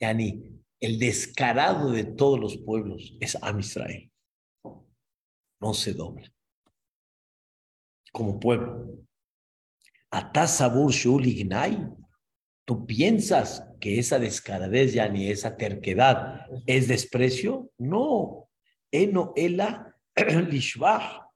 Yani, 0.00 0.42
el 0.80 0.98
descarado 0.98 1.92
de 1.92 2.04
todos 2.04 2.40
los 2.40 2.56
pueblos 2.58 3.16
es 3.20 3.36
Am 3.40 3.60
Israel. 3.60 4.10
No 5.60 5.72
se 5.72 5.94
dobla 5.94 6.33
como 8.14 8.38
pueblo. 8.38 8.96
Atasabur 10.08 10.92
Shulignai, 10.92 11.90
¿tú 12.64 12.86
piensas 12.86 13.66
que 13.80 13.98
esa 13.98 14.20
descaradez 14.20 14.92
ya 14.94 15.08
ni 15.08 15.28
esa 15.28 15.56
terquedad 15.56 16.46
es 16.64 16.86
desprecio? 16.86 17.72
No. 17.76 18.48
Eno 18.92 19.32
ela 19.34 19.98
lishvah. 20.48 21.28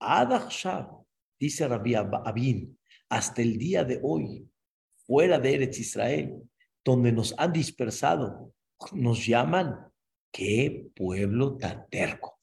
Adachshav, 0.00 1.04
dice 1.38 1.68
Rabbi 1.68 1.94
Abin, 1.94 2.78
hasta 3.10 3.42
el 3.42 3.58
día 3.58 3.84
de 3.84 4.00
hoy, 4.02 4.48
fuera 5.06 5.38
de 5.38 5.54
Eretz 5.54 5.78
Israel, 5.78 6.42
donde 6.82 7.12
nos 7.12 7.34
han 7.36 7.52
dispersado, 7.52 8.54
nos 8.92 9.26
llaman, 9.26 9.92
qué 10.32 10.88
pueblo 10.96 11.58
tan 11.58 11.86
terco. 11.90 12.40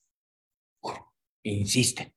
Insisten. 1.42 2.15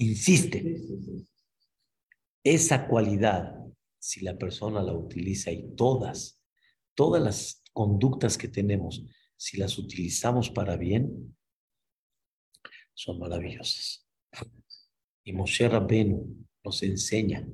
Insiste. 0.00 0.80
Esa 2.42 2.88
cualidad, 2.88 3.54
si 3.98 4.24
la 4.24 4.38
persona 4.38 4.82
la 4.82 4.94
utiliza 4.94 5.50
y 5.50 5.74
todas, 5.76 6.42
todas 6.94 7.22
las 7.22 7.62
conductas 7.74 8.38
que 8.38 8.48
tenemos, 8.48 9.04
si 9.36 9.58
las 9.58 9.76
utilizamos 9.76 10.48
para 10.48 10.78
bien, 10.78 11.36
son 12.94 13.18
maravillosas. 13.18 14.08
Y 15.22 15.34
Moshe 15.34 15.68
Rabbeinu 15.68 16.46
nos 16.64 16.82
enseña 16.82 17.46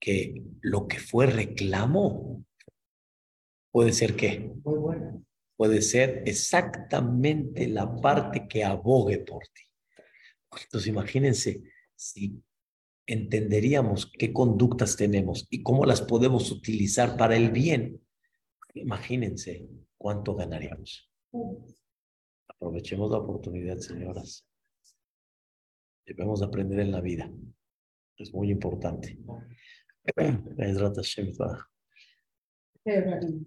que 0.00 0.42
lo 0.60 0.88
que 0.88 0.98
fue 0.98 1.26
reclamo 1.26 2.44
puede 3.70 3.92
ser 3.92 4.16
qué? 4.16 4.52
Puede 5.56 5.82
ser 5.82 6.24
exactamente 6.26 7.68
la 7.68 7.94
parte 8.00 8.48
que 8.48 8.64
abogue 8.64 9.18
por 9.20 9.46
ti. 9.46 9.62
Entonces 10.62 10.88
imagínense 10.88 11.62
si 11.94 12.42
entenderíamos 13.06 14.10
qué 14.18 14.32
conductas 14.32 14.96
tenemos 14.96 15.46
y 15.50 15.62
cómo 15.62 15.84
las 15.84 16.02
podemos 16.02 16.50
utilizar 16.50 17.16
para 17.16 17.36
el 17.36 17.50
bien. 17.50 18.00
Imagínense 18.74 19.68
cuánto 19.96 20.34
ganaríamos. 20.34 21.10
Aprovechemos 22.48 23.10
la 23.10 23.18
oportunidad, 23.18 23.78
señoras. 23.78 24.46
Debemos 26.06 26.42
aprender 26.42 26.80
en 26.80 26.92
la 26.92 27.00
vida. 27.00 27.30
Es 28.16 28.32
muy 28.32 28.50
importante. 28.50 29.18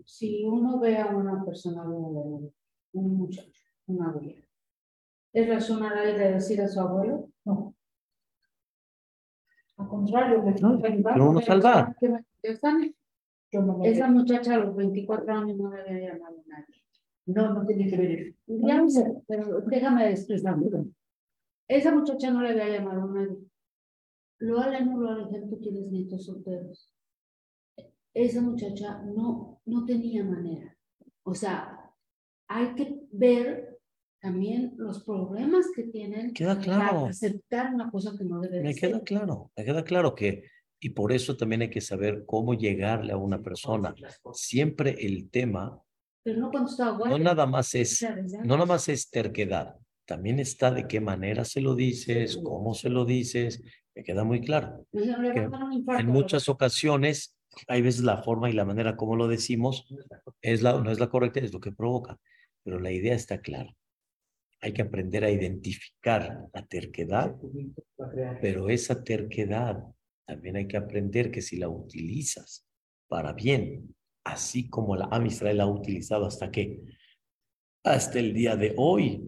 Si 0.05 0.43
uno 0.43 0.79
ve 0.79 0.97
a 0.97 1.07
una 1.15 1.45
persona, 1.45 1.83
un 1.83 2.51
muchacho, 2.93 3.61
una 3.85 4.09
abuela, 4.09 4.46
¿es 5.37 5.47
razonable 5.47 6.13
de 6.17 6.33
decir 6.33 6.59
a 6.61 6.67
su 6.67 6.79
abuelo? 6.79 7.29
No. 7.45 7.75
Al 9.77 9.87
contrario, 9.87 10.41
me 10.41 10.51
no, 10.53 10.81
pero 10.81 11.29
uno 11.29 11.41
salvar. 11.41 11.95
Esa 12.41 14.07
muchacha 14.07 14.55
a 14.55 14.57
los 14.57 14.75
24 14.75 15.31
años 15.31 15.57
no 15.57 15.71
le 15.71 15.81
había 15.81 16.13
llamado 16.13 16.37
a 16.39 16.49
nadie. 16.49 16.83
No, 17.27 17.53
no 17.53 17.67
tiene 17.67 17.87
que 17.87 17.97
ver. 17.97 18.35
Ya 18.47 18.81
no 18.81 18.89
sé, 18.89 19.13
pero 19.27 19.61
déjame 19.61 20.09
expresarlo. 20.09 20.87
Esa 21.67 21.93
muchacha 21.93 22.31
no 22.31 22.41
le 22.41 22.49
había 22.49 22.79
llamado 22.79 23.03
a 23.03 23.13
nadie. 23.13 23.37
Lo 24.39 24.55
no 24.57 24.97
lo 24.97 25.11
haré, 25.11 25.41
tú 25.47 25.59
tienes 25.59 25.91
nietos 25.91 26.25
solteros. 26.25 26.91
Esa 28.11 28.41
muchacha 28.41 29.03
no, 29.03 29.61
no 29.65 29.85
tenía 29.85 30.23
manera. 30.23 30.75
O 31.21 31.35
sea, 31.35 31.91
hay 32.47 32.73
que 32.73 33.01
ver 33.11 33.66
también 34.27 34.73
los 34.77 35.03
problemas 35.05 35.67
que 35.73 35.83
tienen 35.83 36.33
queda 36.33 36.59
claro. 36.59 36.97
para 36.97 37.09
aceptar 37.09 37.73
una 37.73 37.89
cosa 37.89 38.13
que 38.17 38.25
no 38.25 38.41
debe 38.41 38.61
Me 38.61 38.75
queda 38.75 38.99
claro, 38.99 39.51
me 39.55 39.63
queda 39.63 39.85
claro 39.85 40.13
que, 40.13 40.43
y 40.81 40.89
por 40.89 41.13
eso 41.13 41.37
también 41.37 41.61
hay 41.61 41.69
que 41.69 41.79
saber 41.79 42.25
cómo 42.25 42.53
llegarle 42.53 43.13
a 43.13 43.17
una 43.17 43.41
persona. 43.41 43.95
Siempre 44.33 44.97
el 44.99 45.29
tema, 45.29 45.81
Pero 46.23 46.41
no, 46.41 46.51
cuando 46.51 46.69
está 46.69 46.97
no 46.97 47.17
nada 47.19 47.45
más 47.45 47.73
es, 47.73 48.05
no 48.43 48.55
nada 48.55 48.65
más 48.65 48.89
es 48.89 49.09
terquedad, 49.09 49.77
también 50.05 50.39
está 50.39 50.71
de 50.71 50.87
qué 50.89 50.99
manera 50.99 51.45
se 51.45 51.61
lo 51.61 51.73
dices, 51.73 52.37
cómo 52.43 52.73
se 52.73 52.89
lo 52.89 53.05
dices, 53.05 53.63
me 53.95 54.03
queda 54.03 54.25
muy 54.25 54.41
claro. 54.41 54.85
en 54.91 56.07
muchas 56.07 56.49
ocasiones, 56.49 57.37
hay 57.69 57.81
veces 57.81 58.03
la 58.03 58.23
forma 58.23 58.49
y 58.49 58.53
la 58.53 58.65
manera 58.65 58.97
como 58.97 59.15
lo 59.15 59.29
decimos 59.29 59.87
es 60.41 60.61
la, 60.61 60.81
no 60.81 60.91
es 60.91 60.99
la 60.99 61.07
correcta, 61.07 61.39
es 61.39 61.53
lo 61.53 61.61
que 61.61 61.71
provoca, 61.71 62.19
pero 62.65 62.77
la 62.77 62.91
idea 62.91 63.15
está 63.15 63.39
clara. 63.39 63.73
Hay 64.61 64.73
que 64.73 64.81
aprender 64.81 65.23
a 65.23 65.31
identificar 65.31 66.47
la 66.53 66.65
terquedad, 66.65 67.35
pero 68.41 68.69
esa 68.69 69.03
terquedad 69.03 69.83
también 70.25 70.57
hay 70.57 70.67
que 70.67 70.77
aprender 70.77 71.31
que 71.31 71.41
si 71.41 71.57
la 71.57 71.69
utilizas 71.69 72.65
para 73.07 73.33
bien, 73.33 73.95
así 74.25 74.69
como 74.69 74.95
la 74.95 75.05
Am 75.05 75.25
Israel 75.25 75.57
la 75.57 75.63
ha 75.63 75.71
utilizado 75.71 76.25
hasta 76.25 76.51
que, 76.51 76.81
hasta 77.83 78.19
el 78.19 78.33
día 78.33 78.55
de 78.55 78.73
hoy, 78.77 79.23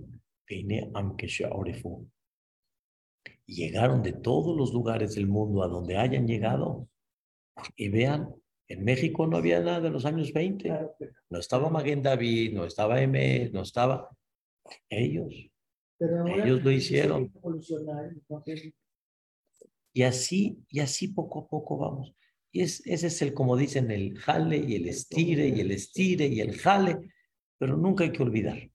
llegaron 3.46 4.04
de 4.04 4.14
todos 4.14 4.56
los 4.58 4.74
lugares 4.74 5.16
del 5.16 5.28
mundo 5.28 5.64
a 5.64 5.68
donde 5.68 5.98
hayan 5.98 6.28
llegado. 6.28 6.88
Y 7.76 7.90
vean, 7.90 8.34
en 8.68 8.84
México 8.84 9.28
no 9.28 9.38
había 9.38 9.60
nada 9.60 9.82
de 9.82 9.90
los 9.90 10.06
años 10.06 10.32
20. 10.34 10.72
No 11.30 11.40
estaba 11.40 11.70
Maguen 11.70 12.02
David, 12.02 12.54
no 12.54 12.66
estaba 12.66 13.02
M, 13.02 13.50
no 13.52 13.62
estaba. 13.62 14.10
Ellos. 14.89 15.34
ellos 15.99 16.63
lo 16.63 16.72
hicieron. 16.72 17.32
Y 19.93 20.03
así, 20.03 20.63
y 20.70 20.80
así 20.80 21.09
poco 21.09 21.41
a 21.41 21.47
poco 21.47 21.78
vamos. 21.78 22.15
Y 22.51 22.61
es, 22.61 22.86
ese 22.86 23.07
es 23.07 23.22
el, 23.22 23.34
como 23.34 23.57
dicen, 23.57 23.91
el 23.91 24.17
jale 24.17 24.57
y 24.57 24.76
el 24.76 24.88
estire 24.88 25.47
y 25.47 25.59
el 25.59 25.72
estire 25.72 26.28
y 26.28 26.41
el 26.41 26.57
jale. 26.57 26.97
Pero 27.57 27.78
nunca 27.78 28.03
hay 28.03 28.11
que 28.11 28.24
olvidar 28.24 28.70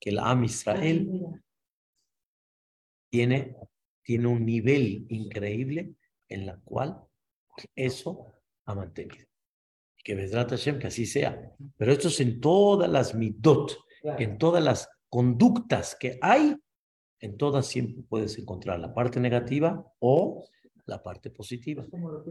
que 0.00 0.10
el 0.10 0.18
Am 0.18 0.44
Israel 0.44 1.08
tiene 3.10 3.56
tiene 4.10 4.26
un 4.26 4.44
nivel 4.44 5.06
increíble 5.08 5.94
en 6.28 6.44
la 6.44 6.58
cual 6.58 7.00
eso 7.76 8.34
ha 8.64 8.74
mantenido. 8.74 9.24
Que 10.02 10.16
Hashem, 10.16 10.80
que 10.80 10.88
así 10.88 11.06
sea. 11.06 11.54
Pero 11.76 11.92
esto 11.92 12.08
es 12.08 12.18
en 12.18 12.40
todas 12.40 12.90
las 12.90 13.14
midot, 13.14 13.78
en 14.02 14.36
todas 14.36 14.64
las 14.64 14.88
conductas 15.10 15.96
que 15.98 16.18
hay, 16.22 16.56
en 17.18 17.36
todas 17.36 17.66
siempre 17.66 18.02
puedes 18.08 18.38
encontrar 18.38 18.80
la 18.80 18.94
parte 18.94 19.20
negativa 19.20 19.84
o 19.98 20.46
la 20.86 21.02
parte 21.02 21.30
positiva. 21.30 21.84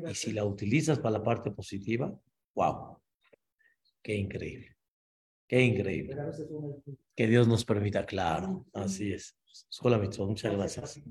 Y 0.09 0.15
si 0.15 0.31
la 0.31 0.45
utilizas 0.45 0.97
para 0.97 1.19
la 1.19 1.23
parte 1.23 1.51
positiva, 1.51 2.17
wow, 2.55 2.97
qué 4.01 4.15
increíble. 4.15 4.75
Qué 5.47 5.61
increíble. 5.61 6.15
Que 7.15 7.27
Dios 7.27 7.47
nos 7.47 7.65
permita, 7.65 8.05
claro, 8.05 8.65
así 8.73 9.13
es. 9.13 9.35
Muchas 9.81 10.53
gracias. 10.53 11.01